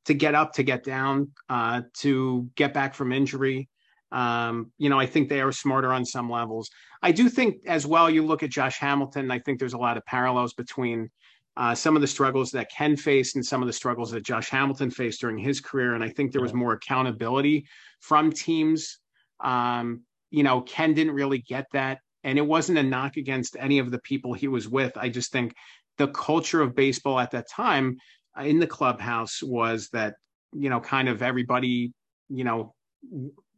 to 0.07 0.15
get 0.15 0.37
up, 0.37 0.53
to 0.53 0.63
get 0.63 0.85
down, 0.85 1.33
uh, 1.49 1.83
to 1.95 2.49
get 2.55 2.73
back 2.73 2.95
from 2.95 3.13
injury. 3.13 3.69
Um, 4.13 4.71
you 4.79 4.89
know, 4.89 5.01
I 5.01 5.07
think 5.07 5.29
they 5.29 5.41
are 5.41 5.51
smarter 5.51 5.93
on 5.93 6.05
some 6.05 6.31
levels. 6.31 6.71
I 7.03 7.11
do 7.11 7.29
think 7.29 7.57
as 7.67 7.87
well. 7.87 8.09
You 8.09 8.25
look 8.25 8.45
at 8.45 8.51
Josh 8.51 8.79
Hamilton. 8.79 9.33
I 9.33 9.41
think 9.41 9.59
there's 9.59 9.73
a 9.73 9.79
lot 9.79 9.97
of 9.97 10.07
parallels 10.07 10.55
between 10.55 11.11
uh, 11.57 11.75
some 11.75 11.97
of 11.97 12.03
the 12.03 12.07
struggles 12.07 12.51
that 12.53 12.71
Ken 12.71 12.97
faced 12.97 13.35
and 13.35 13.45
some 13.45 13.63
of 13.63 13.67
the 13.67 13.73
struggles 13.73 14.13
that 14.13 14.23
Josh 14.23 14.49
Hamilton 14.49 14.91
faced 14.91 15.21
during 15.21 15.39
his 15.39 15.61
career. 15.61 15.95
And 15.95 16.05
I 16.05 16.09
think 16.09 16.31
there 16.31 16.43
was 16.43 16.55
more 16.55 16.75
accountability 16.75 17.67
from 18.01 18.31
teams. 18.31 18.99
Um, 19.43 20.03
you 20.31 20.43
know, 20.43 20.61
Ken 20.61 20.95
didn't 20.95 21.15
really 21.15 21.39
get 21.39 21.67
that 21.73 21.99
and 22.27 22.39
it 22.39 22.47
wasn't 22.47 22.77
a 22.77 22.83
knock 22.83 23.17
against 23.17 23.57
any 23.57 23.79
of 23.79 23.93
the 23.93 24.01
people 24.01 24.35
he 24.35 24.49
was 24.49 24.69
with. 24.69 24.99
I 24.99 25.09
just 25.09 25.31
think 25.31 25.55
the 25.97 26.09
culture 26.09 26.61
of 26.61 26.75
baseball 26.75 27.21
at 27.21 27.31
that 27.31 27.49
time 27.49 27.99
uh, 28.37 28.43
in 28.43 28.59
the 28.59 28.67
clubhouse 28.67 29.45
was 29.45 29.89
that, 29.93 30.17
you 30.53 30.69
know, 30.69 30.81
kind 30.81 31.09
of 31.09 31.23
everybody, 31.23 31.93
you 32.29 32.43
know, 32.43 32.75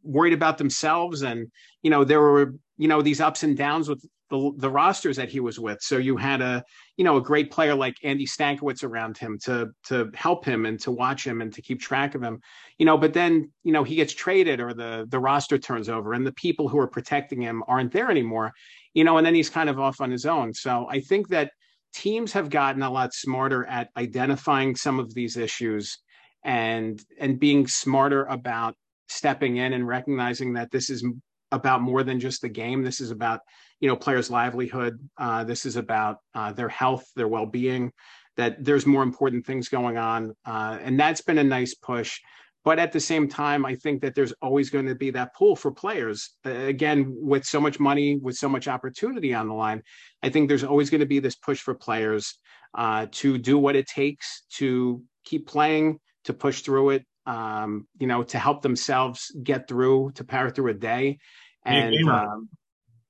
worried 0.03 0.33
about 0.33 0.59
themselves. 0.59 1.23
And, 1.23 1.47
you 1.81 1.89
know, 1.89 2.03
there 2.03 2.21
were, 2.21 2.53
you 2.79 2.87
know, 2.87 3.01
these 3.01 3.19
ups 3.19 3.43
and 3.43 3.57
downs 3.57 3.89
with 3.89 4.03
the, 4.29 4.53
the 4.55 4.69
rosters 4.69 5.17
that 5.17 5.29
he 5.29 5.41
was 5.41 5.59
with. 5.59 5.81
So 5.81 5.97
you 5.97 6.15
had 6.15 6.41
a, 6.41 6.63
you 6.95 7.03
know, 7.03 7.17
a 7.17 7.21
great 7.21 7.51
player 7.51 7.75
like 7.75 7.95
Andy 8.03 8.25
Stankiewicz 8.25 8.85
around 8.85 9.17
him 9.17 9.37
to 9.43 9.71
to 9.87 10.09
help 10.15 10.45
him 10.45 10.65
and 10.65 10.79
to 10.81 10.91
watch 10.91 11.27
him 11.27 11.41
and 11.41 11.53
to 11.53 11.61
keep 11.61 11.81
track 11.81 12.15
of 12.15 12.23
him, 12.23 12.39
you 12.77 12.85
know. 12.85 12.97
But 12.97 13.13
then, 13.13 13.51
you 13.63 13.73
know, 13.73 13.83
he 13.83 13.95
gets 13.95 14.13
traded 14.13 14.61
or 14.61 14.73
the 14.73 15.05
the 15.09 15.19
roster 15.19 15.57
turns 15.57 15.89
over 15.89 16.13
and 16.13 16.25
the 16.25 16.31
people 16.31 16.69
who 16.69 16.79
are 16.79 16.87
protecting 16.87 17.41
him 17.41 17.63
aren't 17.67 17.91
there 17.91 18.09
anymore, 18.09 18.53
you 18.93 19.03
know. 19.03 19.17
And 19.17 19.27
then 19.27 19.35
he's 19.35 19.49
kind 19.49 19.69
of 19.69 19.77
off 19.77 19.99
on 19.99 20.09
his 20.09 20.25
own. 20.25 20.53
So 20.53 20.87
I 20.89 21.01
think 21.01 21.27
that 21.29 21.51
teams 21.93 22.31
have 22.31 22.49
gotten 22.49 22.81
a 22.81 22.89
lot 22.89 23.13
smarter 23.13 23.65
at 23.65 23.89
identifying 23.97 24.75
some 24.75 24.99
of 24.99 25.13
these 25.13 25.35
issues 25.35 25.97
and 26.45 27.03
and 27.19 27.39
being 27.39 27.67
smarter 27.67 28.23
about 28.25 28.75
stepping 29.09 29.57
in 29.57 29.73
and 29.73 29.85
recognizing 29.85 30.53
that 30.53 30.71
this 30.71 30.89
is 30.89 31.03
about 31.51 31.81
more 31.81 32.03
than 32.03 32.19
just 32.19 32.41
the 32.41 32.49
game. 32.49 32.83
This 32.83 33.01
is 33.01 33.11
about 33.11 33.41
you 33.79 33.87
know 33.87 33.95
players' 33.95 34.29
livelihood. 34.29 34.99
Uh, 35.17 35.43
this 35.43 35.65
is 35.65 35.75
about 35.75 36.17
uh, 36.35 36.51
their 36.51 36.69
health, 36.69 37.05
their 37.15 37.27
well-being. 37.27 37.91
That 38.37 38.63
there's 38.63 38.85
more 38.85 39.03
important 39.03 39.45
things 39.45 39.67
going 39.67 39.97
on, 39.97 40.33
uh, 40.45 40.77
and 40.81 40.99
that's 40.99 41.21
been 41.21 41.39
a 41.39 41.43
nice 41.43 41.75
push. 41.75 42.19
But 42.65 42.77
at 42.77 42.91
the 42.91 42.99
same 42.99 43.27
time, 43.27 43.65
I 43.65 43.75
think 43.75 44.01
that 44.01 44.15
there's 44.15 44.33
always 44.41 44.69
going 44.69 44.85
to 44.87 44.95
be 44.95 45.11
that 45.11 45.33
pull 45.33 45.55
for 45.55 45.71
players. 45.71 46.31
again, 46.43 47.15
with 47.17 47.45
so 47.45 47.59
much 47.59 47.79
money, 47.79 48.17
with 48.17 48.35
so 48.35 48.49
much 48.49 48.67
opportunity 48.67 49.33
on 49.33 49.47
the 49.47 49.53
line, 49.53 49.81
I 50.21 50.29
think 50.29 50.49
there's 50.49 50.65
always 50.65 50.89
going 50.89 50.99
to 50.99 51.07
be 51.07 51.19
this 51.19 51.35
push 51.35 51.61
for 51.61 51.73
players 51.73 52.37
uh, 52.77 53.07
to 53.11 53.37
do 53.37 53.57
what 53.57 53.75
it 53.75 53.87
takes 53.87 54.43
to 54.57 55.01
keep 55.23 55.47
playing, 55.47 55.99
to 56.25 56.33
push 56.33 56.61
through 56.61 56.91
it, 56.91 57.05
um, 57.29 57.87
you 57.99 58.07
know, 58.07 58.23
to 58.23 58.39
help 58.39 58.63
themselves 58.63 59.31
get 59.43 59.67
through, 59.67 60.11
to 60.15 60.23
power 60.23 60.49
through 60.49 60.71
a 60.71 60.73
day. 60.73 61.19
And 61.63 62.09
um, 62.09 62.49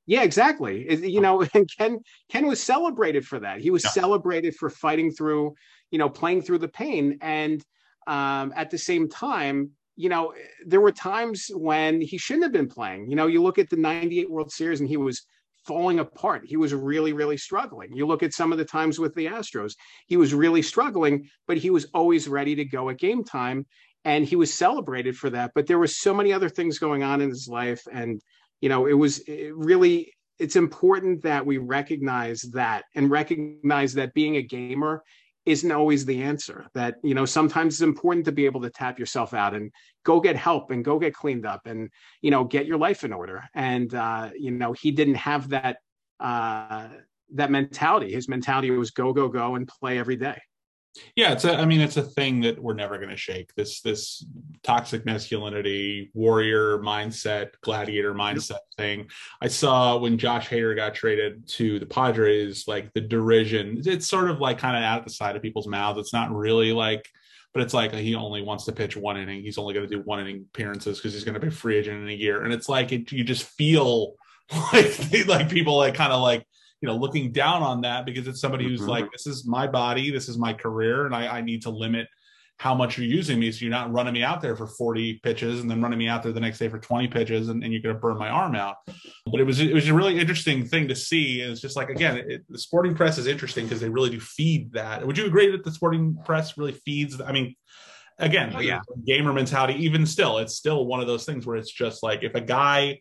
yeah, 0.05 0.23
exactly. 0.23 1.08
You 1.08 1.21
know, 1.21 1.41
and 1.53 1.69
Ken 1.77 1.99
Ken 2.27 2.45
was 2.45 2.62
celebrated 2.62 3.25
for 3.25 3.39
that. 3.39 3.62
He 3.62 3.71
was 3.71 3.86
yeah. 3.86 3.91
celebrated 3.91 4.55
for 4.55 4.69
fighting 4.69 5.12
through, 5.12 5.55
you 5.89 5.97
know, 5.97 6.10
playing 6.10 6.41
through 6.41 6.58
the 6.58 6.67
pain. 6.67 7.17
And 7.21 7.63
um, 8.08 8.51
at 8.58 8.71
the 8.71 8.77
same 8.77 9.08
time, 9.08 9.71
you 9.95 10.10
know, 10.10 10.34
there 10.65 10.82
were 10.82 10.91
times 10.91 11.49
when 11.53 12.01
he 12.01 12.17
shouldn't 12.17 12.43
have 12.43 12.51
been 12.51 12.67
playing. 12.67 13.10
You 13.10 13.15
know, 13.15 13.27
you 13.27 13.41
look 13.41 13.58
at 13.58 13.69
the 13.69 13.77
'98 13.77 14.29
World 14.29 14.51
Series, 14.51 14.82
and 14.82 14.89
he 14.89 14.97
was 14.97 15.25
falling 15.65 15.99
apart. 15.99 16.41
He 16.45 16.58
was 16.58 16.73
really, 16.73 17.13
really 17.13 17.38
struggling. 17.38 17.93
You 17.93 18.05
look 18.05 18.23
at 18.23 18.34
some 18.34 18.51
of 18.51 18.58
the 18.58 18.65
times 18.65 18.99
with 18.99 19.13
the 19.15 19.27
Astros, 19.27 19.75
he 20.08 20.17
was 20.17 20.34
really 20.34 20.62
struggling, 20.62 21.29
but 21.47 21.58
he 21.58 21.69
was 21.69 21.86
always 21.93 22.27
ready 22.27 22.55
to 22.55 22.65
go 22.65 22.89
at 22.89 22.97
game 22.97 23.23
time. 23.23 23.65
And 24.05 24.25
he 24.25 24.35
was 24.35 24.53
celebrated 24.53 25.17
for 25.17 25.29
that. 25.31 25.51
But 25.53 25.67
there 25.67 25.79
were 25.79 25.88
so 25.88 26.13
many 26.13 26.31
other 26.31 26.49
things 26.49 26.79
going 26.79 27.03
on 27.03 27.21
in 27.21 27.29
his 27.29 27.47
life. 27.47 27.81
And, 27.91 28.21
you 28.62 28.69
know, 28.69 28.85
it 28.85 28.93
was 28.93 29.19
it 29.27 29.53
really, 29.55 30.13
it's 30.38 30.55
important 30.55 31.21
that 31.23 31.45
we 31.45 31.57
recognize 31.57 32.41
that 32.53 32.85
and 32.95 33.12
recognize 33.12 33.93
that 33.95 34.13
being 34.13 34.38
a 34.38 34.41
gamer 34.41 35.03
isn't 35.45 35.71
always 35.71 36.05
the 36.05 36.21
answer 36.21 36.67
that 36.73 36.95
you 37.03 37.15
know 37.15 37.25
sometimes 37.25 37.75
it's 37.75 37.81
important 37.81 38.25
to 38.25 38.31
be 38.31 38.45
able 38.45 38.62
to 38.62 38.69
tap 38.69 38.99
yourself 38.99 39.33
out 39.33 39.55
and 39.55 39.71
go 40.03 40.19
get 40.19 40.35
help 40.35 40.69
and 40.69 40.85
go 40.85 40.99
get 40.99 41.13
cleaned 41.13 41.45
up 41.45 41.65
and 41.65 41.89
you 42.21 42.29
know 42.29 42.43
get 42.43 42.65
your 42.65 42.77
life 42.77 43.03
in 43.03 43.12
order 43.12 43.43
and 43.55 43.95
uh 43.95 44.29
you 44.38 44.51
know 44.51 44.73
he 44.73 44.91
didn't 44.91 45.15
have 45.15 45.49
that 45.49 45.77
uh 46.19 46.88
that 47.33 47.49
mentality 47.49 48.12
his 48.12 48.27
mentality 48.27 48.69
was 48.69 48.91
go 48.91 49.12
go 49.12 49.27
go 49.27 49.55
and 49.55 49.67
play 49.67 49.97
every 49.97 50.15
day 50.15 50.39
yeah, 51.15 51.32
it's 51.32 51.45
a, 51.45 51.56
I 51.56 51.65
mean, 51.65 51.82
it's 51.82 51.97
a 51.97 52.04
thing 52.04 52.41
that 52.41 52.62
we're 52.62 52.73
never 52.73 52.97
going 52.97 53.10
to 53.10 53.17
shake. 53.17 53.54
This 53.56 53.82
this 53.82 54.25
toxic 54.63 55.06
masculinity, 55.06 56.12
warrior 56.13 56.80
mindset, 56.80 57.49
gladiator 57.62 58.13
mindset 58.13 58.52
yep. 58.52 58.62
thing. 58.78 59.10
I 59.41 59.47
saw 59.47 59.97
when 59.97 60.17
Josh 60.17 60.49
Hader 60.49 60.75
got 60.75 60.95
traded 60.95 61.47
to 61.49 61.80
the 61.80 61.86
Padres, 61.86 62.65
like 62.67 62.91
the 62.93 63.02
derision. 63.02 63.82
It's 63.86 64.08
sort 64.08 64.30
of 64.30 64.39
like 64.39 64.58
kind 64.58 64.78
of 64.78 64.84
out 64.84 64.99
of 64.99 65.06
the 65.06 65.12
side 65.12 65.36
of 65.36 65.41
people's 65.41 65.67
mouths. 65.67 65.99
It's 65.99 66.13
not 66.13 66.34
really 66.34 66.71
like, 66.71 67.08
but 67.54 67.63
it's 67.63 67.73
like 67.73 67.93
he 67.93 68.15
only 68.15 68.41
wants 68.41 68.65
to 68.65 68.71
pitch 68.71 68.97
one 68.97 69.17
inning. 69.17 69.41
He's 69.41 69.58
only 69.58 69.73
going 69.73 69.88
to 69.88 69.95
do 69.95 70.02
one 70.04 70.19
inning 70.19 70.45
appearances 70.54 70.97
because 70.97 71.13
he's 71.13 71.23
going 71.23 71.39
to 71.39 71.39
be 71.39 71.49
free 71.49 71.78
agent 71.78 72.02
in 72.02 72.10
a 72.10 72.13
year. 72.13 72.43
And 72.43 72.54
it's 72.54 72.69
like 72.69 72.91
it, 72.91 73.12
you 73.12 73.23
just 73.23 73.43
feel 73.43 74.15
like 74.73 75.28
like 75.28 75.49
people 75.49 75.78
like 75.78 75.93
kind 75.93 76.12
of 76.12 76.21
like 76.21 76.45
you 76.81 76.87
know 76.87 76.95
looking 76.95 77.31
down 77.31 77.61
on 77.61 77.81
that 77.81 78.05
because 78.05 78.27
it's 78.27 78.41
somebody 78.41 78.65
who's 78.65 78.81
mm-hmm. 78.81 78.89
like 78.89 79.11
this 79.11 79.27
is 79.27 79.45
my 79.45 79.67
body 79.67 80.11
this 80.11 80.29
is 80.29 80.37
my 80.37 80.53
career 80.53 81.05
and 81.05 81.15
I, 81.15 81.37
I 81.37 81.41
need 81.41 81.63
to 81.63 81.69
limit 81.69 82.07
how 82.57 82.75
much 82.75 82.97
you're 82.97 83.07
using 83.07 83.39
me 83.39 83.51
so 83.51 83.63
you're 83.63 83.71
not 83.71 83.91
running 83.91 84.13
me 84.13 84.21
out 84.21 84.41
there 84.41 84.55
for 84.55 84.67
40 84.67 85.21
pitches 85.23 85.61
and 85.61 85.71
then 85.71 85.81
running 85.81 85.97
me 85.97 86.09
out 86.09 86.23
there 86.23 86.33
the 86.33 86.41
next 86.41 86.59
day 86.59 86.67
for 86.67 86.77
20 86.77 87.07
pitches 87.07 87.47
and, 87.47 87.63
and 87.63 87.71
you're 87.71 87.81
going 87.81 87.95
to 87.95 87.99
burn 87.99 88.17
my 88.17 88.29
arm 88.29 88.53
out 88.53 88.75
but 89.25 89.39
it 89.39 89.45
was 89.45 89.61
it 89.61 89.73
was 89.73 89.87
a 89.87 89.93
really 89.93 90.19
interesting 90.19 90.65
thing 90.65 90.87
to 90.89 90.95
see 90.95 91.41
and 91.41 91.51
it's 91.51 91.61
just 91.61 91.77
like 91.77 91.89
again 91.89 92.17
it, 92.17 92.43
the 92.49 92.59
sporting 92.59 92.95
press 92.95 93.17
is 93.17 93.27
interesting 93.27 93.65
because 93.65 93.79
they 93.79 93.89
really 93.89 94.09
do 94.09 94.19
feed 94.19 94.73
that 94.73 95.05
would 95.05 95.17
you 95.17 95.25
agree 95.25 95.49
that 95.49 95.63
the 95.63 95.71
sporting 95.71 96.17
press 96.25 96.57
really 96.57 96.73
feeds 96.73 97.19
i 97.21 97.31
mean 97.31 97.55
again 98.17 98.51
oh, 98.53 98.59
yeah. 98.59 98.81
gamer 99.05 99.31
mentality 99.31 99.73
even 99.85 100.05
still 100.05 100.37
it's 100.37 100.55
still 100.55 100.85
one 100.85 100.99
of 100.99 101.07
those 101.07 101.25
things 101.25 101.45
where 101.45 101.55
it's 101.55 101.71
just 101.71 102.03
like 102.03 102.23
if 102.23 102.35
a 102.35 102.41
guy 102.41 102.99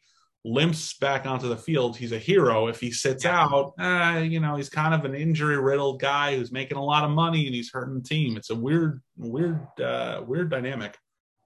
limps 0.48 0.94
back 0.94 1.26
onto 1.26 1.48
the 1.48 1.56
field, 1.56 1.96
he's 1.96 2.12
a 2.12 2.18
hero. 2.18 2.68
If 2.68 2.80
he 2.80 2.90
sits 2.90 3.24
yeah. 3.24 3.40
out, 3.40 3.74
uh, 3.78 4.20
you 4.20 4.40
know, 4.40 4.56
he's 4.56 4.68
kind 4.68 4.94
of 4.94 5.04
an 5.04 5.14
injury 5.14 5.58
riddled 5.58 6.00
guy 6.00 6.36
who's 6.36 6.52
making 6.52 6.78
a 6.78 6.84
lot 6.84 7.04
of 7.04 7.10
money 7.10 7.46
and 7.46 7.54
he's 7.54 7.70
hurting 7.70 7.94
the 7.94 8.02
team. 8.02 8.36
It's 8.36 8.50
a 8.50 8.54
weird, 8.54 9.02
weird, 9.16 9.66
uh, 9.80 10.22
weird 10.26 10.50
dynamic. 10.50 10.96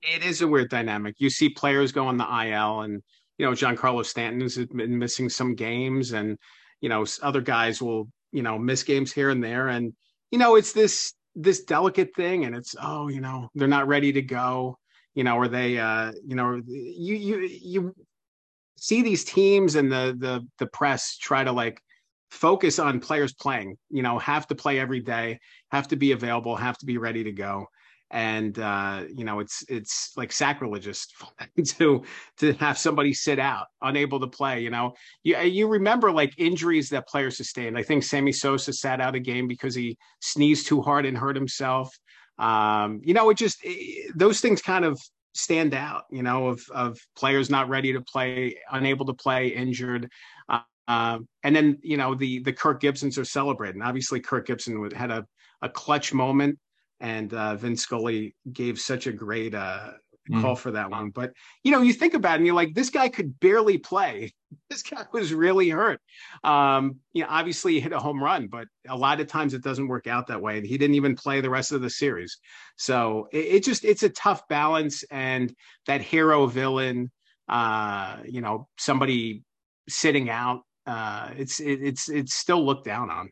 It 0.02 0.24
is 0.24 0.40
a 0.42 0.48
weird 0.48 0.70
dynamic. 0.70 1.16
You 1.18 1.30
see 1.30 1.48
players 1.48 1.92
go 1.92 2.06
on 2.06 2.16
the 2.16 2.24
IL, 2.24 2.80
and 2.80 3.02
you 3.38 3.46
know, 3.46 3.52
Giancarlo 3.52 4.04
Stanton 4.04 4.40
has 4.40 4.56
been 4.56 4.98
missing 4.98 5.28
some 5.28 5.54
games, 5.54 6.12
and 6.12 6.36
you 6.80 6.88
know, 6.88 7.06
other 7.22 7.40
guys 7.40 7.80
will, 7.80 8.08
you 8.32 8.42
know, 8.42 8.58
miss 8.58 8.82
games 8.82 9.12
here 9.12 9.30
and 9.30 9.42
there, 9.42 9.68
and 9.68 9.92
you 10.32 10.38
know, 10.38 10.56
it's 10.56 10.72
this 10.72 11.14
this 11.36 11.62
delicate 11.62 12.16
thing, 12.16 12.44
and 12.44 12.56
it's 12.56 12.74
oh, 12.82 13.08
you 13.08 13.20
know, 13.20 13.48
they're 13.54 13.68
not 13.68 13.86
ready 13.86 14.12
to 14.12 14.22
go 14.22 14.76
you 15.14 15.24
know, 15.24 15.36
or 15.36 15.48
they, 15.48 15.78
uh, 15.78 16.12
you 16.26 16.34
know, 16.34 16.60
you 16.66 17.14
you 17.14 17.38
you 17.40 17.94
see 18.82 19.00
these 19.00 19.22
teams 19.22 19.76
and 19.76 19.92
the 19.92 20.16
the 20.18 20.44
the 20.58 20.66
press 20.66 21.16
try 21.16 21.44
to 21.44 21.52
like 21.52 21.80
focus 22.32 22.80
on 22.80 22.98
players 22.98 23.32
playing 23.32 23.76
you 23.90 24.02
know 24.02 24.18
have 24.18 24.44
to 24.44 24.56
play 24.56 24.80
every 24.80 24.98
day 24.98 25.38
have 25.70 25.86
to 25.86 25.94
be 25.94 26.10
available 26.10 26.56
have 26.56 26.76
to 26.76 26.86
be 26.86 26.98
ready 26.98 27.22
to 27.24 27.32
go. 27.32 27.66
And 28.10 28.58
uh, 28.58 29.04
you 29.14 29.24
know 29.24 29.38
it's 29.38 29.64
it's 29.68 30.10
like 30.16 30.32
sacrilegious 30.32 31.06
to 31.64 32.02
to 32.38 32.52
have 32.54 32.76
somebody 32.76 33.14
sit 33.14 33.38
out 33.38 33.68
unable 33.80 34.18
to 34.18 34.26
play 34.26 34.60
you 34.60 34.70
know? 34.70 34.94
You 35.22 35.38
you 35.38 35.68
remember 35.68 36.10
like 36.10 36.32
injuries 36.36 36.88
that 36.88 37.06
players 37.06 37.36
sustained. 37.36 37.78
I 37.78 37.84
think 37.84 38.02
sammy 38.02 38.32
sosa 38.32 38.72
sat 38.72 39.00
out 39.00 39.14
a 39.14 39.20
game 39.20 39.46
because 39.46 39.76
he 39.76 39.96
sneezed 40.20 40.66
too 40.66 40.82
hard 40.82 41.06
and 41.06 41.16
hurt 41.16 41.36
himself. 41.36 41.96
Um, 42.36 43.00
you 43.04 43.14
know 43.14 43.30
it 43.30 43.36
just 43.38 43.58
it, 43.62 44.12
those 44.16 44.40
things 44.40 44.60
kind 44.60 44.84
of 44.84 45.00
stand 45.34 45.74
out, 45.74 46.04
you 46.10 46.22
know, 46.22 46.48
of 46.48 46.62
of 46.72 46.98
players 47.16 47.50
not 47.50 47.68
ready 47.68 47.92
to 47.92 48.00
play, 48.00 48.56
unable 48.70 49.06
to 49.06 49.14
play, 49.14 49.48
injured. 49.48 50.08
Uh, 50.88 51.18
and 51.44 51.54
then 51.54 51.78
you 51.82 51.96
know 51.96 52.14
the 52.14 52.40
the 52.40 52.52
Kirk 52.52 52.80
Gibsons 52.80 53.16
are 53.18 53.24
celebrating. 53.24 53.82
Obviously, 53.82 54.20
Kirk 54.20 54.46
Gibson 54.46 54.90
had 54.90 55.10
a 55.10 55.24
a 55.62 55.68
clutch 55.68 56.12
moment, 56.12 56.58
and 57.00 57.32
uh, 57.32 57.56
Vin 57.56 57.76
Scully 57.76 58.34
gave 58.52 58.80
such 58.80 59.06
a 59.06 59.12
great 59.12 59.54
uh, 59.54 59.92
mm. 60.30 60.40
call 60.40 60.56
for 60.56 60.70
that 60.72 60.90
one. 60.90 61.10
But 61.10 61.32
you 61.62 61.72
know, 61.72 61.82
you 61.82 61.92
think 61.92 62.14
about 62.14 62.34
it 62.34 62.36
and 62.36 62.46
you're 62.46 62.54
like, 62.54 62.74
this 62.74 62.90
guy 62.90 63.08
could 63.08 63.38
barely 63.40 63.78
play. 63.78 64.32
This 64.68 64.82
guy 64.82 65.06
was 65.14 65.32
really 65.32 65.70
hurt. 65.70 65.98
Um, 66.44 66.96
you 67.14 67.22
know, 67.22 67.28
obviously 67.30 67.72
he 67.72 67.80
hit 67.80 67.94
a 67.94 67.98
home 67.98 68.22
run, 68.22 68.48
but 68.48 68.68
a 68.86 68.94
lot 68.94 69.18
of 69.18 69.26
times 69.26 69.54
it 69.54 69.62
doesn't 69.62 69.88
work 69.88 70.06
out 70.06 70.26
that 70.26 70.42
way. 70.42 70.58
And 70.58 70.66
he 70.66 70.76
didn't 70.76 70.96
even 70.96 71.16
play 71.16 71.40
the 71.40 71.48
rest 71.48 71.72
of 71.72 71.80
the 71.80 71.88
series. 71.88 72.36
So 72.76 73.28
it, 73.32 73.46
it 73.46 73.64
just 73.64 73.82
it's 73.82 74.02
a 74.02 74.10
tough 74.10 74.46
balance. 74.48 75.04
And 75.04 75.54
that 75.86 76.02
hero 76.02 76.46
villain, 76.46 77.10
uh, 77.48 78.18
you 78.26 78.42
know, 78.42 78.68
somebody 78.76 79.42
sitting 79.88 80.28
out, 80.28 80.60
uh, 80.86 81.30
it's 81.36 81.58
it, 81.60 81.82
it's 81.82 82.10
it's 82.10 82.34
still 82.34 82.62
looked 82.62 82.84
down 82.84 83.08
on. 83.08 83.30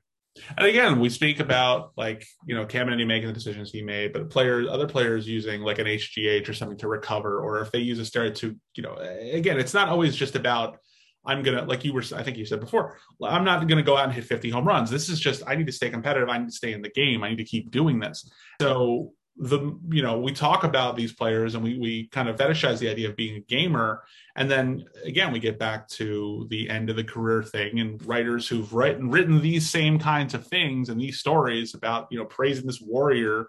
And 0.57 0.67
again, 0.67 1.01
we 1.01 1.09
speak 1.09 1.41
about 1.41 1.93
like 1.97 2.25
you 2.47 2.55
know 2.55 2.65
Caminiti 2.65 3.07
making 3.07 3.29
the 3.29 3.35
decisions 3.35 3.71
he 3.71 3.83
made, 3.83 4.13
but 4.13 4.31
players, 4.31 4.69
other 4.69 4.87
players 4.87 5.29
using 5.29 5.63
like 5.63 5.79
an 5.79 5.87
HGH 5.87 6.49
or 6.49 6.55
something 6.55 6.79
to 6.79 6.89
recover, 6.89 7.41
or 7.41 7.61
if 7.61 7.73
they 7.73 7.81
use 7.81 7.99
a 7.99 8.03
steroid 8.03 8.37
to 8.37 8.57
you 8.75 8.83
know, 8.83 8.95
again, 8.95 9.59
it's 9.59 9.75
not 9.75 9.89
always 9.89 10.15
just 10.15 10.37
about 10.37 10.79
I'm 11.25 11.43
gonna 11.43 11.65
like 11.65 11.85
you 11.85 11.93
were. 11.93 12.03
I 12.15 12.23
think 12.23 12.39
you 12.39 12.47
said 12.47 12.61
before. 12.61 12.99
I'm 13.23 13.45
not 13.45 13.67
gonna 13.69 13.83
go 13.83 13.97
out 13.97 14.05
and 14.05 14.13
hit 14.13 14.25
50 14.25 14.51
home 14.51 14.67
runs. 14.67 14.91
This 14.91 15.09
is 15.09 15.21
just 15.21 15.43
I 15.47 15.55
need 15.55 15.67
to 15.67 15.73
stay 15.73 15.91
competitive. 15.91 16.29
I 16.29 16.39
need 16.39 16.49
to 16.49 16.55
stay 16.55 16.73
in 16.73 16.83
the 16.83 16.91
game. 16.91 17.23
I 17.23 17.31
need 17.31 17.37
to 17.37 17.45
keep 17.45 17.71
doing 17.71 18.01
this. 18.01 18.31
So 18.61 19.13
the 19.41 19.75
you 19.89 20.03
know 20.03 20.19
we 20.19 20.33
talk 20.33 20.65
about 20.65 20.97
these 20.97 21.15
players 21.15 21.55
and 21.55 21.65
we 21.65 21.79
we 21.79 22.07
kind 22.09 22.29
of 22.29 22.37
fetishize 22.37 22.79
the 22.79 22.91
idea 22.91 23.09
of 23.09 23.17
being 23.17 23.37
a 23.37 23.41
gamer. 23.41 24.03
And 24.37 24.51
then 24.51 24.85
again 25.03 25.33
we 25.33 25.39
get 25.39 25.59
back 25.59 25.89
to 25.89 26.47
the 26.51 26.69
end 26.69 26.91
of 26.91 26.97
the 26.97 27.05
career 27.05 27.43
thing 27.43 27.81
and 27.81 28.05
writers 28.07 28.47
who've 28.47 28.73
written 28.73 29.11
written 29.11 29.41
these 29.41 29.69
same 29.69 29.99
kinds 29.99 30.35
of 30.35 30.47
things 30.47 30.91
and 30.91 31.01
these 31.01 31.19
stories 31.19 31.75
about 31.75 32.09
you 32.11 32.19
know 32.19 32.27
praising 32.27 32.67
this 32.67 32.83
warrior. 32.83 33.49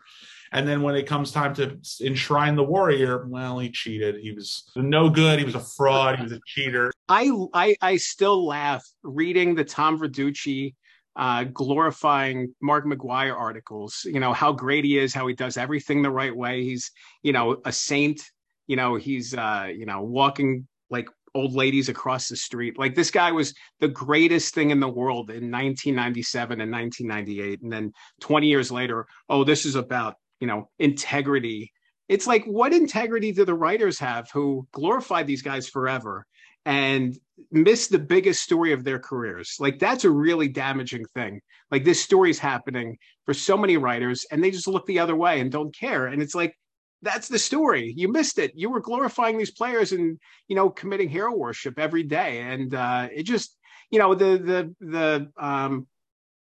And 0.54 0.68
then 0.68 0.82
when 0.82 0.96
it 0.96 1.08
comes 1.08 1.32
time 1.32 1.54
to 1.56 1.78
enshrine 2.02 2.56
the 2.56 2.64
warrior 2.64 3.26
well 3.28 3.60
he 3.60 3.70
cheated. 3.70 4.16
He 4.22 4.32
was 4.32 4.72
no 4.78 5.10
good. 5.10 5.40
He 5.40 5.46
was 5.46 5.56
a 5.56 5.60
fraud. 5.60 6.18
He 6.18 6.24
was 6.24 6.32
a 6.32 6.40
cheater. 6.46 6.94
I 7.10 7.30
i, 7.54 7.76
I 7.82 7.98
still 7.98 8.46
laugh 8.46 8.86
reading 9.04 9.56
the 9.56 9.66
tom 9.66 10.00
verducci 10.00 10.76
uh, 11.16 11.44
glorifying 11.46 12.54
Mark 12.62 12.86
McGwire 12.86 13.36
articles, 13.36 14.02
you 14.06 14.20
know, 14.20 14.34
how 14.34 14.52
great 14.52 14.86
he 14.86 14.98
is, 14.98 15.14
how 15.14 15.28
he 15.28 15.34
does 15.34 15.58
everything 15.58 16.02
the 16.02 16.12
right 16.12 16.36
way. 16.36 16.64
He's, 16.64 16.92
you 17.22 17.34
know, 17.34 17.58
a 17.66 17.72
saint, 17.72 18.22
you 18.68 18.76
know, 18.76 18.96
he's, 18.96 19.34
uh, 19.34 19.68
you 19.74 19.86
know, 19.86 20.02
walking 20.02 20.68
like 20.90 21.08
old 21.34 21.54
ladies 21.54 21.90
across 21.90 22.28
the 22.28 22.36
street. 22.36 22.78
Like 22.78 22.96
this 22.96 23.12
guy 23.12 23.32
was 23.32 23.54
the 23.80 23.88
greatest 23.88 24.54
thing 24.54 24.70
in 24.70 24.80
the 24.80 24.88
world 24.88 25.30
in 25.30 25.52
1997 25.52 26.62
and 26.62 26.72
1998. 26.72 27.62
And 27.62 27.72
then 27.72 27.94
20 28.22 28.48
years 28.48 28.72
later, 28.72 29.08
oh, 29.30 29.44
this 29.44 29.66
is 29.66 29.76
about, 29.76 30.16
you 30.40 30.48
know, 30.48 30.70
integrity. 30.80 31.72
It's 32.12 32.28
like, 32.28 32.44
what 32.46 32.74
integrity 32.74 33.32
do 33.32 33.46
the 33.46 33.54
writers 33.54 33.98
have 34.00 34.30
who 34.32 34.68
glorify 34.72 35.24
these 35.24 35.42
guys 35.42 35.68
forever? 35.68 36.28
and 36.66 37.18
miss 37.52 37.88
the 37.88 38.00
biggest 38.00 38.44
story 38.44 38.74
of 38.74 38.84
their 38.84 39.00
careers. 39.00 39.58
Like 39.60 39.80
that's 39.80 40.06
a 40.06 40.10
really 40.10 40.48
damaging 40.48 41.06
thing. 41.14 41.42
Like 41.72 41.84
this 41.84 42.02
story's 42.02 42.40
happening 42.40 42.98
for 43.26 43.34
so 43.34 43.58
many 43.58 43.78
writers 43.78 44.26
and 44.32 44.44
they 44.44 44.52
just 44.52 44.68
look 44.68 44.86
the 44.86 45.00
other 45.00 45.16
way 45.16 45.40
and 45.40 45.52
don't 45.52 45.76
care. 45.76 46.08
And 46.08 46.22
it's 46.22 46.36
like 46.36 46.56
that's 47.02 47.28
the 47.28 47.40
story. 47.40 47.94
You 47.98 48.12
missed 48.12 48.38
it. 48.38 48.52
You 48.54 48.70
were 48.70 48.80
glorifying 48.80 49.38
these 49.38 49.52
players 49.52 49.92
and 49.92 50.20
you 50.48 50.56
know 50.56 50.70
committing 50.70 51.10
hero 51.10 51.36
worship 51.36 51.80
every 51.80 52.04
day. 52.04 52.42
And 52.42 52.74
uh 52.76 53.10
it 53.12 53.24
just, 53.24 53.58
you 53.90 54.00
know, 54.00 54.14
the 54.14 54.38
the 54.38 54.76
the 54.86 55.32
um 55.44 55.88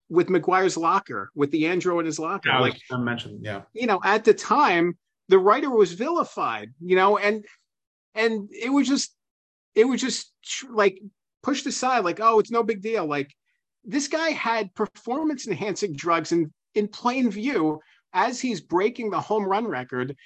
with 0.08 0.28
McGwire's 0.28 0.76
locker, 0.76 1.30
with 1.34 1.50
the 1.50 1.64
Andro 1.64 1.98
in 1.98 2.06
his 2.06 2.18
locker. 2.18 2.50
Yeah, 2.50 2.60
like 2.60 2.78
I 2.92 2.98
mentioned, 2.98 3.40
yeah. 3.42 3.62
You 3.72 3.86
know, 3.86 4.00
at 4.04 4.24
the 4.24 4.34
time 4.34 4.96
the 5.28 5.38
writer 5.38 5.70
was 5.70 5.92
vilified, 5.92 6.72
you 6.80 6.96
know, 6.96 7.18
and 7.18 7.44
and 8.14 8.48
it 8.52 8.70
was 8.70 8.88
just 8.88 9.14
it 9.74 9.84
was 9.84 10.00
just 10.00 10.32
like 10.70 11.00
pushed 11.42 11.66
aside, 11.66 12.04
like, 12.04 12.20
oh, 12.20 12.38
it's 12.38 12.50
no 12.50 12.62
big 12.62 12.82
deal. 12.82 13.06
Like 13.06 13.34
this 13.84 14.08
guy 14.08 14.30
had 14.30 14.74
performance 14.74 15.46
enhancing 15.46 15.94
drugs 15.94 16.32
in, 16.32 16.52
in 16.74 16.88
plain 16.88 17.30
view 17.30 17.80
as 18.12 18.40
he's 18.40 18.60
breaking 18.60 19.10
the 19.10 19.20
home 19.20 19.44
run 19.44 19.66
record. 19.66 20.16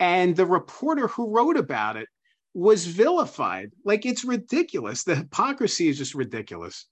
And 0.00 0.36
the 0.36 0.46
reporter 0.46 1.08
who 1.08 1.30
wrote 1.30 1.56
about 1.56 1.96
it 1.96 2.08
was 2.54 2.86
vilified. 2.86 3.70
Like 3.84 4.06
it's 4.06 4.24
ridiculous. 4.24 5.02
The 5.02 5.16
hypocrisy 5.16 5.88
is 5.88 5.98
just 5.98 6.14
ridiculous. 6.14 6.86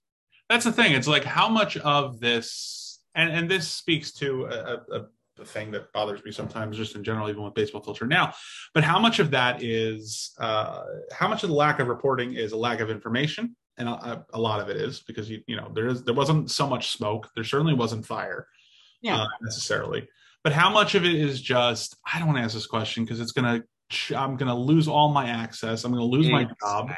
that's 0.49 0.65
the 0.65 0.71
thing. 0.71 0.93
It's 0.93 1.07
like 1.07 1.23
how 1.23 1.47
much 1.49 1.77
of 1.77 2.19
this, 2.19 2.99
and 3.15 3.31
and 3.31 3.49
this 3.49 3.67
speaks 3.67 4.11
to 4.13 4.45
a, 4.45 4.95
a, 4.95 5.05
a 5.39 5.45
thing 5.45 5.71
that 5.71 5.91
bothers 5.93 6.23
me 6.23 6.31
sometimes, 6.31 6.77
just 6.77 6.95
in 6.95 7.03
general, 7.03 7.29
even 7.29 7.43
with 7.43 7.53
baseball 7.53 7.81
culture 7.81 8.05
now. 8.05 8.33
But 8.73 8.83
how 8.83 8.99
much 8.99 9.19
of 9.19 9.31
that 9.31 9.63
is, 9.63 10.33
uh, 10.39 10.83
how 11.11 11.27
much 11.27 11.43
of 11.43 11.49
the 11.49 11.55
lack 11.55 11.79
of 11.79 11.87
reporting 11.87 12.33
is 12.33 12.51
a 12.51 12.57
lack 12.57 12.79
of 12.79 12.89
information, 12.89 13.55
and 13.77 13.87
a, 13.87 14.25
a 14.33 14.39
lot 14.39 14.59
of 14.59 14.69
it 14.69 14.77
is 14.77 14.99
because 15.01 15.29
you 15.29 15.41
you 15.47 15.55
know 15.55 15.71
there 15.73 15.87
is 15.87 16.03
there 16.03 16.13
wasn't 16.13 16.51
so 16.51 16.67
much 16.67 16.91
smoke, 16.91 17.29
there 17.35 17.43
certainly 17.43 17.73
wasn't 17.73 18.05
fire, 18.05 18.47
yeah, 19.01 19.21
uh, 19.21 19.27
necessarily. 19.41 20.07
But 20.43 20.53
how 20.53 20.69
much 20.69 20.95
of 20.95 21.05
it 21.05 21.15
is 21.15 21.41
just 21.41 21.97
I 22.11 22.19
don't 22.19 22.27
want 22.27 22.39
to 22.39 22.43
ask 22.43 22.53
this 22.53 22.67
question 22.67 23.03
because 23.03 23.19
it's 23.19 23.31
gonna 23.31 23.63
I'm 24.15 24.37
gonna 24.37 24.57
lose 24.57 24.87
all 24.87 25.09
my 25.09 25.29
access. 25.29 25.83
I'm 25.83 25.91
gonna 25.91 26.03
lose 26.03 26.27
exactly. 26.27 26.55
my 26.61 26.67
job. 26.67 26.91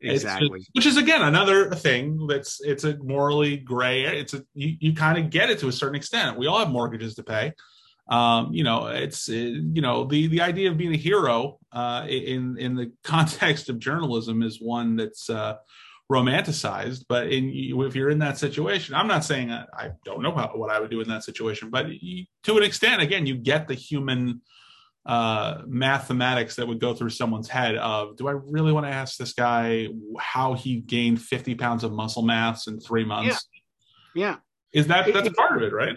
Exactly. 0.00 0.60
Just, 0.60 0.70
which 0.74 0.86
is 0.86 0.96
again 0.96 1.22
another 1.22 1.70
thing 1.70 2.26
that's 2.28 2.60
it's 2.60 2.84
a 2.84 2.96
morally 2.98 3.56
gray. 3.56 4.04
It's 4.04 4.34
a 4.34 4.44
you, 4.54 4.76
you 4.80 4.94
kind 4.94 5.18
of 5.18 5.30
get 5.30 5.50
it 5.50 5.58
to 5.60 5.68
a 5.68 5.72
certain 5.72 5.96
extent. 5.96 6.38
We 6.38 6.46
all 6.46 6.58
have 6.58 6.70
mortgages 6.70 7.16
to 7.16 7.24
pay. 7.24 7.52
Um, 8.08 8.52
you 8.52 8.64
know, 8.64 8.86
it's 8.86 9.28
you 9.28 9.82
know 9.82 10.04
the 10.04 10.28
the 10.28 10.40
idea 10.40 10.70
of 10.70 10.78
being 10.78 10.94
a 10.94 10.98
hero 10.98 11.58
uh, 11.72 12.06
in 12.08 12.56
in 12.58 12.76
the 12.76 12.92
context 13.04 13.68
of 13.68 13.78
journalism 13.78 14.42
is 14.42 14.60
one 14.60 14.96
that's 14.96 15.28
uh, 15.28 15.56
romanticized. 16.10 17.04
But 17.08 17.32
in 17.32 17.50
if 17.50 17.96
you're 17.96 18.10
in 18.10 18.20
that 18.20 18.38
situation, 18.38 18.94
I'm 18.94 19.08
not 19.08 19.24
saying 19.24 19.50
I, 19.50 19.64
I 19.76 19.90
don't 20.04 20.22
know 20.22 20.32
how, 20.34 20.52
what 20.54 20.70
I 20.70 20.80
would 20.80 20.90
do 20.90 21.00
in 21.00 21.08
that 21.08 21.24
situation, 21.24 21.70
but 21.70 21.88
you, 21.88 22.24
to 22.44 22.56
an 22.56 22.62
extent, 22.62 23.02
again, 23.02 23.26
you 23.26 23.36
get 23.36 23.68
the 23.68 23.74
human 23.74 24.42
uh, 25.08 25.62
mathematics 25.66 26.56
that 26.56 26.68
would 26.68 26.78
go 26.78 26.94
through 26.94 27.08
someone's 27.08 27.48
head 27.48 27.76
of 27.76 28.14
do 28.16 28.28
I 28.28 28.32
really 28.32 28.72
want 28.72 28.84
to 28.84 28.92
ask 28.92 29.16
this 29.16 29.32
guy 29.32 29.88
how 30.18 30.52
he 30.52 30.80
gained 30.80 31.22
50 31.22 31.54
pounds 31.54 31.82
of 31.82 31.92
muscle 31.92 32.22
mass 32.22 32.66
in 32.66 32.78
three 32.78 33.06
months? 33.06 33.48
Yeah. 34.14 34.22
yeah. 34.22 34.36
Is 34.74 34.86
that 34.88 35.10
that's 35.10 35.28
it, 35.28 35.34
part 35.34 35.56
of 35.56 35.62
it, 35.62 35.72
right? 35.72 35.96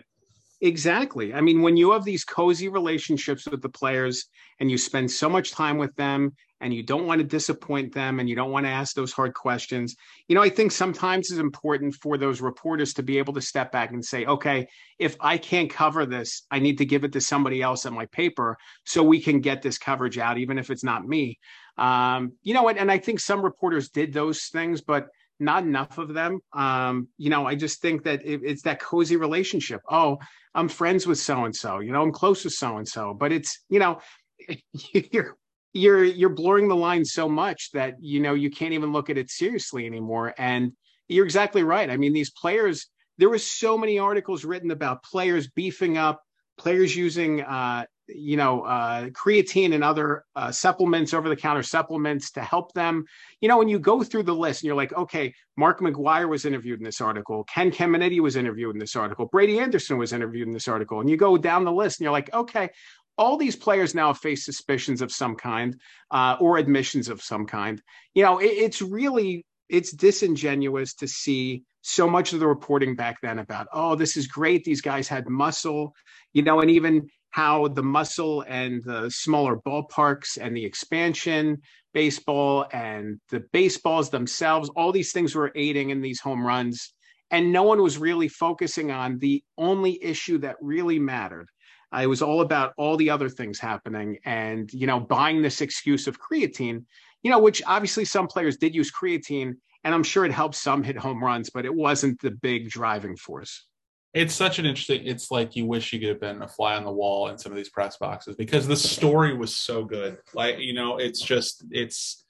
Exactly. 0.64 1.34
I 1.34 1.41
mean, 1.41 1.64
when 1.64 1.76
you 1.76 1.91
have 1.91 2.03
these 2.05 2.24
cozy 2.24 2.68
relationships 2.70 3.47
with 3.47 3.64
the 3.64 3.70
players 3.70 4.26
and 4.59 4.70
you 4.70 4.78
spend 4.78 5.09
so 5.09 5.28
much 5.28 5.51
time 5.51 5.80
with 5.80 5.95
them 5.95 6.36
and 6.59 6.72
you 6.72 6.84
don't 6.84 7.07
want 7.07 7.18
to 7.20 7.26
disappoint 7.26 7.95
them 7.95 8.20
and 8.20 8.30
you 8.30 8.36
don't 8.36 8.51
want 8.51 8.68
to 8.68 8.70
ask 8.72 8.93
those 8.95 9.12
hard 9.12 9.34
questions, 9.34 9.95
you 10.28 10.36
know, 10.36 10.43
I 10.43 10.49
think 10.49 10.72
sometimes 10.72 11.32
it's 11.32 11.39
important 11.39 11.95
for 11.95 12.16
those 12.16 12.41
reporters 12.41 12.93
to 12.93 13.01
be 13.03 13.18
able 13.18 13.34
to 13.34 13.41
step 13.41 13.72
back 13.72 13.91
and 13.91 14.05
say, 14.05 14.26
okay, 14.28 14.68
if 14.99 15.18
I 15.20 15.39
can't 15.39 15.68
cover 15.68 16.05
this, 16.05 16.43
I 16.51 16.59
need 16.59 16.78
to 16.78 16.86
give 16.86 17.03
it 17.03 17.14
to 17.14 17.22
somebody 17.22 17.64
else 17.64 17.88
at 17.88 17.93
my 17.93 18.05
paper 18.05 18.55
so 18.86 19.01
we 19.01 19.20
can 19.20 19.39
get 19.39 19.64
this 19.64 19.80
coverage 19.80 20.20
out, 20.20 20.38
even 20.38 20.59
if 20.59 20.70
it's 20.70 20.84
not 20.84 21.07
me. 21.07 21.39
Um, 21.80 22.34
you 22.43 22.53
know, 22.53 22.68
and, 22.70 22.78
and 22.78 22.91
I 22.91 22.99
think 22.99 23.20
some 23.20 23.41
reporters 23.41 23.89
did 23.89 24.14
those 24.14 24.43
things, 24.45 24.82
but 24.82 25.07
not 25.41 25.63
enough 25.63 25.97
of 25.97 26.13
them. 26.13 26.39
Um, 26.53 27.09
you 27.17 27.29
know, 27.29 27.45
I 27.45 27.55
just 27.55 27.81
think 27.81 28.03
that 28.03 28.25
it, 28.25 28.41
it's 28.43 28.61
that 28.63 28.79
cozy 28.79 29.17
relationship. 29.17 29.81
Oh, 29.89 30.19
I'm 30.53 30.69
friends 30.69 31.07
with 31.07 31.17
so 31.17 31.45
and 31.45 31.55
so. 31.55 31.79
You 31.79 31.91
know, 31.91 32.01
I'm 32.01 32.11
close 32.11 32.43
with 32.43 32.53
so 32.53 32.77
and 32.77 32.87
so. 32.87 33.13
But 33.13 33.31
it's 33.31 33.63
you 33.67 33.79
know, 33.79 33.99
you're 34.93 35.35
you're 35.73 36.03
you're 36.03 36.29
blurring 36.29 36.67
the 36.67 36.75
line 36.75 37.03
so 37.03 37.27
much 37.27 37.71
that 37.73 37.95
you 37.99 38.19
know 38.19 38.35
you 38.35 38.51
can't 38.51 38.73
even 38.73 38.93
look 38.93 39.09
at 39.09 39.17
it 39.17 39.29
seriously 39.29 39.85
anymore. 39.85 40.33
And 40.37 40.73
you're 41.07 41.25
exactly 41.25 41.63
right. 41.63 41.89
I 41.89 41.97
mean, 41.97 42.13
these 42.13 42.31
players. 42.31 42.87
There 43.17 43.29
were 43.29 43.37
so 43.37 43.77
many 43.77 43.99
articles 43.99 44.45
written 44.45 44.71
about 44.71 45.03
players 45.03 45.47
beefing 45.49 45.95
up, 45.95 46.23
players 46.57 46.95
using 46.95 47.41
uh, 47.41 47.85
you 48.16 48.38
know, 48.38 48.62
uh, 48.62 49.09
creatine 49.09 49.74
and 49.74 49.84
other 49.84 50.26
uh, 50.36 50.51
supplements, 50.51 51.14
over 51.14 51.30
the 51.30 51.36
counter 51.36 51.64
supplements 51.64 52.32
to 52.32 52.41
help 52.41 52.74
them. 52.74 53.05
You 53.39 53.49
know, 53.49 53.57
when 53.57 53.68
you 53.68 53.80
go 53.80 54.03
through 54.03 54.24
the 54.24 54.36
list 54.36 54.62
and 54.62 54.68
you're 54.68 54.76
like, 54.76 54.93
okay, 54.93 55.34
Mark 55.57 55.80
McGwire 55.80 56.30
was 56.30 56.45
interviewed 56.45 56.80
in 56.80 56.86
this 56.86 57.01
article, 57.01 57.43
Ken 57.45 57.72
Caminiti 57.72 58.20
was 58.20 58.36
interviewed 58.36 58.76
in 58.76 58.80
this 58.80 58.95
article, 58.95 59.26
Brady 59.26 59.59
Anderson 59.59 59.97
was 59.97 60.14
interviewed 60.14 60.47
in 60.47 60.53
this 60.53 60.68
article. 60.68 60.99
And 60.99 61.09
you 61.09 61.18
go 61.18 61.38
down 61.38 61.66
the 61.66 61.72
list 61.72 61.99
and 61.99 62.05
you're 62.05 62.12
like, 62.12 62.34
okay, 62.34 62.70
all 63.18 63.38
these 63.38 63.55
players 63.55 63.93
now 63.93 64.14
face 64.14 64.45
suspicions 64.45 65.01
of 65.01 65.12
some 65.12 65.36
kind 65.36 65.80
uh, 66.09 66.38
or 66.39 66.57
admissions 66.57 67.09
of 67.09 67.22
some 67.22 67.45
kind. 67.45 67.82
You 68.14 68.24
know, 68.24 68.39
it, 68.39 68.45
it's 68.47 68.82
really 68.82 69.45
it's 69.70 69.91
disingenuous 69.91 70.93
to 70.95 71.07
see 71.07 71.64
so 71.82 72.07
much 72.07 72.34
of 72.34 72.39
the 72.39 72.47
reporting 72.47 72.95
back 72.95 73.20
then 73.22 73.39
about 73.39 73.68
oh 73.74 73.95
this 73.95 74.16
is 74.16 74.28
great 74.28 74.64
these 74.64 74.82
guys 74.82 75.07
had 75.07 75.28
muscle 75.28 75.95
you 76.34 76.43
know 76.43 76.59
and 76.59 76.70
even 76.70 77.09
how 77.32 77.69
the 77.69 77.84
muscle 77.84 78.43
and 78.47 78.84
the 78.84 79.09
smaller 79.09 79.57
ballparks 79.57 80.38
and 80.39 80.55
the 80.55 80.65
expansion 80.65 81.61
baseball 81.93 82.65
and 82.71 83.19
the 83.29 83.41
baseballs 83.51 84.09
themselves, 84.09 84.69
all 84.75 84.91
these 84.91 85.11
things 85.11 85.36
were 85.36 85.51
aiding 85.55 85.89
in 85.89 86.01
these 86.01 86.19
home 86.21 86.45
runs. 86.45 86.93
And 87.32 87.51
no 87.51 87.63
one 87.63 87.82
was 87.82 87.97
really 87.97 88.27
focusing 88.27 88.91
on 88.91 89.17
the 89.19 89.43
only 89.57 90.01
issue 90.03 90.38
that 90.39 90.57
really 90.61 90.99
mattered. 90.99 91.47
Uh, 91.93 92.01
it 92.01 92.07
was 92.07 92.21
all 92.21 92.41
about 92.41 92.73
all 92.77 92.97
the 92.97 93.09
other 93.09 93.29
things 93.29 93.59
happening 93.59 94.17
and, 94.25 94.71
you 94.71 94.88
know, 94.88 94.99
buying 94.99 95.41
this 95.41 95.61
excuse 95.61 96.07
of 96.07 96.19
creatine, 96.19 96.84
you 97.23 97.32
know, 97.32 97.39
which 97.39 97.61
obviously 97.65 98.05
some 98.05 98.27
players 98.27 98.57
did 98.57 98.75
use 98.75 98.91
creatine. 98.91 99.53
And 99.84 99.95
I'm 99.95 100.03
sure 100.03 100.25
it 100.25 100.32
helped 100.32 100.55
some 100.55 100.84
hit 100.84 100.97
home 100.97 101.23
runs, 101.23 101.49
but 101.49 101.65
it 101.65 101.73
wasn't 101.73 102.21
the 102.21 102.32
big 102.32 102.69
driving 102.69 103.15
force 103.15 103.65
it's 104.14 104.34
such 104.36 104.59
an 104.59 104.66
interesting 104.66 105.05
it's 105.05 105.32
like 105.32 105.55
you 105.55 105.66
wish 105.66 105.93
you 105.93 105.99
could 105.99 106.09
have 106.09 106.20
been 106.20 106.41
a 106.41 106.47
fly 106.47 106.76
on 106.76 106.84
the 106.84 106.91
wall 106.91 107.30
in 107.30 107.38
some 107.38 107.51
of 107.51 107.55
these 107.55 107.70
press 107.70 107.97
boxes 107.97 108.36
because 108.36 108.68
the 108.68 108.76
story 108.76 109.36
was 109.36 109.55
so 109.55 109.84
good. 109.84 110.18
Like 110.34 110.59
you 110.59 110.74
know 110.74 110.97
it's 110.97 111.22
just 111.22 111.64
it's 111.72 112.26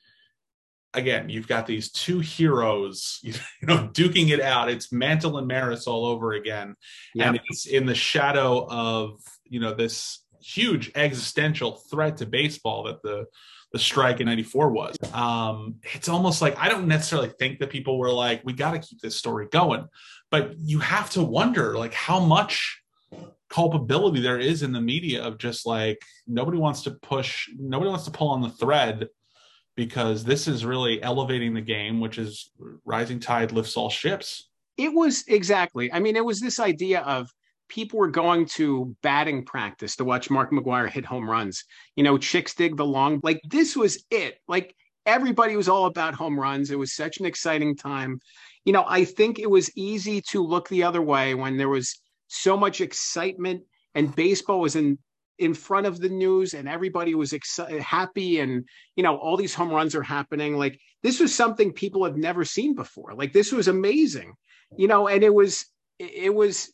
again 0.93 1.29
you've 1.29 1.47
got 1.47 1.65
these 1.65 1.89
two 1.91 2.19
heroes 2.19 3.19
you 3.23 3.33
know 3.63 3.89
duking 3.93 4.29
it 4.29 4.41
out. 4.41 4.69
It's 4.69 4.91
mantle 4.91 5.37
and 5.37 5.47
maris 5.47 5.87
all 5.87 6.05
over 6.05 6.33
again. 6.33 6.75
Yep. 7.15 7.27
and 7.27 7.39
it's 7.49 7.65
in 7.65 7.85
the 7.85 7.95
shadow 7.95 8.67
of 8.69 9.19
you 9.45 9.59
know 9.59 9.73
this 9.73 10.19
huge 10.39 10.91
existential 10.95 11.73
threat 11.89 12.17
to 12.17 12.25
baseball 12.25 12.83
that 12.83 13.01
the 13.01 13.25
the 13.71 13.79
strike 13.79 14.19
in 14.19 14.25
94 14.27 14.71
was. 14.71 14.95
Um 15.13 15.75
it's 15.93 16.09
almost 16.09 16.41
like 16.41 16.57
i 16.57 16.69
don't 16.69 16.87
necessarily 16.87 17.29
think 17.39 17.59
that 17.59 17.69
people 17.69 17.97
were 17.97 18.11
like 18.11 18.41
we 18.43 18.53
got 18.53 18.71
to 18.71 18.79
keep 18.79 19.01
this 19.01 19.15
story 19.15 19.47
going. 19.51 19.87
But 20.29 20.57
you 20.57 20.79
have 20.79 21.09
to 21.11 21.23
wonder 21.23 21.77
like 21.77 21.93
how 21.93 22.19
much 22.19 22.81
culpability 23.49 24.21
there 24.21 24.39
is 24.39 24.63
in 24.63 24.71
the 24.71 24.81
media 24.81 25.21
of 25.21 25.37
just 25.37 25.65
like 25.65 25.99
nobody 26.25 26.57
wants 26.57 26.83
to 26.83 26.91
push 26.91 27.49
nobody 27.57 27.89
wants 27.89 28.05
to 28.05 28.11
pull 28.11 28.29
on 28.29 28.41
the 28.41 28.49
thread 28.49 29.09
because 29.75 30.23
this 30.23 30.47
is 30.47 30.65
really 30.65 31.01
elevating 31.03 31.53
the 31.53 31.61
game 31.61 31.99
which 31.99 32.17
is 32.17 32.51
rising 32.85 33.19
tide 33.19 33.51
lifts 33.51 33.75
all 33.75 33.89
ships. 33.89 34.49
It 34.77 34.93
was 34.93 35.23
exactly. 35.27 35.91
I 35.91 35.99
mean 35.99 36.15
it 36.15 36.25
was 36.25 36.39
this 36.39 36.59
idea 36.59 37.01
of 37.01 37.29
people 37.71 37.97
were 37.99 38.09
going 38.09 38.45
to 38.45 38.93
batting 39.01 39.45
practice 39.45 39.95
to 39.95 40.03
watch 40.03 40.29
mark 40.29 40.51
mcgwire 40.51 40.89
hit 40.89 41.05
home 41.05 41.27
runs. 41.27 41.63
You 41.95 42.03
know 42.03 42.17
chicks 42.17 42.53
dig 42.53 42.75
the 42.75 42.85
long 42.85 43.21
like 43.23 43.41
this 43.49 43.75
was 43.75 44.03
it. 44.11 44.35
Like 44.47 44.75
everybody 45.05 45.55
was 45.55 45.69
all 45.69 45.85
about 45.85 46.13
home 46.13 46.37
runs. 46.37 46.69
It 46.69 46.77
was 46.77 46.93
such 46.93 47.19
an 47.19 47.25
exciting 47.25 47.75
time. 47.77 48.19
You 48.65 48.73
know, 48.73 48.83
I 48.87 49.05
think 49.05 49.39
it 49.39 49.49
was 49.49 49.75
easy 49.75 50.21
to 50.29 50.45
look 50.45 50.67
the 50.67 50.83
other 50.83 51.01
way 51.01 51.33
when 51.33 51.57
there 51.57 51.69
was 51.69 51.99
so 52.27 52.57
much 52.57 52.81
excitement 52.81 53.63
and 53.95 54.15
baseball 54.15 54.59
was 54.59 54.75
in 54.75 54.99
in 55.39 55.53
front 55.53 55.87
of 55.87 55.99
the 55.99 56.09
news 56.09 56.53
and 56.53 56.69
everybody 56.69 57.15
was 57.15 57.33
happy 57.79 58.41
and 58.41 58.67
you 58.97 59.01
know 59.01 59.15
all 59.15 59.37
these 59.37 59.55
home 59.55 59.71
runs 59.71 59.95
are 59.95 60.03
happening. 60.03 60.57
Like 60.57 60.77
this 61.03 61.21
was 61.21 61.33
something 61.33 61.71
people 61.71 62.03
have 62.03 62.17
never 62.17 62.43
seen 62.43 62.75
before. 62.75 63.13
Like 63.15 63.31
this 63.31 63.53
was 63.53 63.69
amazing 63.69 64.33
you 64.77 64.87
know 64.87 65.07
and 65.07 65.23
it 65.23 65.33
was 65.33 65.65
it 65.99 66.33
was 66.33 66.71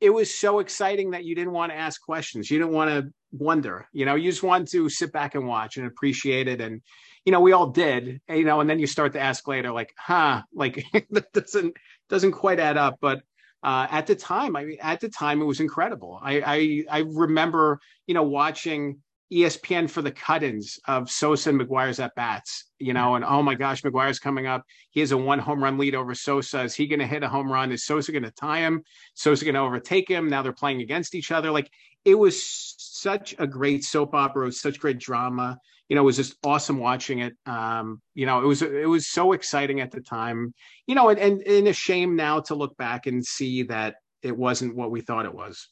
it 0.00 0.10
was 0.10 0.32
so 0.34 0.60
exciting 0.60 1.10
that 1.10 1.24
you 1.24 1.34
didn't 1.34 1.52
want 1.52 1.72
to 1.72 1.76
ask 1.76 2.00
questions 2.00 2.50
you 2.50 2.58
didn't 2.58 2.72
want 2.72 2.90
to 2.90 3.12
wonder 3.32 3.86
you 3.92 4.06
know 4.06 4.14
you 4.14 4.30
just 4.30 4.42
want 4.42 4.68
to 4.68 4.88
sit 4.88 5.12
back 5.12 5.34
and 5.34 5.46
watch 5.46 5.76
and 5.76 5.86
appreciate 5.86 6.48
it 6.48 6.60
and 6.60 6.80
you 7.28 7.32
know, 7.32 7.40
we 7.40 7.52
all 7.52 7.66
did, 7.66 8.22
you 8.30 8.44
know, 8.44 8.60
and 8.60 8.70
then 8.70 8.78
you 8.78 8.86
start 8.86 9.12
to 9.12 9.20
ask 9.20 9.46
later, 9.46 9.70
like, 9.70 9.92
huh, 9.98 10.40
like 10.54 10.82
that 11.10 11.30
doesn't 11.34 11.76
doesn't 12.08 12.32
quite 12.32 12.58
add 12.58 12.78
up. 12.78 12.96
But 13.02 13.20
uh, 13.62 13.86
at 13.90 14.06
the 14.06 14.14
time, 14.14 14.56
I 14.56 14.64
mean, 14.64 14.78
at 14.80 15.00
the 15.00 15.10
time, 15.10 15.42
it 15.42 15.44
was 15.44 15.60
incredible. 15.60 16.18
I, 16.22 16.40
I 16.40 16.84
I 16.90 16.98
remember, 17.00 17.80
you 18.06 18.14
know, 18.14 18.22
watching 18.22 19.00
ESPN 19.32 19.90
for 19.90 20.02
the 20.02 20.10
cut-ins 20.10 20.78
of 20.86 21.10
Sosa 21.10 21.50
and 21.50 21.60
McGwire's 21.60 22.00
at 22.00 22.14
bats, 22.14 22.64
you 22.78 22.92
know, 22.92 23.14
and 23.14 23.24
oh 23.24 23.42
my 23.42 23.54
gosh, 23.54 23.82
McGwire's 23.82 24.18
coming 24.18 24.46
up. 24.46 24.64
He 24.90 25.00
has 25.00 25.12
a 25.12 25.16
one 25.16 25.38
home 25.38 25.62
run 25.62 25.78
lead 25.78 25.94
over 25.94 26.14
Sosa. 26.14 26.62
Is 26.62 26.74
he 26.74 26.86
going 26.86 27.00
to 27.00 27.06
hit 27.06 27.22
a 27.22 27.28
home 27.28 27.50
run? 27.50 27.72
Is 27.72 27.84
Sosa 27.84 28.12
going 28.12 28.22
to 28.24 28.30
tie 28.30 28.60
him? 28.60 28.82
Sosa 29.14 29.44
going 29.44 29.54
to 29.54 29.60
overtake 29.60 30.08
him? 30.08 30.28
Now 30.28 30.42
they're 30.42 30.52
playing 30.52 30.80
against 30.80 31.14
each 31.14 31.30
other. 31.30 31.50
Like 31.50 31.70
it 32.04 32.14
was 32.14 32.74
such 32.78 33.34
a 33.38 33.46
great 33.46 33.84
soap 33.84 34.14
opera. 34.14 34.44
It 34.44 34.46
was 34.46 34.60
such 34.60 34.80
great 34.80 34.98
drama 34.98 35.58
you 35.88 35.94
know, 35.94 36.02
it 36.02 36.04
was 36.04 36.16
just 36.16 36.36
awesome 36.44 36.78
watching 36.78 37.20
it. 37.20 37.34
Um, 37.46 38.02
you 38.14 38.26
know, 38.26 38.42
it 38.42 38.46
was 38.46 38.62
it 38.62 38.88
was 38.88 39.08
so 39.08 39.32
exciting 39.32 39.80
at 39.80 39.90
the 39.90 40.00
time. 40.00 40.54
You 40.86 40.94
know, 40.94 41.08
and, 41.08 41.18
and 41.18 41.42
and 41.42 41.68
a 41.68 41.72
shame 41.72 42.14
now 42.14 42.40
to 42.40 42.54
look 42.54 42.76
back 42.76 43.06
and 43.06 43.24
see 43.24 43.64
that 43.64 43.96
it 44.22 44.36
wasn't 44.36 44.76
what 44.76 44.90
we 44.90 45.00
thought 45.00 45.24
it 45.24 45.34
was. 45.34 45.68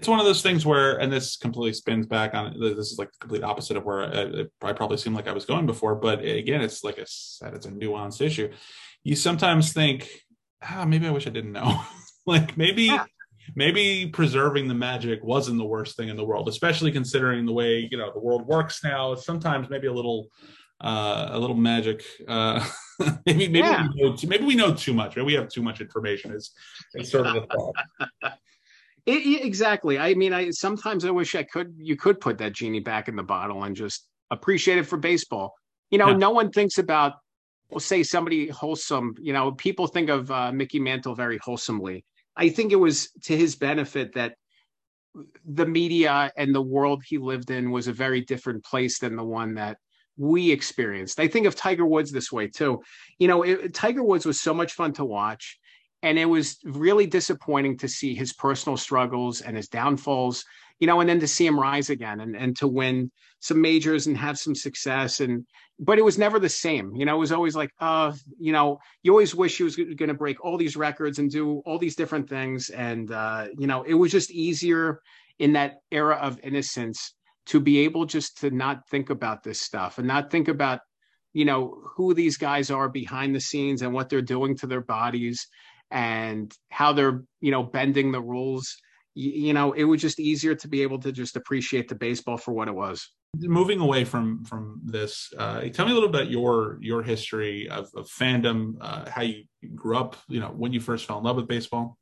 It's 0.00 0.08
one 0.08 0.18
of 0.18 0.24
those 0.24 0.40
things 0.40 0.64
where, 0.64 0.98
and 0.98 1.12
this 1.12 1.36
completely 1.36 1.74
spins 1.74 2.06
back 2.06 2.32
on. 2.32 2.58
This 2.58 2.90
is 2.90 2.98
like 2.98 3.12
the 3.12 3.18
complete 3.18 3.42
opposite 3.42 3.76
of 3.76 3.84
where 3.84 4.02
I, 4.02 4.44
I 4.66 4.72
probably 4.72 4.96
seemed 4.96 5.14
like 5.14 5.28
I 5.28 5.34
was 5.34 5.44
going 5.44 5.66
before. 5.66 5.94
But 5.94 6.24
again, 6.24 6.62
it's 6.62 6.82
like 6.82 6.98
I 6.98 7.04
said, 7.04 7.52
it's 7.52 7.66
a 7.66 7.70
nuanced 7.70 8.24
issue. 8.24 8.50
You 9.04 9.14
sometimes 9.14 9.74
think 9.74 10.08
ah, 10.62 10.86
maybe 10.86 11.06
I 11.06 11.10
wish 11.10 11.26
I 11.26 11.30
didn't 11.30 11.52
know. 11.52 11.82
like 12.26 12.56
maybe 12.56 12.84
yeah. 12.84 13.04
maybe 13.54 14.06
preserving 14.06 14.68
the 14.68 14.74
magic 14.74 15.22
wasn't 15.22 15.58
the 15.58 15.66
worst 15.66 15.98
thing 15.98 16.08
in 16.08 16.16
the 16.16 16.24
world, 16.24 16.48
especially 16.48 16.92
considering 16.92 17.44
the 17.44 17.52
way 17.52 17.86
you 17.90 17.98
know 17.98 18.10
the 18.10 18.20
world 18.20 18.46
works 18.46 18.82
now. 18.82 19.14
Sometimes 19.16 19.68
maybe 19.68 19.86
a 19.86 19.92
little 19.92 20.28
uh, 20.80 21.28
a 21.32 21.38
little 21.38 21.56
magic. 21.56 22.02
Uh, 22.26 22.66
maybe 23.26 23.48
maybe 23.48 23.58
yeah. 23.58 23.86
we 23.94 24.02
know 24.02 24.16
too, 24.16 24.28
maybe 24.28 24.44
we 24.46 24.54
know 24.54 24.72
too 24.72 24.94
much. 24.94 25.14
Maybe 25.14 25.26
we 25.26 25.34
have 25.34 25.50
too 25.50 25.62
much 25.62 25.82
information. 25.82 26.32
Is 26.32 26.52
is 26.94 27.10
sort 27.10 27.26
of 27.26 27.34
the 27.34 27.46
thought. 27.46 28.32
It, 29.10 29.44
exactly. 29.44 29.98
I 29.98 30.14
mean, 30.14 30.32
I 30.32 30.50
sometimes 30.50 31.04
I 31.04 31.10
wish 31.10 31.34
I 31.34 31.42
could. 31.42 31.74
You 31.78 31.96
could 31.96 32.20
put 32.20 32.38
that 32.38 32.52
genie 32.52 32.80
back 32.80 33.08
in 33.08 33.16
the 33.16 33.22
bottle 33.22 33.64
and 33.64 33.74
just 33.74 34.06
appreciate 34.30 34.78
it 34.78 34.84
for 34.84 34.96
baseball. 34.96 35.54
You 35.90 35.98
know, 35.98 36.10
yeah. 36.10 36.16
no 36.16 36.30
one 36.30 36.50
thinks 36.50 36.78
about. 36.78 37.14
Well, 37.70 37.80
say 37.80 38.02
somebody 38.02 38.48
wholesome. 38.48 39.14
You 39.20 39.32
know, 39.32 39.52
people 39.52 39.86
think 39.86 40.10
of 40.10 40.30
uh, 40.30 40.50
Mickey 40.50 40.80
Mantle 40.80 41.14
very 41.14 41.38
wholesomely. 41.42 42.04
I 42.36 42.48
think 42.48 42.72
it 42.72 42.76
was 42.76 43.10
to 43.24 43.36
his 43.36 43.54
benefit 43.54 44.14
that 44.14 44.34
the 45.44 45.66
media 45.66 46.32
and 46.36 46.54
the 46.54 46.62
world 46.62 47.02
he 47.06 47.18
lived 47.18 47.50
in 47.50 47.70
was 47.70 47.88
a 47.88 47.92
very 47.92 48.22
different 48.22 48.64
place 48.64 48.98
than 48.98 49.16
the 49.16 49.24
one 49.24 49.54
that 49.54 49.76
we 50.16 50.50
experienced. 50.50 51.18
I 51.18 51.28
think 51.28 51.46
of 51.46 51.54
Tiger 51.54 51.86
Woods 51.86 52.12
this 52.12 52.30
way 52.30 52.48
too. 52.48 52.82
You 53.18 53.28
know, 53.28 53.42
it, 53.42 53.72
Tiger 53.72 54.02
Woods 54.02 54.26
was 54.26 54.40
so 54.40 54.52
much 54.52 54.72
fun 54.72 54.92
to 54.94 55.04
watch. 55.04 55.58
And 56.02 56.18
it 56.18 56.24
was 56.24 56.58
really 56.64 57.06
disappointing 57.06 57.76
to 57.78 57.88
see 57.88 58.14
his 58.14 58.32
personal 58.32 58.76
struggles 58.76 59.42
and 59.42 59.56
his 59.56 59.68
downfalls, 59.68 60.44
you 60.78 60.86
know, 60.86 61.00
and 61.00 61.08
then 61.08 61.20
to 61.20 61.28
see 61.28 61.46
him 61.46 61.60
rise 61.60 61.90
again 61.90 62.20
and, 62.20 62.34
and 62.34 62.56
to 62.56 62.68
win 62.68 63.10
some 63.40 63.60
majors 63.60 64.06
and 64.06 64.16
have 64.16 64.38
some 64.38 64.54
success. 64.54 65.20
And, 65.20 65.46
but 65.78 65.98
it 65.98 66.04
was 66.04 66.16
never 66.16 66.38
the 66.38 66.48
same. 66.48 66.94
You 66.96 67.04
know, 67.04 67.16
it 67.16 67.18
was 67.18 67.32
always 67.32 67.54
like, 67.54 67.70
uh, 67.80 68.12
you 68.38 68.52
know, 68.52 68.78
you 69.02 69.12
always 69.12 69.34
wish 69.34 69.58
he 69.58 69.62
was 69.62 69.76
going 69.76 70.08
to 70.08 70.14
break 70.14 70.42
all 70.42 70.56
these 70.56 70.76
records 70.76 71.18
and 71.18 71.30
do 71.30 71.62
all 71.66 71.78
these 71.78 71.96
different 71.96 72.28
things. 72.28 72.70
And, 72.70 73.10
uh, 73.10 73.48
you 73.58 73.66
know, 73.66 73.82
it 73.82 73.94
was 73.94 74.10
just 74.10 74.30
easier 74.30 75.00
in 75.38 75.52
that 75.54 75.76
era 75.90 76.16
of 76.16 76.40
innocence 76.42 77.14
to 77.46 77.60
be 77.60 77.80
able 77.80 78.06
just 78.06 78.38
to 78.38 78.50
not 78.50 78.88
think 78.88 79.10
about 79.10 79.42
this 79.42 79.60
stuff 79.60 79.98
and 79.98 80.06
not 80.06 80.30
think 80.30 80.48
about 80.48 80.80
you 81.32 81.44
know 81.44 81.80
who 81.96 82.12
these 82.12 82.36
guys 82.36 82.70
are 82.70 82.88
behind 82.88 83.34
the 83.34 83.40
scenes 83.40 83.82
and 83.82 83.92
what 83.92 84.08
they're 84.08 84.22
doing 84.22 84.56
to 84.56 84.66
their 84.66 84.80
bodies 84.80 85.46
and 85.90 86.52
how 86.70 86.92
they're 86.92 87.22
you 87.40 87.50
know 87.50 87.62
bending 87.62 88.12
the 88.12 88.20
rules 88.20 88.76
you, 89.14 89.52
know 89.52 89.72
it 89.72 89.84
was 89.84 90.00
just 90.00 90.20
easier 90.20 90.54
to 90.54 90.68
be 90.68 90.82
able 90.82 90.98
to 91.00 91.12
just 91.12 91.36
appreciate 91.36 91.88
the 91.88 91.94
baseball 91.94 92.36
for 92.36 92.52
what 92.52 92.68
it 92.68 92.74
was. 92.74 93.10
Moving 93.36 93.80
away 93.80 94.04
from 94.04 94.44
from 94.44 94.80
this 94.84 95.32
uh, 95.36 95.62
tell 95.72 95.86
me 95.86 95.92
a 95.92 95.94
little 95.94 96.08
bit 96.08 96.28
your 96.28 96.78
your 96.80 97.02
history 97.02 97.68
of, 97.68 97.88
of 97.94 98.08
fandom 98.08 98.74
uh, 98.80 99.08
how 99.10 99.22
you 99.22 99.44
grew 99.74 99.96
up 99.96 100.16
you 100.28 100.40
know 100.40 100.48
when 100.48 100.72
you 100.72 100.80
first 100.80 101.06
fell 101.06 101.18
in 101.18 101.24
love 101.24 101.36
with 101.36 101.48
baseball 101.48 101.96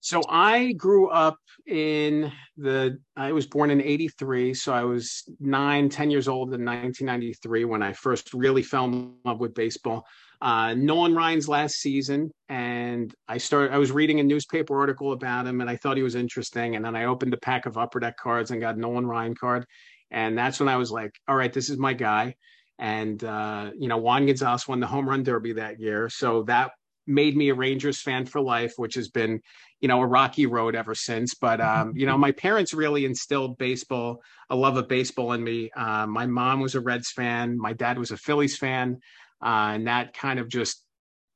so 0.00 0.22
I 0.28 0.72
grew 0.72 1.08
up 1.08 1.38
in 1.66 2.32
the, 2.56 2.98
I 3.16 3.32
was 3.32 3.46
born 3.46 3.70
in 3.70 3.80
83. 3.80 4.54
So 4.54 4.72
I 4.72 4.84
was 4.84 5.24
nine, 5.40 5.88
10 5.88 6.10
years 6.10 6.28
old 6.28 6.54
in 6.54 6.64
1993 6.64 7.64
when 7.64 7.82
I 7.82 7.92
first 7.92 8.32
really 8.32 8.62
fell 8.62 8.84
in 8.84 9.14
love 9.24 9.40
with 9.40 9.54
baseball. 9.54 10.06
Uh, 10.40 10.74
Nolan 10.74 11.14
Ryan's 11.14 11.48
last 11.48 11.76
season. 11.76 12.30
And 12.48 13.12
I 13.26 13.38
started, 13.38 13.74
I 13.74 13.78
was 13.78 13.90
reading 13.90 14.20
a 14.20 14.24
newspaper 14.24 14.78
article 14.78 15.12
about 15.12 15.46
him 15.46 15.60
and 15.60 15.68
I 15.68 15.76
thought 15.76 15.96
he 15.96 16.02
was 16.02 16.14
interesting. 16.14 16.76
And 16.76 16.84
then 16.84 16.94
I 16.94 17.06
opened 17.06 17.34
a 17.34 17.38
pack 17.38 17.66
of 17.66 17.78
upper 17.78 17.98
deck 17.98 18.16
cards 18.16 18.50
and 18.50 18.60
got 18.60 18.78
Nolan 18.78 19.06
Ryan 19.06 19.34
card. 19.34 19.66
And 20.10 20.38
that's 20.38 20.60
when 20.60 20.68
I 20.68 20.76
was 20.76 20.92
like, 20.92 21.12
all 21.26 21.36
right, 21.36 21.52
this 21.52 21.68
is 21.68 21.78
my 21.78 21.94
guy. 21.94 22.36
And, 22.78 23.22
uh, 23.24 23.70
you 23.76 23.88
know, 23.88 23.96
Juan 23.96 24.26
Gonzalez 24.26 24.68
won 24.68 24.80
the 24.80 24.86
home 24.86 25.08
run 25.08 25.22
derby 25.22 25.54
that 25.54 25.80
year. 25.80 26.08
So 26.08 26.42
that 26.44 26.72
made 27.06 27.36
me 27.36 27.48
a 27.50 27.54
Rangers 27.54 28.00
fan 28.00 28.26
for 28.26 28.40
life, 28.40 28.74
which 28.76 28.94
has 28.94 29.08
been, 29.08 29.40
you 29.80 29.88
know, 29.88 30.00
a 30.00 30.06
rocky 30.06 30.46
road 30.46 30.74
ever 30.74 30.94
since. 30.94 31.34
But 31.34 31.60
um, 31.60 31.92
you 31.96 32.06
know, 32.06 32.18
my 32.18 32.32
parents 32.32 32.74
really 32.74 33.04
instilled 33.04 33.58
baseball, 33.58 34.22
a 34.50 34.56
love 34.56 34.76
of 34.76 34.88
baseball 34.88 35.32
in 35.32 35.42
me. 35.42 35.70
Uh, 35.76 36.06
my 36.06 36.26
mom 36.26 36.60
was 36.60 36.74
a 36.74 36.80
Reds 36.80 37.10
fan, 37.10 37.58
my 37.58 37.72
dad 37.72 37.98
was 37.98 38.10
a 38.10 38.16
Phillies 38.16 38.56
fan, 38.56 38.98
uh, 39.42 39.72
and 39.74 39.86
that 39.86 40.14
kind 40.14 40.38
of 40.38 40.48
just, 40.48 40.82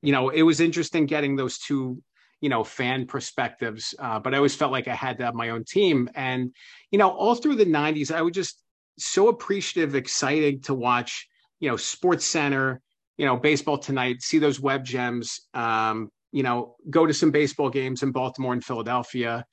you 0.03 0.13
know, 0.13 0.31
it 0.31 0.43
was 0.43 0.61
interesting 0.61 1.07
getting 1.07 1.37
those 1.37 1.59
two, 1.59 2.03
you 2.41 2.49
know, 2.49 2.65
fan 2.65 3.07
perspectives. 3.07 3.95
Uh, 3.99 4.19
but 4.19 4.35
I 4.35 4.39
always 4.39 4.55
felt 4.55 4.73
like 4.73 4.89
I 4.89 4.95
had 4.95 5.19
to 5.19 5.25
have 5.25 5.35
my 5.35 5.51
own 5.51 5.65
team, 5.65 6.09
and 6.15 6.55
you 6.91 6.99
know, 6.99 7.11
all 7.11 7.35
through 7.35 7.57
the 7.57 7.67
'90s, 7.67 8.13
I 8.15 8.23
was 8.23 8.33
just 8.33 8.63
so 8.99 9.29
appreciative, 9.29 9.95
excited 9.95 10.65
to 10.65 10.75
watch, 10.75 11.29
you 11.59 11.71
know, 11.71 11.77
Sports 11.77 12.27
Center 12.27 12.83
you 13.21 13.27
know, 13.27 13.37
baseball 13.37 13.77
tonight, 13.77 14.23
see 14.23 14.39
those 14.39 14.59
web 14.59 14.83
gems, 14.83 15.43
um, 15.53 16.09
you 16.33 16.43
know, 16.43 16.77
go 16.89 17.05
to 17.05 17.13
some 17.13 17.31
baseball 17.31 17.69
games 17.69 18.03
in 18.03 18.13
Baltimore 18.13 18.55
and 18.55 18.65
Philadelphia 18.65 19.45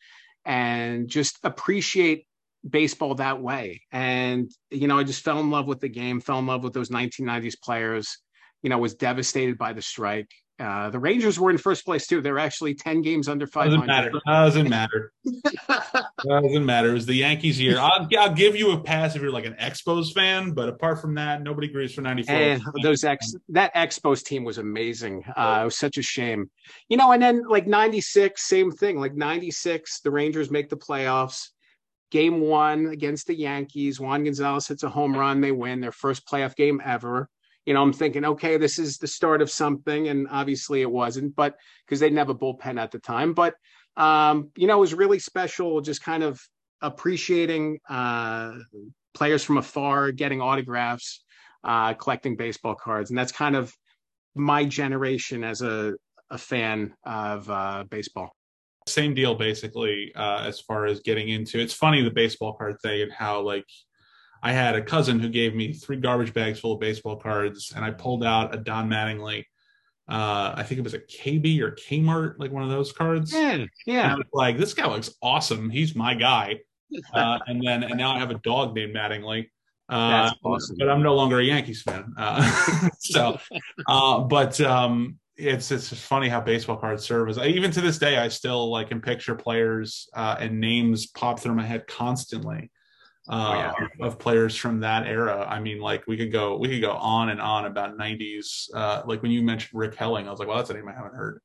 and 0.46 1.10
just 1.10 1.38
appreciate 1.44 2.26
baseball 2.70 3.16
that 3.16 3.42
way. 3.42 3.82
And, 3.92 4.50
you 4.72 4.88
know, 4.88 4.98
I 4.98 5.04
just 5.04 5.22
fell 5.22 5.42
in 5.42 5.52
love 5.52 5.68
with 5.68 5.82
the 5.82 5.90
game, 5.90 6.22
fell 6.22 6.40
in 6.40 6.48
love 6.48 6.64
with 6.64 6.72
those 6.72 6.88
1990s 6.88 7.56
players, 7.62 8.20
you 8.64 8.70
know, 8.70 8.78
was 8.78 8.96
devastated 8.96 9.58
by 9.58 9.74
the 9.74 9.82
strike. 9.82 10.32
Uh, 10.60 10.90
the 10.90 10.98
Rangers 10.98 11.40
were 11.40 11.52
in 11.52 11.58
first 11.60 11.86
place 11.86 12.08
too. 12.08 12.20
They're 12.20 12.40
actually 12.40 12.74
ten 12.74 13.04
games 13.04 13.28
under 13.28 13.46
five. 13.46 13.66
Doesn't 13.66 13.86
matter. 13.86 14.12
Doesn't 14.26 14.70
matter. 14.70 15.14
doesn't 16.28 16.66
matter. 16.66 16.90
It 16.90 16.94
was 16.94 17.06
the 17.06 17.14
Yankees 17.14 17.60
year. 17.60 17.78
I'll, 17.80 18.08
I'll 18.18 18.34
give 18.34 18.56
you 18.56 18.72
a 18.72 18.80
pass 18.80 19.16
if 19.16 19.22
you're 19.22 19.32
like 19.32 19.46
an 19.46 19.56
Expos 19.62 20.14
fan, 20.14 20.54
but 20.54 20.68
apart 20.68 21.00
from 21.00 21.14
that, 21.16 21.44
nobody 21.44 21.68
agrees 21.68 21.94
for 21.94 22.02
'94. 22.02 22.36
And 22.36 22.64
those 22.82 23.04
ex 23.04 23.36
that 23.50 23.74
Expos 23.76 24.24
team 24.24 24.44
was 24.44 24.58
amazing. 24.58 25.24
Uh, 25.36 25.60
it 25.62 25.66
was 25.66 25.78
such 25.78 26.00
a 26.00 26.02
shame, 26.02 26.50
you 26.90 26.98
know. 26.98 27.12
And 27.12 27.22
then 27.22 27.48
like 27.48 27.68
'96, 27.68 28.42
same 28.42 28.72
thing. 28.72 29.00
Like 29.00 29.16
'96, 29.16 30.00
the 30.00 30.12
Rangers 30.12 30.50
make 30.50 30.70
the 30.70 30.78
playoffs. 30.78 31.50
Game 32.10 32.40
one 32.40 32.88
against 32.88 33.28
the 33.28 33.36
Yankees, 33.36 34.00
Juan 34.00 34.24
Gonzalez 34.24 34.68
hits 34.68 34.84
a 34.84 34.90
home 34.90 35.16
run. 35.16 35.42
They 35.42 35.52
win 35.52 35.82
their 35.82 35.92
first 35.92 36.26
playoff 36.26 36.56
game 36.56 36.82
ever 36.84 37.30
you 37.68 37.74
know, 37.74 37.82
I'm 37.82 37.92
thinking, 37.92 38.24
okay, 38.24 38.56
this 38.56 38.80
is 38.80 38.98
the 38.98 39.08
start 39.08 39.42
of 39.42 39.52
something, 39.52 40.08
and 40.08 40.26
obviously 40.32 40.82
it 40.82 40.90
wasn't, 40.90 41.36
but 41.36 41.58
because 41.86 42.00
they 42.00 42.06
didn't 42.06 42.20
have 42.20 42.30
a 42.30 42.36
bullpen 42.36 42.80
at 42.80 42.92
the 42.92 43.00
time. 43.00 43.34
But 43.34 43.56
um, 43.98 44.52
you 44.56 44.68
know, 44.68 44.78
it 44.78 44.80
was 44.80 44.94
really 44.94 45.20
special, 45.20 45.82
just 45.82 46.02
kind 46.02 46.24
of 46.24 46.40
appreciating 46.82 47.80
uh, 47.90 48.54
players 49.14 49.44
from 49.44 49.58
afar, 49.58 50.14
getting 50.14 50.40
autographs, 50.40 51.26
uh, 51.66 51.94
collecting 51.94 52.38
baseball 52.38 52.76
cards, 52.76 53.12
and 53.12 53.20
that's 53.20 53.34
kind 53.34 53.56
of 53.56 53.74
my 54.34 54.64
generation 54.64 55.44
as 55.44 55.62
a 55.62 55.94
a 56.30 56.38
fan 56.38 56.94
of 57.04 57.50
uh, 57.50 57.84
baseball. 57.90 58.32
Same 58.88 59.14
deal, 59.14 59.36
basically, 59.36 60.14
uh, 60.16 60.44
as 60.46 60.62
far 60.62 60.86
as 60.86 61.02
getting 61.02 61.28
into. 61.28 61.60
It's 61.60 61.74
funny 61.74 62.02
the 62.02 62.12
baseball 62.12 62.54
card 62.54 62.78
thing 62.82 63.02
and 63.02 63.12
how 63.12 63.42
like 63.42 63.66
I 64.42 64.54
had 64.54 64.76
a 64.76 64.82
cousin 64.82 65.20
who 65.20 65.30
gave 65.30 65.56
me 65.56 65.74
three 65.74 65.98
garbage 65.98 66.34
bags 66.34 66.60
full 66.60 66.74
of 66.74 66.80
baseball 66.80 67.18
cards, 67.18 67.74
and 67.76 67.84
I 67.84 67.92
pulled 67.92 68.24
out 68.24 68.54
a 68.54 68.58
Don 68.58 68.90
Mattingly. 68.90 69.46
Uh, 70.10 70.54
I 70.56 70.64
think 70.64 70.80
it 70.80 70.84
was 70.84 70.94
a 70.94 71.00
KB 71.00 71.60
or 71.60 71.72
Kmart, 71.72 72.36
like 72.38 72.52
one 72.52 72.64
of 72.64 72.70
those 72.70 72.92
cards. 72.92 73.34
Yeah, 73.34 73.66
yeah. 73.86 74.16
like 74.34 74.58
this 74.58 74.74
guy 74.74 74.88
looks 74.88 75.14
awesome. 75.22 75.70
He's 75.70 75.96
my 75.96 76.14
guy. 76.14 76.60
Uh, 77.14 77.38
and 77.48 77.62
then 77.62 77.84
and 77.84 77.98
now 77.98 78.16
I 78.16 78.20
have 78.20 78.32
a 78.32 78.36
dog 78.36 78.74
named 78.74 78.96
Mattingly. 78.96 79.50
Uh, 79.90 80.24
That's 80.24 80.36
awesome. 80.42 80.78
But 80.80 80.90
I'm 80.90 81.04
no 81.04 81.16
longer 81.16 81.38
a 81.38 81.44
Yankees 81.44 81.82
fan. 81.82 82.14
Uh, 82.18 82.90
so, 83.00 83.38
uh, 83.88 84.20
but 84.20 84.62
um, 84.62 85.18
it's 85.38 85.72
it's 85.72 85.94
funny 85.94 86.30
how 86.30 86.42
baseball 86.42 86.78
cards 86.78 87.04
serve 87.04 87.30
as 87.30 87.38
even 87.38 87.72
to 87.72 87.82
this 87.82 88.00
day 88.00 88.18
I 88.18 88.28
still 88.28 88.72
like 88.72 88.90
can 88.90 89.02
picture 89.02 89.36
players 89.36 90.10
uh, 90.14 90.36
and 90.40 90.60
names 90.60 91.08
pop 91.08 91.40
through 91.40 91.54
my 91.54 91.66
head 91.66 91.88
constantly 91.88 92.72
uh, 93.30 93.72
oh, 93.78 93.82
yeah. 93.82 93.88
Uh, 94.00 94.08
of 94.08 94.20
players 94.20 94.56
from 94.56 94.80
that 94.82 95.06
era. 95.06 95.46
I 95.50 95.60
mean, 95.60 95.80
like 95.80 96.08
we 96.08 96.18
could 96.18 96.32
go 96.32 96.58
we 96.58 96.70
could 96.70 96.82
go 96.82 96.92
on 96.92 97.30
and 97.30 97.42
on 97.42 97.66
about 97.66 97.98
'90s. 97.98 98.70
Uh, 98.74 99.04
like 99.06 99.22
when 99.22 99.32
you 99.32 99.42
mentioned 99.42 99.78
Rick 99.78 99.96
Helling, 99.96 100.28
I 100.28 100.32
was 100.32 100.40
like, 100.40 100.48
well, 100.48 100.58
that's 100.58 100.70
a 100.70 100.74
name 100.74 100.88
I 100.88 100.94
haven't 100.94 101.16
heard 101.16 101.42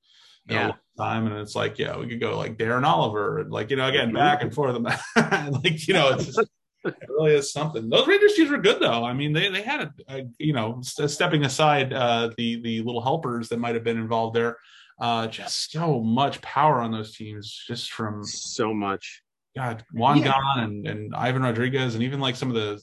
in 0.48 0.54
yeah. 0.54 0.62
a 0.62 0.68
long 0.68 0.78
time. 0.96 1.26
And 1.26 1.36
it's 1.36 1.54
like, 1.54 1.78
yeah, 1.78 1.96
we 1.96 2.06
could 2.06 2.20
go 2.20 2.36
like 2.38 2.56
Darren 2.56 2.84
Oliver, 2.84 3.38
and 3.38 3.50
like 3.50 3.70
you 3.70 3.76
know, 3.76 3.88
again, 3.88 4.12
back 4.12 4.42
and 4.42 4.54
forth. 4.54 4.76
like 5.16 5.88
you 5.88 5.94
know, 5.94 6.10
it's 6.10 6.26
just, 6.26 6.40
it 6.84 6.94
really 7.08 7.34
is 7.34 7.52
something. 7.52 7.88
Those 7.88 8.06
Rangers 8.06 8.34
teams 8.34 8.50
were 8.50 8.58
good 8.58 8.80
though. 8.80 9.04
I 9.04 9.12
mean, 9.12 9.32
they 9.32 9.48
they 9.48 9.62
had 9.62 9.80
a, 9.80 9.92
a 10.08 10.22
you 10.38 10.52
know, 10.52 10.80
st- 10.82 11.10
stepping 11.10 11.44
aside 11.44 11.92
uh, 11.92 12.30
the 12.36 12.60
the 12.62 12.82
little 12.82 13.02
helpers 13.02 13.48
that 13.48 13.58
might 13.58 13.74
have 13.74 13.84
been 13.84 13.98
involved 13.98 14.36
there. 14.36 14.58
Uh, 15.00 15.26
just 15.26 15.72
so 15.72 16.00
much 16.00 16.40
power 16.42 16.80
on 16.80 16.92
those 16.92 17.16
teams, 17.16 17.64
just 17.66 17.90
from 17.90 18.22
so 18.22 18.72
much 18.72 19.22
God, 19.54 19.84
Juan 19.92 20.18
yeah. 20.18 20.32
Gon 20.32 20.58
and, 20.60 20.86
and 20.86 21.14
Ivan 21.14 21.42
Rodriguez, 21.42 21.94
and 21.94 22.02
even 22.02 22.20
like 22.20 22.36
some 22.36 22.48
of 22.48 22.54
the 22.54 22.82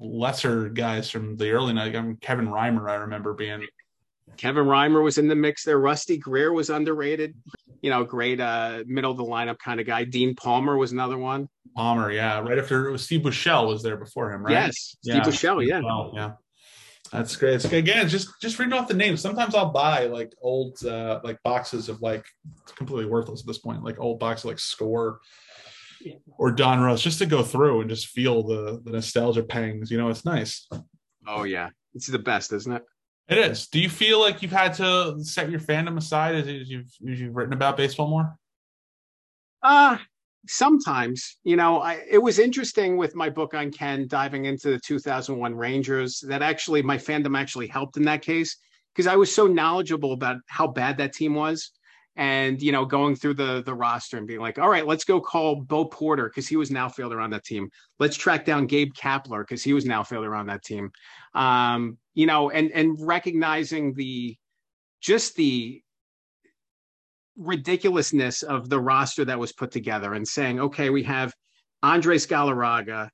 lesser 0.00 0.68
guys 0.68 1.08
from 1.08 1.36
the 1.36 1.50
early 1.50 1.72
night. 1.72 1.94
I 1.94 2.00
mean, 2.00 2.16
Kevin 2.16 2.48
Reimer, 2.48 2.90
I 2.90 2.96
remember 2.96 3.32
being. 3.32 3.66
Kevin 4.36 4.64
Reimer 4.64 5.02
was 5.02 5.18
in 5.18 5.28
the 5.28 5.34
mix 5.34 5.64
there. 5.64 5.78
Rusty 5.78 6.16
Greer 6.18 6.52
was 6.52 6.70
underrated. 6.70 7.34
You 7.82 7.90
know, 7.90 8.04
great 8.04 8.40
uh, 8.40 8.82
middle 8.86 9.10
of 9.10 9.16
the 9.16 9.24
lineup 9.24 9.58
kind 9.58 9.80
of 9.80 9.86
guy. 9.86 10.04
Dean 10.04 10.34
Palmer 10.34 10.76
was 10.76 10.92
another 10.92 11.16
one. 11.16 11.48
Palmer, 11.76 12.10
yeah. 12.10 12.40
Right 12.40 12.58
after 12.58 12.88
it 12.88 12.92
was 12.92 13.04
Steve 13.04 13.20
Buechele 13.20 13.68
was 13.68 13.82
there 13.82 13.96
before 13.96 14.32
him, 14.32 14.44
right? 14.44 14.52
Yes, 14.52 14.96
Steve 15.02 15.42
yeah, 15.42 15.60
yeah. 15.60 15.80
Well, 15.80 16.12
yeah. 16.14 16.32
That's 17.12 17.34
great. 17.36 17.54
It's, 17.54 17.64
again, 17.64 18.08
just 18.08 18.28
just 18.40 18.58
reading 18.58 18.72
off 18.72 18.86
the 18.88 18.94
names. 18.94 19.20
Sometimes 19.20 19.54
I'll 19.54 19.70
buy 19.70 20.06
like 20.06 20.32
old 20.40 20.84
uh 20.84 21.20
like 21.24 21.42
boxes 21.42 21.88
of 21.88 22.00
like 22.02 22.24
completely 22.76 23.06
worthless 23.06 23.40
at 23.40 23.46
this 23.46 23.58
point, 23.58 23.82
like 23.82 23.98
old 23.98 24.20
boxes 24.20 24.44
like 24.44 24.58
Score 24.60 25.20
or 26.38 26.54
Donruss, 26.54 27.02
just 27.02 27.18
to 27.18 27.26
go 27.26 27.42
through 27.42 27.80
and 27.82 27.90
just 27.90 28.08
feel 28.08 28.42
the 28.42 28.80
the 28.84 28.92
nostalgia 28.92 29.42
pangs. 29.42 29.90
You 29.90 29.98
know, 29.98 30.08
it's 30.08 30.24
nice. 30.24 30.68
Oh 31.26 31.44
yeah, 31.44 31.70
it's 31.94 32.06
the 32.06 32.18
best, 32.18 32.52
isn't 32.52 32.72
it? 32.72 32.82
It 33.28 33.38
is. 33.38 33.68
Do 33.68 33.78
you 33.80 33.88
feel 33.88 34.18
like 34.18 34.42
you've 34.42 34.50
had 34.50 34.74
to 34.74 35.22
set 35.22 35.50
your 35.50 35.60
fandom 35.60 35.96
aside 35.96 36.34
as 36.34 36.68
you've 36.68 36.92
as 37.08 37.20
you've 37.20 37.36
written 37.36 37.52
about 37.52 37.76
baseball 37.76 38.08
more? 38.08 38.36
Uh 39.62 39.98
sometimes 40.46 41.36
you 41.44 41.56
know 41.56 41.80
I, 41.80 42.02
it 42.08 42.18
was 42.18 42.38
interesting 42.38 42.96
with 42.96 43.14
my 43.14 43.28
book 43.28 43.54
on 43.54 43.70
ken 43.70 44.06
diving 44.08 44.46
into 44.46 44.70
the 44.70 44.80
2001 44.80 45.54
rangers 45.54 46.24
that 46.26 46.42
actually 46.42 46.82
my 46.82 46.96
fandom 46.96 47.38
actually 47.38 47.66
helped 47.66 47.96
in 47.96 48.04
that 48.04 48.22
case 48.22 48.56
because 48.94 49.06
i 49.06 49.16
was 49.16 49.34
so 49.34 49.46
knowledgeable 49.46 50.12
about 50.12 50.38
how 50.46 50.66
bad 50.66 50.96
that 50.96 51.12
team 51.12 51.34
was 51.34 51.72
and 52.16 52.60
you 52.60 52.72
know 52.72 52.84
going 52.84 53.14
through 53.14 53.34
the 53.34 53.62
the 53.64 53.74
roster 53.74 54.18
and 54.18 54.26
being 54.26 54.40
like 54.40 54.58
all 54.58 54.68
right 54.68 54.86
let's 54.86 55.04
go 55.04 55.20
call 55.20 55.56
bo 55.56 55.84
porter 55.84 56.28
because 56.28 56.48
he 56.48 56.56
was 56.56 56.70
an 56.70 56.76
outfielder 56.76 57.20
on 57.20 57.30
that 57.30 57.44
team 57.44 57.70
let's 57.98 58.16
track 58.16 58.44
down 58.44 58.66
gabe 58.66 58.92
kapler 58.94 59.40
because 59.40 59.62
he 59.62 59.72
was 59.72 59.84
an 59.84 59.92
outfielder 59.92 60.34
on 60.34 60.46
that 60.46 60.62
team 60.64 60.90
um 61.34 61.96
you 62.14 62.26
know 62.26 62.50
and 62.50 62.72
and 62.72 62.96
recognizing 63.00 63.94
the 63.94 64.36
just 65.00 65.34
the 65.36 65.82
ridiculousness 67.40 68.42
of 68.42 68.68
the 68.68 68.78
roster 68.78 69.24
that 69.24 69.38
was 69.38 69.52
put 69.52 69.70
together 69.70 70.14
and 70.14 70.28
saying, 70.28 70.60
okay, 70.60 70.90
we 70.90 71.02
have 71.02 71.32
Andres 71.82 72.26
Galarraga, 72.26 73.08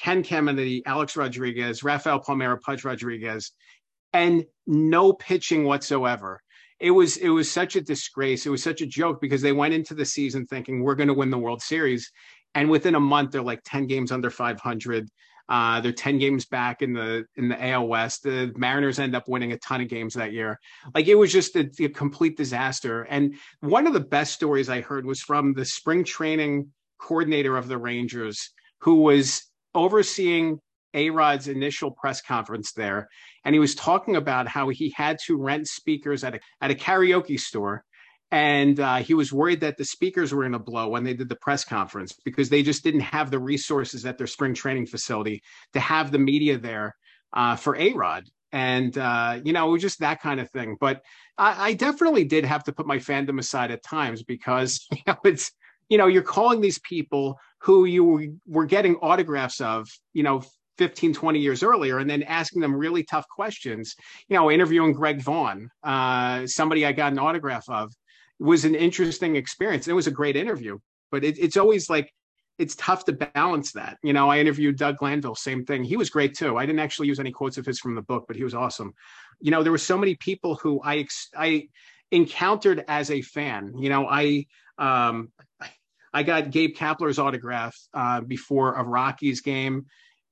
Ken 0.00 0.22
Caminiti, 0.22 0.82
Alex 0.86 1.16
Rodriguez, 1.16 1.82
Rafael 1.82 2.20
Palmeiro, 2.20 2.60
Pudge 2.60 2.84
Rodriguez, 2.84 3.52
and 4.12 4.44
no 4.66 5.12
pitching 5.12 5.64
whatsoever. 5.64 6.40
It 6.84 6.90
was 6.90 7.16
it 7.16 7.30
was 7.30 7.50
such 7.50 7.76
a 7.76 7.80
disgrace. 7.80 8.44
It 8.44 8.50
was 8.50 8.62
such 8.62 8.82
a 8.82 8.86
joke 8.86 9.18
because 9.18 9.40
they 9.40 9.52
went 9.52 9.72
into 9.72 9.94
the 9.94 10.04
season 10.04 10.46
thinking 10.46 10.82
we're 10.82 10.94
going 10.94 11.08
to 11.08 11.14
win 11.14 11.30
the 11.30 11.38
World 11.38 11.62
Series, 11.62 12.12
and 12.54 12.68
within 12.68 12.94
a 12.94 13.00
month 13.00 13.30
they're 13.30 13.40
like 13.40 13.62
ten 13.64 13.86
games 13.86 14.12
under 14.12 14.28
five 14.28 14.60
hundred. 14.60 15.08
Uh, 15.46 15.78
they're 15.80 15.92
10 15.92 16.18
games 16.18 16.46
back 16.46 16.80
in 16.80 16.94
the 16.94 17.24
in 17.36 17.48
the 17.48 17.68
AL 17.68 17.86
West. 17.86 18.22
The 18.22 18.52
Mariners 18.56 18.98
end 18.98 19.16
up 19.16 19.28
winning 19.28 19.52
a 19.52 19.58
ton 19.58 19.80
of 19.80 19.88
games 19.88 20.14
that 20.14 20.32
year. 20.32 20.58
Like 20.94 21.06
it 21.06 21.14
was 21.14 21.32
just 21.32 21.56
a, 21.56 21.70
a 21.80 21.88
complete 21.88 22.36
disaster. 22.36 23.02
And 23.02 23.34
one 23.60 23.86
of 23.86 23.92
the 23.92 24.00
best 24.00 24.32
stories 24.32 24.70
I 24.70 24.80
heard 24.80 25.04
was 25.04 25.20
from 25.20 25.52
the 25.52 25.64
spring 25.66 26.04
training 26.04 26.68
coordinator 26.98 27.58
of 27.58 27.68
the 27.68 27.76
Rangers, 27.76 28.50
who 28.80 29.02
was 29.02 29.44
overseeing 29.74 30.60
A 30.94 31.10
Rod's 31.10 31.48
initial 31.48 31.90
press 31.90 32.22
conference 32.22 32.72
there. 32.72 33.08
And 33.44 33.54
he 33.54 33.58
was 33.58 33.74
talking 33.74 34.16
about 34.16 34.48
how 34.48 34.68
he 34.68 34.94
had 34.96 35.18
to 35.26 35.36
rent 35.36 35.68
speakers 35.68 36.24
at 36.24 36.36
a, 36.36 36.40
at 36.60 36.70
a 36.70 36.74
karaoke 36.74 37.38
store 37.38 37.84
and 38.34 38.80
uh, 38.80 38.96
he 38.96 39.14
was 39.14 39.32
worried 39.32 39.60
that 39.60 39.76
the 39.76 39.84
speakers 39.84 40.34
were 40.34 40.42
going 40.42 40.52
to 40.52 40.58
blow 40.58 40.88
when 40.88 41.04
they 41.04 41.14
did 41.14 41.28
the 41.28 41.36
press 41.36 41.64
conference 41.64 42.12
because 42.24 42.48
they 42.48 42.64
just 42.64 42.82
didn't 42.82 43.02
have 43.02 43.30
the 43.30 43.38
resources 43.38 44.04
at 44.04 44.18
their 44.18 44.26
spring 44.26 44.54
training 44.54 44.86
facility 44.86 45.40
to 45.72 45.78
have 45.78 46.10
the 46.10 46.18
media 46.18 46.58
there 46.58 46.96
uh, 47.32 47.54
for 47.54 47.76
A 47.76 47.92
Rod. 47.92 48.24
And, 48.50 48.98
uh, 48.98 49.38
you 49.44 49.52
know, 49.52 49.68
it 49.68 49.70
was 49.70 49.82
just 49.82 50.00
that 50.00 50.20
kind 50.20 50.40
of 50.40 50.50
thing. 50.50 50.76
But 50.80 51.02
I, 51.38 51.68
I, 51.68 51.72
definitely 51.74 52.24
did 52.24 52.44
have 52.44 52.64
to 52.64 52.72
put 52.72 52.88
my 52.88 52.98
fandom 52.98 53.38
aside 53.38 53.70
at 53.70 53.84
times 53.84 54.24
because, 54.24 54.84
you 54.92 55.02
know, 55.06 55.16
it's, 55.24 55.52
you 55.88 55.98
know, 55.98 56.08
you're 56.08 56.22
calling 56.22 56.60
these 56.60 56.80
people 56.80 57.38
who 57.58 57.84
you 57.84 58.40
were 58.48 58.66
getting 58.66 58.96
autographs 58.96 59.60
of, 59.60 59.88
you 60.12 60.24
know, 60.24 60.42
15, 60.78 61.14
20 61.14 61.38
years 61.38 61.62
earlier, 61.62 61.98
and 61.98 62.08
then 62.08 62.22
asking 62.22 62.60
them 62.60 62.74
really 62.74 63.04
tough 63.04 63.26
questions. 63.28 63.94
You 64.28 64.36
know, 64.36 64.50
interviewing 64.50 64.92
Greg 64.92 65.20
Vaughn, 65.20 65.70
uh, 65.82 66.46
somebody 66.46 66.84
I 66.84 66.92
got 66.92 67.12
an 67.12 67.18
autograph 67.18 67.68
of, 67.68 67.92
was 68.38 68.64
an 68.64 68.74
interesting 68.74 69.36
experience. 69.36 69.88
It 69.88 69.92
was 69.92 70.06
a 70.06 70.12
great 70.12 70.36
interview, 70.36 70.78
but 71.10 71.24
it, 71.24 71.38
it's 71.38 71.56
always 71.56 71.88
like 71.88 72.12
it's 72.58 72.76
tough 72.76 73.04
to 73.06 73.12
balance 73.12 73.72
that. 73.72 73.98
You 74.02 74.12
know, 74.12 74.30
I 74.30 74.38
interviewed 74.38 74.76
Doug 74.76 74.98
Glanville, 74.98 75.34
same 75.34 75.64
thing. 75.64 75.84
He 75.84 75.96
was 75.96 76.10
great 76.10 76.34
too. 76.34 76.56
I 76.56 76.66
didn't 76.66 76.80
actually 76.80 77.08
use 77.08 77.20
any 77.20 77.32
quotes 77.32 77.58
of 77.58 77.66
his 77.66 77.80
from 77.80 77.94
the 77.94 78.02
book, 78.02 78.24
but 78.26 78.36
he 78.36 78.44
was 78.44 78.54
awesome. 78.54 78.92
You 79.40 79.50
know, 79.50 79.62
there 79.62 79.72
were 79.72 79.78
so 79.78 79.98
many 79.98 80.14
people 80.16 80.56
who 80.56 80.80
I 80.84 81.06
I 81.36 81.68
encountered 82.10 82.84
as 82.88 83.10
a 83.10 83.22
fan. 83.22 83.72
You 83.76 83.88
know, 83.88 84.06
I 84.08 84.46
um 84.78 85.32
I 86.14 86.22
got 86.22 86.52
Gabe 86.52 86.76
Kapler's 86.76 87.18
autograph 87.18 87.76
uh, 87.92 88.20
before 88.20 88.74
a 88.74 88.84
Rockies 88.84 89.40
game, 89.40 89.86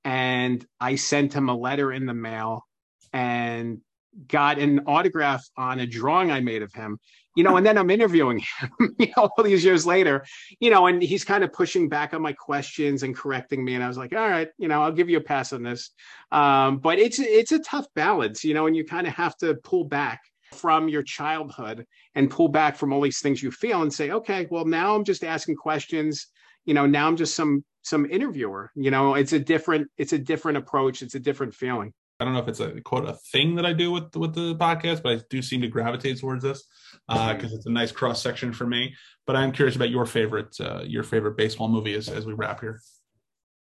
and 0.05 0.64
I 0.80 0.96
sent 0.96 1.32
him 1.32 1.48
a 1.48 1.57
letter 1.57 1.92
in 1.92 2.07
the 2.07 2.14
mail, 2.14 2.66
and 3.12 3.80
got 4.28 4.59
an 4.59 4.80
autograph 4.86 5.48
on 5.57 5.80
a 5.80 5.86
drawing 5.86 6.30
I 6.30 6.40
made 6.40 6.62
of 6.62 6.72
him, 6.72 6.98
you 7.34 7.44
know, 7.44 7.57
and 7.57 7.64
then 7.64 7.78
I'm 7.78 7.90
interviewing 7.90 8.38
him, 8.38 8.70
you 8.98 9.07
know, 9.16 9.30
all 9.36 9.44
these 9.44 9.64
years 9.64 9.86
later, 9.86 10.24
you 10.61 10.70
know, 10.70 10.86
and 10.86 11.03
he's 11.03 11.24
kind 11.24 11.42
of 11.42 11.53
pushing 11.53 11.88
back 11.88 12.12
on 12.12 12.20
my 12.20 12.32
questions 12.32 13.03
and 13.03 13.16
correcting 13.16 13.64
me. 13.64 13.74
And 13.74 13.82
I 13.82 13.88
was 13.88 13.96
like, 13.96 14.14
all 14.14 14.28
right, 14.28 14.48
you 14.59 14.68
know, 14.68 14.82
I'll 14.82 14.92
give 14.92 15.09
you 15.09 15.18
a 15.18 15.22
pass 15.22 15.53
on 15.53 15.62
this. 15.62 15.90
Um, 16.30 16.78
but 16.78 16.98
it's 16.98 17.18
it's 17.18 17.53
a 17.53 17.59
tough 17.61 17.86
balance, 17.94 18.44
you 18.44 18.55
know, 18.55 18.66
and 18.66 18.76
you 18.76 18.84
kind 18.84 19.07
of 19.07 19.14
have 19.14 19.36
to 19.38 19.55
pull 19.57 19.84
back 19.84 20.20
from 20.53 20.88
your 20.88 21.03
childhood 21.03 21.86
and 22.14 22.30
pull 22.30 22.48
back 22.48 22.76
from 22.76 22.92
all 22.92 23.00
these 23.00 23.20
things 23.20 23.42
you 23.42 23.50
feel 23.50 23.82
and 23.82 23.92
say, 23.92 24.11
okay, 24.11 24.46
well, 24.50 24.66
now 24.66 24.94
I'm 24.94 25.05
just 25.05 25.24
asking 25.24 25.57
questions. 25.57 26.26
You 26.66 26.74
know, 26.74 26.86
now 26.86 27.09
I'm 27.09 27.16
just 27.16 27.34
some 27.34 27.64
some 27.83 28.07
interviewer. 28.07 28.70
You 28.74 28.91
know, 28.91 29.14
it's 29.14 29.33
a 29.33 29.39
different 29.39 29.89
it's 29.99 30.12
a 30.12 30.18
different 30.18 30.59
approach. 30.59 31.03
It's 31.03 31.14
a 31.14 31.20
different 31.20 31.55
feeling. 31.55 31.93
I 32.20 32.24
don't 32.24 32.35
know 32.35 32.41
if 32.41 32.49
it's 32.49 32.61
a 32.61 32.80
quote 32.83 33.09
a 33.09 33.14
thing 33.14 33.57
that 33.57 33.66
I 33.66 33.72
do 33.72 33.91
with 33.91 34.14
with 34.16 34.35
the 34.35 34.55
podcast, 34.55 35.03
but 35.03 35.12
I 35.12 35.20
do 35.28 35.43
seem 35.43 35.61
to 35.62 35.68
gravitate 35.68 36.20
towards 36.20 36.45
this 36.45 36.64
because 37.09 37.53
uh, 37.53 37.57
it's 37.57 37.66
a 37.66 37.70
nice 37.70 37.91
cross 37.91 38.22
section 38.22 38.53
for 38.53 38.66
me. 38.66 38.95
But 39.26 39.37
I'm 39.37 39.53
curious 39.53 39.76
about 39.76 39.91
your 39.91 40.07
favorite 40.07 40.55
uh, 40.61 40.83
your 40.87 41.03
favorite 41.03 41.37
baseball 41.37 41.68
movie 41.68 41.95
as 41.95 42.09
as 42.09 42.24
we 42.24 42.33
wrap 42.33 42.61
here. 42.61 42.80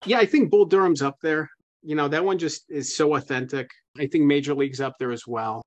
Yeah, 0.05 0.19
I 0.19 0.25
think 0.25 0.49
Bull 0.49 0.65
Durham's 0.65 1.01
up 1.01 1.17
there. 1.21 1.49
You 1.83 1.95
know 1.95 2.07
that 2.07 2.23
one 2.23 2.37
just 2.37 2.65
is 2.69 2.95
so 2.95 3.15
authentic. 3.15 3.69
I 3.97 4.07
think 4.07 4.23
Major 4.25 4.53
League's 4.53 4.79
up 4.79 4.95
there 4.97 5.11
as 5.11 5.27
well. 5.27 5.61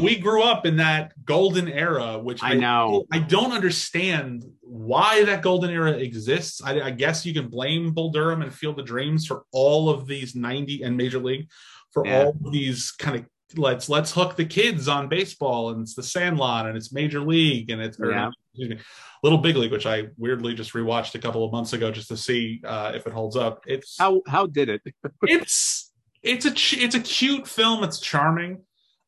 We 0.00 0.18
grew 0.18 0.42
up 0.42 0.66
in 0.66 0.78
that 0.78 1.12
golden 1.24 1.68
era, 1.68 2.18
which 2.18 2.42
I 2.42 2.54
know. 2.54 3.04
I, 3.12 3.18
I 3.18 3.20
don't 3.20 3.52
understand 3.52 4.44
why 4.60 5.24
that 5.24 5.42
golden 5.42 5.70
era 5.70 5.92
exists. 5.92 6.60
I, 6.64 6.80
I 6.80 6.90
guess 6.90 7.24
you 7.24 7.32
can 7.32 7.48
blame 7.48 7.92
Bull 7.92 8.10
Durham 8.10 8.42
and 8.42 8.52
Field 8.52 8.80
of 8.80 8.86
Dreams 8.86 9.24
for 9.26 9.44
all 9.52 9.88
of 9.88 10.06
these 10.06 10.34
90 10.34 10.82
and 10.82 10.96
Major 10.96 11.20
League 11.20 11.48
for 11.92 12.04
yeah. 12.04 12.24
all 12.24 12.36
these 12.50 12.90
kind 12.90 13.18
of 13.18 13.26
let's 13.56 13.88
let's 13.88 14.10
hook 14.10 14.34
the 14.36 14.44
kids 14.44 14.88
on 14.88 15.08
baseball 15.08 15.70
and 15.70 15.82
it's 15.82 15.94
the 15.94 16.02
Sandlot 16.02 16.66
and 16.66 16.76
it's 16.76 16.92
Major 16.92 17.20
League 17.20 17.70
and 17.70 17.80
it's 17.80 17.98
yeah. 18.02 18.30
me, 18.56 18.78
Little 19.22 19.38
Big 19.38 19.56
League, 19.56 19.72
which 19.72 19.86
I 19.86 20.08
weirdly 20.16 20.54
just 20.54 20.72
rewatched 20.72 21.14
a 21.14 21.18
couple 21.18 21.44
of 21.44 21.52
months 21.52 21.72
ago 21.72 21.90
just 21.90 22.08
to 22.08 22.16
see 22.16 22.60
uh, 22.64 22.92
if 22.94 23.06
it 23.06 23.12
holds 23.12 23.36
up. 23.36 23.62
It's 23.66 23.96
how 23.98 24.22
how 24.26 24.46
did 24.46 24.68
it? 24.68 24.82
it's 25.22 25.92
it's 26.22 26.44
a 26.44 26.82
it's 26.82 26.94
a 26.94 27.00
cute 27.00 27.46
film. 27.46 27.84
It's 27.84 28.00
charming. 28.00 28.62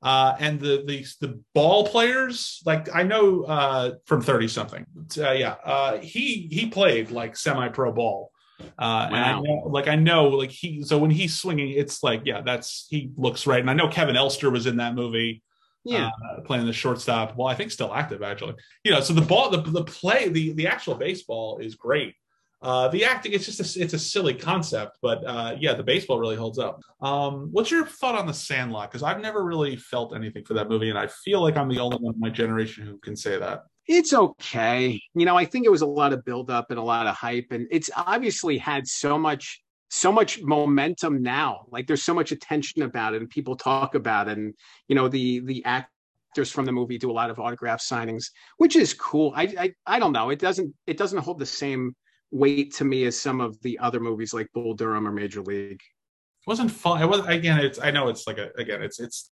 Uh, 0.06 0.36
and 0.38 0.60
the, 0.60 0.84
the 0.86 1.04
the 1.20 1.40
ball 1.52 1.84
players, 1.84 2.62
like 2.64 2.94
I 2.94 3.02
know 3.02 3.42
uh, 3.42 3.94
from 4.04 4.22
thirty 4.22 4.46
something, 4.46 4.86
uh, 5.18 5.32
yeah, 5.32 5.56
uh, 5.64 5.98
he 5.98 6.46
he 6.48 6.68
played 6.68 7.10
like 7.10 7.36
semi 7.36 7.68
pro 7.70 7.90
ball, 7.90 8.30
uh, 8.60 8.64
wow. 8.78 9.06
and 9.06 9.16
I 9.16 9.40
know, 9.40 9.62
like 9.66 9.88
I 9.88 9.96
know, 9.96 10.28
like 10.28 10.52
he. 10.52 10.84
So 10.84 10.96
when 10.98 11.10
he's 11.10 11.36
swinging, 11.36 11.70
it's 11.70 12.04
like, 12.04 12.22
yeah, 12.24 12.40
that's 12.40 12.86
he 12.88 13.10
looks 13.16 13.48
right. 13.48 13.58
And 13.58 13.68
I 13.68 13.72
know 13.72 13.88
Kevin 13.88 14.14
Elster 14.14 14.48
was 14.48 14.66
in 14.66 14.76
that 14.76 14.94
movie. 14.94 15.42
Yeah, 15.82 16.06
uh, 16.06 16.42
playing 16.42 16.66
the 16.66 16.72
shortstop. 16.72 17.36
Well, 17.36 17.48
I 17.48 17.56
think 17.56 17.72
still 17.72 17.92
active 17.92 18.22
actually. 18.22 18.54
You 18.84 18.92
know, 18.92 19.00
so 19.00 19.12
the 19.12 19.22
ball, 19.22 19.50
the 19.50 19.60
the 19.60 19.82
play, 19.82 20.28
the 20.28 20.52
the 20.52 20.68
actual 20.68 20.94
baseball 20.94 21.58
is 21.58 21.74
great. 21.74 22.14
Uh, 22.62 22.88
the 22.88 23.04
acting, 23.04 23.32
it's 23.32 23.44
just 23.44 23.76
a, 23.76 23.82
it's 23.82 23.92
a 23.92 23.98
silly 23.98 24.34
concept, 24.34 24.98
but 25.02 25.24
uh, 25.26 25.54
yeah, 25.60 25.74
the 25.74 25.82
baseball 25.82 26.18
really 26.18 26.36
holds 26.36 26.58
up. 26.58 26.80
Um, 27.00 27.48
what's 27.52 27.70
your 27.70 27.86
thought 27.86 28.14
on 28.14 28.26
the 28.26 28.32
Sandlot? 28.32 28.90
Because 28.90 29.02
I've 29.02 29.20
never 29.20 29.44
really 29.44 29.76
felt 29.76 30.16
anything 30.16 30.44
for 30.44 30.54
that 30.54 30.68
movie, 30.68 30.88
and 30.88 30.98
I 30.98 31.06
feel 31.06 31.42
like 31.42 31.56
I'm 31.56 31.68
the 31.68 31.78
only 31.78 31.98
one 31.98 32.14
in 32.14 32.20
my 32.20 32.30
generation 32.30 32.86
who 32.86 32.98
can 32.98 33.14
say 33.14 33.38
that 33.38 33.64
it's 33.86 34.12
okay. 34.12 35.00
You 35.14 35.26
know, 35.26 35.36
I 35.36 35.44
think 35.44 35.64
it 35.64 35.70
was 35.70 35.82
a 35.82 35.86
lot 35.86 36.12
of 36.12 36.24
buildup 36.24 36.70
and 36.70 36.78
a 36.78 36.82
lot 36.82 37.06
of 37.06 37.14
hype, 37.14 37.48
and 37.50 37.66
it's 37.70 37.90
obviously 37.96 38.58
had 38.58 38.86
so 38.86 39.18
much 39.18 39.62
so 39.88 40.10
much 40.10 40.42
momentum 40.42 41.22
now. 41.22 41.66
Like 41.70 41.86
there's 41.86 42.02
so 42.02 42.14
much 42.14 42.32
attention 42.32 42.82
about 42.82 43.14
it, 43.14 43.20
and 43.20 43.30
people 43.30 43.56
talk 43.56 43.94
about 43.94 44.28
it, 44.28 44.38
and 44.38 44.54
you 44.88 44.96
know 44.96 45.08
the 45.08 45.40
the 45.40 45.64
actors 45.64 46.50
from 46.50 46.64
the 46.64 46.72
movie 46.72 46.98
do 46.98 47.10
a 47.10 47.12
lot 47.12 47.30
of 47.30 47.38
autograph 47.38 47.80
signings, 47.80 48.30
which 48.56 48.76
is 48.76 48.94
cool. 48.94 49.32
I 49.36 49.42
I, 49.58 49.74
I 49.86 49.98
don't 49.98 50.12
know. 50.12 50.30
It 50.30 50.38
doesn't 50.38 50.74
it 50.86 50.96
doesn't 50.96 51.22
hold 51.22 51.38
the 51.38 51.46
same 51.46 51.94
weight 52.30 52.74
to 52.74 52.84
me 52.84 53.04
as 53.04 53.18
some 53.18 53.40
of 53.40 53.60
the 53.62 53.78
other 53.78 54.00
movies 54.00 54.34
like 54.34 54.48
Bull 54.52 54.74
Durham 54.74 55.06
or 55.06 55.12
Major 55.12 55.42
League. 55.42 55.80
It 55.80 56.48
wasn't 56.48 56.70
fun. 56.70 57.02
It 57.02 57.06
was 57.06 57.26
again. 57.26 57.60
It's 57.60 57.78
I 57.78 57.90
know 57.90 58.08
it's 58.08 58.26
like 58.26 58.38
a 58.38 58.50
again. 58.56 58.82
It's 58.82 59.00
it's 59.00 59.30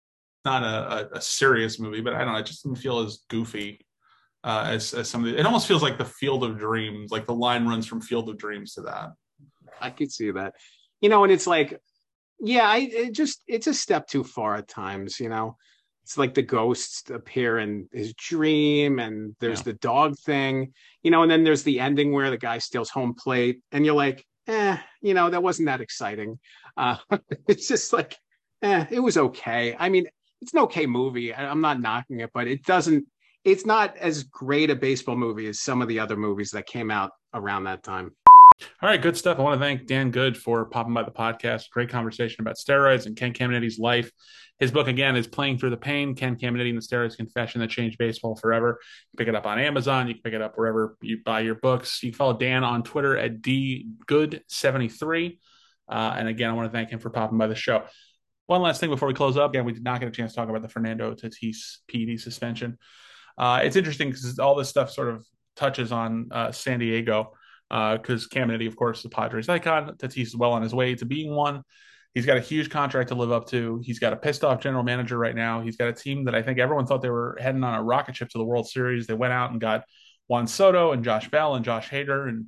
not 0.45 0.63
a, 0.63 1.15
a, 1.15 1.19
a 1.19 1.21
serious 1.21 1.79
movie, 1.79 2.01
but 2.01 2.15
I 2.15 2.25
don't 2.25 2.33
know. 2.33 2.39
It 2.39 2.47
just 2.47 2.63
didn't 2.63 2.79
feel 2.79 3.01
as 3.01 3.21
goofy 3.29 3.85
uh, 4.45 4.65
as 4.67 4.95
as 4.95 5.09
some 5.09 5.25
of 5.25 5.31
the, 5.31 5.39
it 5.39 5.47
almost 5.47 5.67
feels 5.67 5.83
like 5.83 5.99
the 5.99 6.05
Field 6.05 6.45
of 6.45 6.59
Dreams, 6.59 7.11
like 7.11 7.27
the 7.27 7.35
line 7.35 7.67
runs 7.67 7.87
from 7.87 8.01
Field 8.01 8.29
of 8.29 8.39
Dreams 8.39 8.75
to 8.75 8.83
that. 8.83 9.11
I 9.81 9.91
could 9.91 10.13
see 10.13 10.31
that, 10.31 10.55
you 11.01 11.09
know, 11.09 11.25
and 11.25 11.33
it's 11.33 11.47
like 11.47 11.79
Yeah, 12.41 12.69
I 12.69 12.79
it 12.79 13.15
just 13.15 13.43
it's 13.47 13.67
a 13.67 13.75
step 13.75 14.07
too 14.07 14.25
far 14.25 14.57
at 14.57 14.69
times, 14.69 15.19
you 15.21 15.29
know. 15.29 15.57
It's 16.09 16.17
like 16.17 16.33
the 16.33 16.41
ghosts 16.41 17.11
appear 17.11 17.59
in 17.59 17.87
his 17.93 18.15
dream, 18.15 18.99
and 18.99 19.37
there's 19.41 19.59
yeah. 19.59 19.65
the 19.65 19.73
dog 19.75 20.19
thing, 20.19 20.73
you 21.03 21.11
know, 21.11 21.21
and 21.21 21.31
then 21.31 21.45
there's 21.45 21.65
the 21.65 21.81
ending 21.81 22.13
where 22.13 22.31
the 22.31 22.39
guy 22.39 22.57
steals 22.57 22.89
home 22.89 23.13
plate, 23.13 23.61
and 23.73 23.85
you're 23.85 23.95
like, 23.95 24.25
eh, 24.47 24.79
you 25.03 25.13
know, 25.13 25.29
that 25.29 25.43
wasn't 25.43 25.67
that 25.67 25.83
exciting. 25.83 26.39
Uh, 26.79 26.97
it's 27.47 27.69
just 27.69 27.93
like, 27.93 28.17
eh, 28.63 28.87
it 28.91 29.01
was 29.01 29.19
okay. 29.19 29.77
I 29.79 29.91
mean, 29.91 30.07
it's 30.41 30.55
an 30.55 30.61
okay 30.61 30.87
movie. 30.87 31.35
I, 31.35 31.47
I'm 31.47 31.61
not 31.61 31.79
knocking 31.79 32.21
it, 32.21 32.31
but 32.33 32.49
it 32.49 32.65
doesn't. 32.65 33.05
It's 33.45 33.67
not 33.67 33.95
as 33.99 34.23
great 34.23 34.71
a 34.71 34.77
baseball 34.77 35.15
movie 35.15 35.47
as 35.47 35.61
some 35.61 35.83
of 35.83 35.89
the 35.89 36.01
other 36.01 36.17
movies 36.17 36.53
that 36.53 36.65
came 36.65 36.91
out 36.91 37.11
around 37.35 37.65
that 37.65 37.83
time. 37.83 38.13
All 38.83 38.89
right, 38.89 39.01
good 39.01 39.17
stuff. 39.17 39.39
I 39.39 39.43
want 39.43 39.61
to 39.61 39.65
thank 39.65 39.87
Dan 39.87 40.11
Good 40.11 40.37
for 40.37 40.65
popping 40.65 40.93
by 40.93 41.05
the 41.05 41.13
podcast. 41.13 41.71
Great 41.71 41.91
conversation 41.91 42.41
about 42.41 42.57
steroids 42.57 43.07
and 43.07 43.17
Ken 43.17 43.33
Caminiti's 43.33 43.79
life. 43.79 44.11
His 44.59 44.73
book 44.73 44.89
again 44.89 45.15
is 45.15 45.29
Playing 45.29 45.59
Through 45.59 45.71
the 45.71 45.77
Pain, 45.77 46.17
Ken 46.17 46.35
Caminiti 46.35 46.71
and 46.71 46.79
the 46.79 46.83
Steroids 46.83 47.17
Confession 47.17 47.61
That 47.61 47.71
Changed 47.71 47.97
Baseball 47.99 48.35
Forever. 48.35 48.81
You 48.81 49.17
can 49.17 49.25
pick 49.25 49.29
it 49.29 49.37
up 49.37 49.47
on 49.47 49.61
Amazon. 49.61 50.09
You 50.09 50.15
can 50.15 50.23
pick 50.25 50.35
it 50.35 50.43
up 50.43 50.55
wherever 50.57 50.97
you 51.01 51.19
buy 51.25 51.41
your 51.41 51.55
books. 51.55 52.03
You 52.03 52.11
can 52.11 52.17
follow 52.17 52.37
Dan 52.37 52.65
on 52.65 52.83
Twitter 52.83 53.17
at 53.17 53.41
dgood73. 53.41 55.39
Uh, 55.89 56.15
and 56.19 56.27
again, 56.27 56.51
I 56.51 56.53
want 56.55 56.67
to 56.67 56.77
thank 56.77 56.91
him 56.91 56.99
for 56.99 57.11
popping 57.11 57.39
by 57.39 57.47
the 57.47 57.55
show. 57.55 57.85
One 58.47 58.63
last 58.63 58.81
thing 58.81 58.91
before 58.91 59.07
we 59.07 59.15
close 59.15 59.37
up. 59.37 59.51
Again, 59.51 59.67
we 59.67 59.73
did 59.73 59.85
not 59.85 60.01
get 60.01 60.09
a 60.09 60.13
chance 60.13 60.33
to 60.33 60.37
talk 60.37 60.49
about 60.49 60.63
the 60.63 60.69
Fernando 60.69 61.15
Tatis 61.15 61.77
PED 61.87 62.19
suspension. 62.19 62.79
Uh, 63.37 63.61
it's 63.63 63.77
interesting 63.77 64.09
because 64.09 64.41
all 64.41 64.57
this 64.57 64.69
stuff 64.69 64.91
sort 64.91 65.11
of 65.11 65.25
touches 65.55 65.93
on 65.93 66.29
uh, 66.33 66.51
San 66.51 66.81
Diego 66.81 67.35
because 67.71 68.29
uh, 68.35 68.41
of 68.41 68.77
course, 68.77 69.03
the 69.03 69.09
Padres 69.09 69.49
icon. 69.49 69.95
Tatis 69.97 70.23
is 70.23 70.37
well 70.37 70.53
on 70.53 70.63
his 70.63 70.75
way 70.75 70.95
to 70.95 71.05
being 71.05 71.35
one. 71.35 71.63
He's 72.15 72.27
got 72.27 72.39
a 72.39 72.41
huge 72.41 72.71
contract 72.71 73.11
to 73.11 73.15
live 73.15 73.31
up 73.31 73.47
to. 73.49 73.81
He's 73.85 73.99
got 73.99 74.13
a 74.13 74.17
pissed 74.17 74.43
off 74.43 74.61
general 74.61 74.83
manager 74.83 75.19
right 75.19 75.35
now. 75.35 75.61
He's 75.61 75.77
got 75.77 75.89
a 75.89 75.93
team 75.93 76.25
that 76.25 76.35
I 76.35 76.43
think 76.43 76.59
everyone 76.59 76.87
thought 76.87 77.03
they 77.03 77.11
were 77.11 77.37
heading 77.41 77.63
on 77.63 77.75
a 77.75 77.83
rocket 77.83 78.17
ship 78.17 78.31
to 78.31 78.39
the 78.39 78.45
World 78.45 78.69
Series. 78.69 79.07
They 79.07 79.15
went 79.15 79.35
out 79.35 79.51
and 79.51 79.61
got 79.61 79.85
Juan 80.27 80.47
Soto 80.47 80.93
and 80.93 81.05
Josh 81.05 81.31
Bell 81.31 81.55
and 81.55 81.65
Josh 81.65 81.91
Hader. 81.91 82.29
And, 82.29 82.47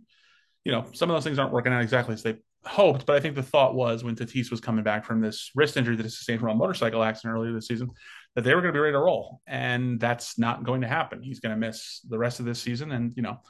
you 0.64 0.72
know, 0.72 0.86
some 0.94 1.10
of 1.10 1.14
those 1.14 1.24
things 1.24 1.38
aren't 1.38 1.52
working 1.52 1.72
out 1.72 1.82
exactly 1.82 2.14
as 2.14 2.22
they 2.22 2.36
hoped. 2.64 3.04
But 3.06 3.16
I 3.16 3.20
think 3.20 3.34
the 3.34 3.42
thought 3.42 3.74
was 3.74 4.02
when 4.02 4.16
Tatis 4.16 4.50
was 4.50 4.60
coming 4.60 4.82
back 4.82 5.04
from 5.04 5.20
this 5.20 5.50
wrist 5.54 5.76
injury 5.76 5.94
that 5.96 6.02
he 6.02 6.08
sustained 6.08 6.40
from 6.40 6.50
a 6.50 6.54
motorcycle 6.54 7.02
accident 7.02 7.34
earlier 7.34 7.52
this 7.52 7.68
season, 7.68 7.90
that 8.34 8.42
they 8.44 8.54
were 8.54 8.62
going 8.62 8.72
to 8.72 8.76
be 8.76 8.82
ready 8.82 8.94
to 8.94 8.98
roll. 8.98 9.40
And 9.46 10.00
that's 10.00 10.38
not 10.38 10.64
going 10.64 10.80
to 10.80 10.88
happen. 10.88 11.22
He's 11.22 11.40
going 11.40 11.54
to 11.54 11.60
miss 11.60 12.00
the 12.08 12.18
rest 12.18 12.40
of 12.40 12.46
this 12.46 12.60
season. 12.60 12.92
And, 12.92 13.12
you 13.14 13.22
know, 13.22 13.40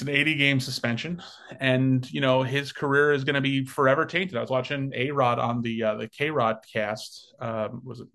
it's 0.00 0.08
an 0.08 0.16
80 0.16 0.34
game 0.36 0.60
suspension 0.60 1.22
and 1.58 2.10
you 2.10 2.22
know 2.22 2.42
his 2.42 2.72
career 2.72 3.12
is 3.12 3.24
going 3.24 3.34
to 3.34 3.42
be 3.42 3.66
forever 3.66 4.06
tainted. 4.06 4.34
I 4.34 4.40
was 4.40 4.48
watching 4.48 4.92
a 4.94 5.10
rod 5.10 5.38
on 5.38 5.60
the 5.60 5.82
uh, 5.82 5.94
the 5.96 6.08
k 6.08 6.30
rod 6.30 6.56
cast 6.72 7.34
um, 7.38 7.82
was 7.84 8.00
a 8.00 8.06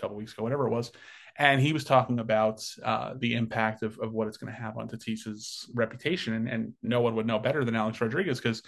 couple 0.00 0.16
weeks 0.16 0.32
ago 0.32 0.42
whatever 0.42 0.66
it 0.66 0.70
was 0.70 0.92
and 1.38 1.60
he 1.60 1.74
was 1.74 1.84
talking 1.84 2.20
about 2.20 2.64
uh, 2.82 3.12
the 3.18 3.34
impact 3.34 3.82
of, 3.82 3.98
of 3.98 4.14
what 4.14 4.28
it's 4.28 4.38
going 4.38 4.50
to 4.50 4.58
have 4.58 4.78
on 4.78 4.88
tatis's 4.88 5.70
reputation 5.74 6.32
and, 6.32 6.48
and 6.48 6.72
no 6.82 7.02
one 7.02 7.14
would 7.16 7.26
know 7.26 7.38
better 7.38 7.66
than 7.66 7.76
alex 7.76 8.00
rodriguez 8.00 8.38
because 8.38 8.62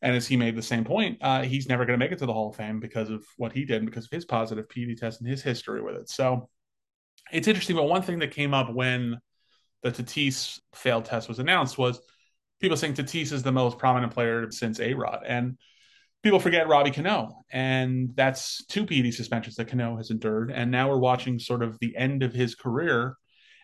and 0.00 0.16
as 0.16 0.26
he 0.26 0.38
made 0.38 0.56
the 0.56 0.62
same 0.62 0.84
point 0.84 1.18
uh, 1.20 1.42
he's 1.42 1.68
never 1.68 1.84
going 1.84 1.98
to 1.98 2.02
make 2.02 2.12
it 2.12 2.18
to 2.18 2.26
the 2.26 2.32
hall 2.32 2.48
of 2.48 2.56
fame 2.56 2.80
because 2.80 3.10
of 3.10 3.26
what 3.36 3.52
he 3.52 3.66
did 3.66 3.78
and 3.78 3.86
because 3.86 4.06
of 4.06 4.10
his 4.10 4.24
positive 4.24 4.66
pd 4.68 4.96
test 4.96 5.20
and 5.20 5.28
his 5.28 5.42
history 5.42 5.82
with 5.82 5.96
it. 5.96 6.08
So 6.08 6.48
it's 7.30 7.48
interesting 7.48 7.76
but 7.76 7.84
one 7.84 8.02
thing 8.02 8.20
that 8.20 8.30
came 8.30 8.54
up 8.54 8.72
when 8.72 9.18
the 9.94 10.02
Tatis 10.02 10.60
failed 10.74 11.04
test 11.04 11.28
was 11.28 11.38
announced 11.38 11.78
was 11.78 12.00
people 12.60 12.76
saying 12.76 12.94
Tatis 12.94 13.32
is 13.32 13.42
the 13.42 13.52
most 13.52 13.78
prominent 13.78 14.12
player 14.12 14.50
since 14.50 14.80
A 14.80 14.94
Rod. 14.94 15.20
And 15.26 15.58
people 16.22 16.40
forget 16.40 16.68
Robbie 16.68 16.90
Cano. 16.90 17.44
And 17.50 18.10
that's 18.14 18.64
two 18.66 18.86
PED 18.86 19.14
suspensions 19.14 19.56
that 19.56 19.68
Cano 19.68 19.96
has 19.96 20.10
endured. 20.10 20.50
And 20.50 20.70
now 20.70 20.88
we're 20.88 20.98
watching 20.98 21.38
sort 21.38 21.62
of 21.62 21.78
the 21.78 21.96
end 21.96 22.22
of 22.22 22.32
his 22.32 22.54
career. 22.54 23.16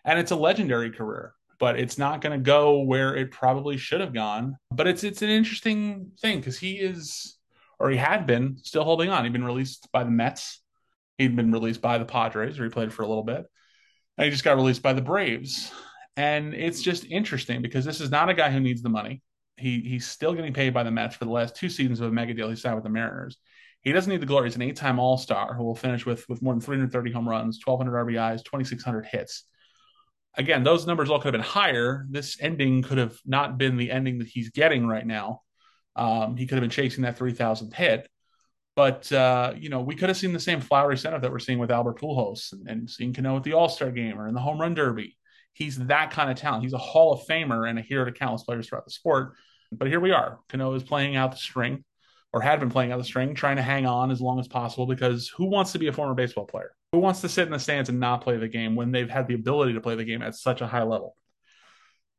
And 0.05 0.19
it's 0.19 0.31
a 0.31 0.35
legendary 0.35 0.91
career, 0.91 1.33
but 1.59 1.79
it's 1.79 1.97
not 1.97 2.21
going 2.21 2.37
to 2.37 2.43
go 2.43 2.81
where 2.81 3.15
it 3.15 3.31
probably 3.31 3.77
should 3.77 4.01
have 4.01 4.13
gone. 4.13 4.57
But 4.71 4.87
it's 4.87 5.03
it's 5.03 5.21
an 5.21 5.29
interesting 5.29 6.11
thing 6.21 6.39
because 6.39 6.59
he 6.59 6.73
is, 6.73 7.37
or 7.79 7.89
he 7.89 7.97
had 7.97 8.27
been, 8.27 8.57
still 8.61 8.83
holding 8.83 9.09
on. 9.09 9.23
He'd 9.23 9.33
been 9.33 9.45
released 9.45 9.89
by 9.91 10.03
the 10.03 10.11
Mets. 10.11 10.61
He'd 11.17 11.35
been 11.35 11.51
released 11.51 11.81
by 11.81 11.97
the 11.97 12.05
Padres, 12.05 12.57
where 12.57 12.67
he 12.67 12.73
played 12.73 12.93
for 12.93 13.03
a 13.03 13.07
little 13.07 13.23
bit. 13.23 13.45
And 14.17 14.25
he 14.25 14.31
just 14.31 14.43
got 14.43 14.57
released 14.57 14.81
by 14.81 14.93
the 14.93 15.01
Braves. 15.01 15.71
And 16.15 16.53
it's 16.53 16.81
just 16.81 17.05
interesting 17.05 17.61
because 17.61 17.85
this 17.85 17.99
is 17.99 18.11
not 18.11 18.29
a 18.29 18.33
guy 18.33 18.51
who 18.51 18.59
needs 18.59 18.81
the 18.81 18.89
money. 18.89 19.21
He 19.57 19.81
he's 19.81 20.07
still 20.07 20.33
getting 20.33 20.53
paid 20.53 20.73
by 20.73 20.83
the 20.83 20.91
Mets 20.91 21.15
for 21.15 21.25
the 21.25 21.31
last 21.31 21.55
two 21.55 21.69
seasons 21.69 21.99
of 21.99 22.09
a 22.09 22.11
mega 22.11 22.33
deal 22.33 22.49
he 22.49 22.55
signed 22.55 22.75
with 22.75 22.83
the 22.83 22.89
Mariners. 22.89 23.37
He 23.81 23.91
doesn't 23.91 24.11
need 24.11 24.21
the 24.21 24.25
glory. 24.25 24.47
He's 24.47 24.55
an 24.55 24.61
eight-time 24.61 24.97
All-Star 24.97 25.55
who 25.55 25.63
will 25.63 25.75
finish 25.75 26.05
with 26.05 26.27
with 26.29 26.41
more 26.41 26.53
than 26.53 26.61
330 26.61 27.11
home 27.11 27.27
runs, 27.27 27.59
1,200 27.63 28.05
RBIs, 28.05 28.43
2,600 28.43 29.05
hits. 29.05 29.43
Again, 30.35 30.63
those 30.63 30.87
numbers 30.87 31.09
all 31.09 31.19
could 31.19 31.33
have 31.33 31.41
been 31.41 31.41
higher. 31.41 32.05
This 32.09 32.37
ending 32.39 32.81
could 32.81 32.97
have 32.97 33.17
not 33.25 33.57
been 33.57 33.77
the 33.77 33.91
ending 33.91 34.19
that 34.19 34.27
he's 34.27 34.49
getting 34.49 34.87
right 34.87 35.05
now. 35.05 35.41
Um, 35.95 36.37
he 36.37 36.47
could 36.47 36.55
have 36.55 36.63
been 36.63 36.69
chasing 36.69 37.03
that 37.03 37.19
3,000th 37.19 37.73
hit. 37.73 38.07
But 38.75 39.11
uh, 39.11 39.53
you 39.57 39.69
know, 39.69 39.81
we 39.81 39.95
could 39.95 40.09
have 40.09 40.17
seen 40.17 40.33
the 40.33 40.39
same 40.39 40.61
flowery 40.61 40.97
setup 40.97 41.21
that 41.21 41.31
we're 41.31 41.39
seeing 41.39 41.59
with 41.59 41.69
Albert 41.69 41.99
Pujols 41.99 42.53
and, 42.53 42.67
and 42.67 42.89
seeing 42.89 43.13
Cano 43.13 43.37
at 43.37 43.43
the 43.43 43.53
All 43.53 43.69
Star 43.69 43.91
game 43.91 44.19
or 44.19 44.27
in 44.27 44.33
the 44.33 44.39
Home 44.39 44.59
Run 44.59 44.73
Derby 44.73 45.15
he's 45.53 45.77
that 45.77 46.11
kind 46.11 46.29
of 46.29 46.37
talent. 46.37 46.63
He's 46.63 46.73
a 46.73 46.77
Hall 46.77 47.13
of 47.13 47.21
Famer 47.27 47.69
and 47.69 47.79
a 47.79 47.81
hero 47.81 48.05
to 48.05 48.11
countless 48.11 48.43
players 48.43 48.67
throughout 48.67 48.85
the 48.85 48.91
sport. 48.91 49.33
But 49.71 49.87
here 49.87 49.99
we 49.99 50.11
are. 50.11 50.39
Cano 50.49 50.73
is 50.73 50.83
playing 50.83 51.15
out 51.15 51.31
the 51.31 51.37
string, 51.37 51.83
or 52.31 52.41
had 52.41 52.59
been 52.59 52.69
playing 52.69 52.91
out 52.91 52.97
the 52.97 53.03
string, 53.03 53.33
trying 53.33 53.55
to 53.55 53.61
hang 53.61 53.85
on 53.85 54.11
as 54.11 54.21
long 54.21 54.39
as 54.39 54.47
possible 54.47 54.85
because 54.85 55.29
who 55.29 55.45
wants 55.45 55.71
to 55.71 55.79
be 55.79 55.87
a 55.87 55.93
former 55.93 56.13
baseball 56.13 56.45
player? 56.45 56.75
Who 56.91 56.99
wants 56.99 57.21
to 57.21 57.29
sit 57.29 57.47
in 57.47 57.51
the 57.51 57.59
stands 57.59 57.89
and 57.89 57.99
not 57.99 58.21
play 58.21 58.37
the 58.37 58.47
game 58.47 58.75
when 58.75 58.91
they've 58.91 59.09
had 59.09 59.27
the 59.27 59.33
ability 59.33 59.73
to 59.73 59.81
play 59.81 59.95
the 59.95 60.03
game 60.03 60.21
at 60.21 60.35
such 60.35 60.61
a 60.61 60.67
high 60.67 60.83
level? 60.83 61.15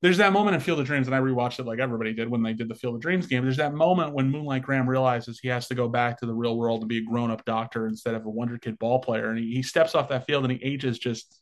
There's 0.03 0.19
that 0.19 0.33
moment 0.33 0.55
in 0.55 0.61
Field 0.61 0.81
of 0.81 0.87
Dreams, 0.87 1.07
and 1.07 1.17
I 1.17 1.21
rewatched 1.21 1.61
it 1.61 1.67
like 1.67 1.79
everybody 1.79 2.13
did 2.13 2.29
when 2.29 2.43
they 2.43 2.53
did 2.53 2.69
the 2.69 2.75
Field 2.75 2.97
of 2.97 3.01
Dreams 3.01 3.27
game. 3.27 3.43
There's 3.43 3.57
that 3.57 3.73
moment 3.73 4.13
when 4.13 4.31
Moonlight 4.31 4.63
Graham 4.63 4.89
realizes 4.89 5.39
he 5.41 5.49
has 5.49 5.67
to 5.69 5.75
go 5.75 5.89
back 5.89 6.19
to 6.19 6.27
the 6.27 6.35
real 6.35 6.59
world 6.59 6.81
and 6.81 6.89
be 6.89 6.99
a 6.99 7.05
grown 7.05 7.31
up 7.31 7.45
doctor 7.45 7.87
instead 7.87 8.15
of 8.15 8.27
a 8.27 8.31
wonder 8.31 8.59
kid 8.59 8.79
ball 8.79 8.99
player. 8.99 9.31
And 9.31 9.39
he, 9.39 9.55
he 9.55 9.63
steps 9.63 9.95
off 9.95 10.09
that 10.11 10.27
field 10.27 10.45
and 10.45 10.53
he 10.53 10.63
ages 10.63 10.99
just 10.99 11.41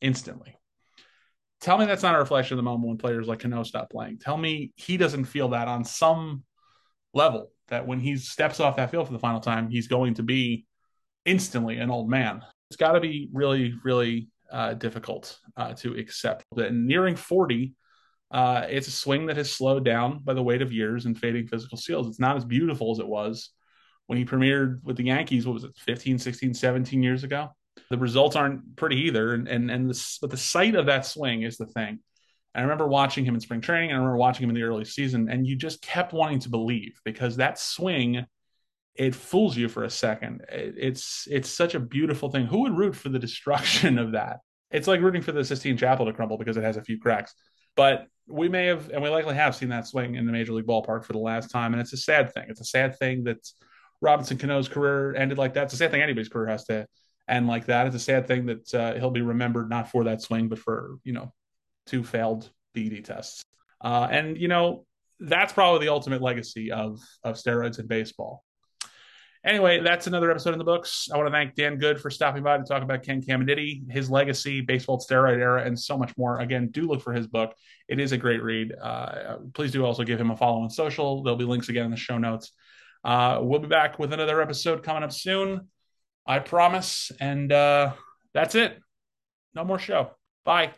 instantly 0.00 0.56
Tell 1.64 1.78
me 1.78 1.86
that's 1.86 2.02
not 2.02 2.14
a 2.14 2.18
reflection 2.18 2.52
of 2.52 2.58
the 2.58 2.70
moment 2.70 2.88
when 2.88 2.98
players 2.98 3.26
like 3.26 3.40
Cano 3.40 3.62
stop 3.62 3.88
playing. 3.88 4.18
Tell 4.18 4.36
me 4.36 4.72
he 4.76 4.98
doesn't 4.98 5.24
feel 5.24 5.48
that 5.48 5.66
on 5.66 5.82
some 5.82 6.44
level 7.14 7.52
that 7.68 7.86
when 7.86 8.00
he 8.00 8.18
steps 8.18 8.60
off 8.60 8.76
that 8.76 8.90
field 8.90 9.06
for 9.06 9.14
the 9.14 9.18
final 9.18 9.40
time, 9.40 9.70
he's 9.70 9.88
going 9.88 10.12
to 10.12 10.22
be 10.22 10.66
instantly 11.24 11.78
an 11.78 11.90
old 11.90 12.10
man. 12.10 12.42
It's 12.68 12.76
got 12.76 12.92
to 12.92 13.00
be 13.00 13.30
really, 13.32 13.72
really 13.82 14.28
uh, 14.52 14.74
difficult 14.74 15.38
uh, 15.56 15.72
to 15.76 15.94
accept 15.94 16.44
that 16.54 16.74
nearing 16.74 17.16
40, 17.16 17.72
uh, 18.30 18.66
it's 18.68 18.88
a 18.88 18.90
swing 18.90 19.24
that 19.24 19.38
has 19.38 19.50
slowed 19.50 19.86
down 19.86 20.18
by 20.22 20.34
the 20.34 20.42
weight 20.42 20.60
of 20.60 20.70
years 20.70 21.06
and 21.06 21.18
fading 21.18 21.46
physical 21.46 21.78
skills. 21.78 22.08
It's 22.08 22.20
not 22.20 22.36
as 22.36 22.44
beautiful 22.44 22.92
as 22.92 22.98
it 22.98 23.08
was 23.08 23.52
when 24.06 24.18
he 24.18 24.26
premiered 24.26 24.82
with 24.82 24.98
the 24.98 25.04
Yankees, 25.04 25.46
what 25.46 25.54
was 25.54 25.64
it, 25.64 25.74
15, 25.78 26.18
16, 26.18 26.52
17 26.52 27.02
years 27.02 27.24
ago? 27.24 27.48
The 27.94 28.00
results 28.00 28.34
aren't 28.34 28.76
pretty 28.76 28.96
either. 29.02 29.34
And 29.34 29.46
and, 29.46 29.70
and 29.70 29.88
the, 29.88 30.18
but 30.20 30.30
the 30.30 30.36
sight 30.36 30.74
of 30.74 30.86
that 30.86 31.06
swing 31.06 31.42
is 31.42 31.56
the 31.56 31.66
thing. 31.66 32.00
I 32.54 32.62
remember 32.62 32.86
watching 32.86 33.24
him 33.24 33.34
in 33.34 33.40
spring 33.40 33.60
training. 33.60 33.90
And 33.90 33.96
I 33.96 34.00
remember 34.00 34.16
watching 34.16 34.44
him 34.44 34.50
in 34.50 34.56
the 34.56 34.62
early 34.62 34.84
season, 34.84 35.28
and 35.28 35.46
you 35.46 35.56
just 35.56 35.80
kept 35.82 36.12
wanting 36.12 36.40
to 36.40 36.48
believe 36.48 37.00
because 37.04 37.36
that 37.36 37.58
swing, 37.58 38.26
it 38.94 39.14
fools 39.14 39.56
you 39.56 39.68
for 39.68 39.84
a 39.84 39.90
second. 39.90 40.42
It, 40.48 40.74
it's 40.76 41.28
it's 41.30 41.48
such 41.48 41.74
a 41.74 41.80
beautiful 41.80 42.30
thing. 42.30 42.46
Who 42.46 42.60
would 42.62 42.76
root 42.76 42.96
for 42.96 43.08
the 43.08 43.18
destruction 43.18 43.98
of 43.98 44.12
that? 44.12 44.38
It's 44.70 44.88
like 44.88 45.00
rooting 45.00 45.22
for 45.22 45.32
the 45.32 45.44
Sistine 45.44 45.76
Chapel 45.76 46.06
to 46.06 46.12
crumble 46.12 46.38
because 46.38 46.56
it 46.56 46.64
has 46.64 46.76
a 46.76 46.82
few 46.82 46.98
cracks. 46.98 47.32
But 47.76 48.06
we 48.26 48.48
may 48.48 48.66
have, 48.66 48.90
and 48.90 49.02
we 49.02 49.08
likely 49.08 49.34
have 49.34 49.54
seen 49.54 49.68
that 49.68 49.86
swing 49.86 50.14
in 50.16 50.26
the 50.26 50.32
major 50.32 50.52
league 50.52 50.66
ballpark 50.66 51.04
for 51.04 51.12
the 51.12 51.18
last 51.18 51.50
time, 51.50 51.74
and 51.74 51.80
it's 51.80 51.92
a 51.92 51.96
sad 51.96 52.32
thing. 52.32 52.46
It's 52.48 52.60
a 52.60 52.64
sad 52.64 52.98
thing 52.98 53.24
that 53.24 53.38
Robinson 54.00 54.38
Cano's 54.38 54.68
career 54.68 55.14
ended 55.14 55.38
like 55.38 55.54
that. 55.54 55.64
It's 55.64 55.74
a 55.74 55.76
sad 55.76 55.90
thing 55.90 56.02
anybody's 56.02 56.28
career 56.28 56.48
has 56.48 56.64
to 56.64 56.86
and 57.28 57.46
like 57.46 57.66
that. 57.66 57.86
It's 57.86 57.96
a 57.96 58.00
sad 58.00 58.26
thing 58.26 58.46
that 58.46 58.74
uh, 58.74 58.94
he'll 58.94 59.10
be 59.10 59.22
remembered 59.22 59.70
not 59.70 59.90
for 59.90 60.04
that 60.04 60.22
swing, 60.22 60.48
but 60.48 60.58
for 60.58 60.96
you 61.04 61.12
know 61.12 61.32
two 61.86 62.04
failed 62.04 62.50
BD 62.76 63.04
tests. 63.04 63.44
Uh, 63.80 64.08
and 64.10 64.38
you 64.38 64.48
know 64.48 64.86
that's 65.20 65.52
probably 65.52 65.86
the 65.86 65.92
ultimate 65.92 66.22
legacy 66.22 66.72
of 66.72 67.00
of 67.22 67.36
steroids 67.36 67.78
in 67.78 67.86
baseball. 67.86 68.44
Anyway, 69.44 69.80
that's 69.80 70.06
another 70.06 70.30
episode 70.30 70.54
in 70.54 70.58
the 70.58 70.64
books. 70.64 71.10
I 71.12 71.18
want 71.18 71.26
to 71.26 71.30
thank 71.30 71.54
Dan 71.54 71.76
Good 71.76 72.00
for 72.00 72.08
stopping 72.08 72.42
by 72.42 72.56
to 72.56 72.64
talk 72.64 72.82
about 72.82 73.02
Ken 73.02 73.20
Caminiti, 73.20 73.82
his 73.90 74.08
legacy, 74.08 74.62
baseball 74.62 74.98
steroid 74.98 75.38
era, 75.38 75.64
and 75.64 75.78
so 75.78 75.98
much 75.98 76.16
more. 76.16 76.40
Again, 76.40 76.68
do 76.70 76.86
look 76.86 77.02
for 77.02 77.12
his 77.12 77.26
book. 77.26 77.54
It 77.86 78.00
is 78.00 78.12
a 78.12 78.16
great 78.16 78.42
read. 78.42 78.72
Uh, 78.80 79.36
please 79.52 79.70
do 79.70 79.84
also 79.84 80.02
give 80.02 80.18
him 80.18 80.30
a 80.30 80.36
follow 80.36 80.62
on 80.62 80.70
social. 80.70 81.22
There'll 81.22 81.36
be 81.36 81.44
links 81.44 81.68
again 81.68 81.84
in 81.84 81.90
the 81.90 81.96
show 81.98 82.16
notes. 82.16 82.52
Uh, 83.04 83.40
we'll 83.42 83.60
be 83.60 83.68
back 83.68 83.98
with 83.98 84.14
another 84.14 84.40
episode 84.40 84.82
coming 84.82 85.02
up 85.02 85.12
soon. 85.12 85.68
I 86.26 86.38
promise. 86.38 87.12
And 87.20 87.52
uh, 87.52 87.92
that's 88.32 88.54
it. 88.54 88.78
No 89.54 89.64
more 89.64 89.78
show. 89.78 90.10
Bye. 90.44 90.72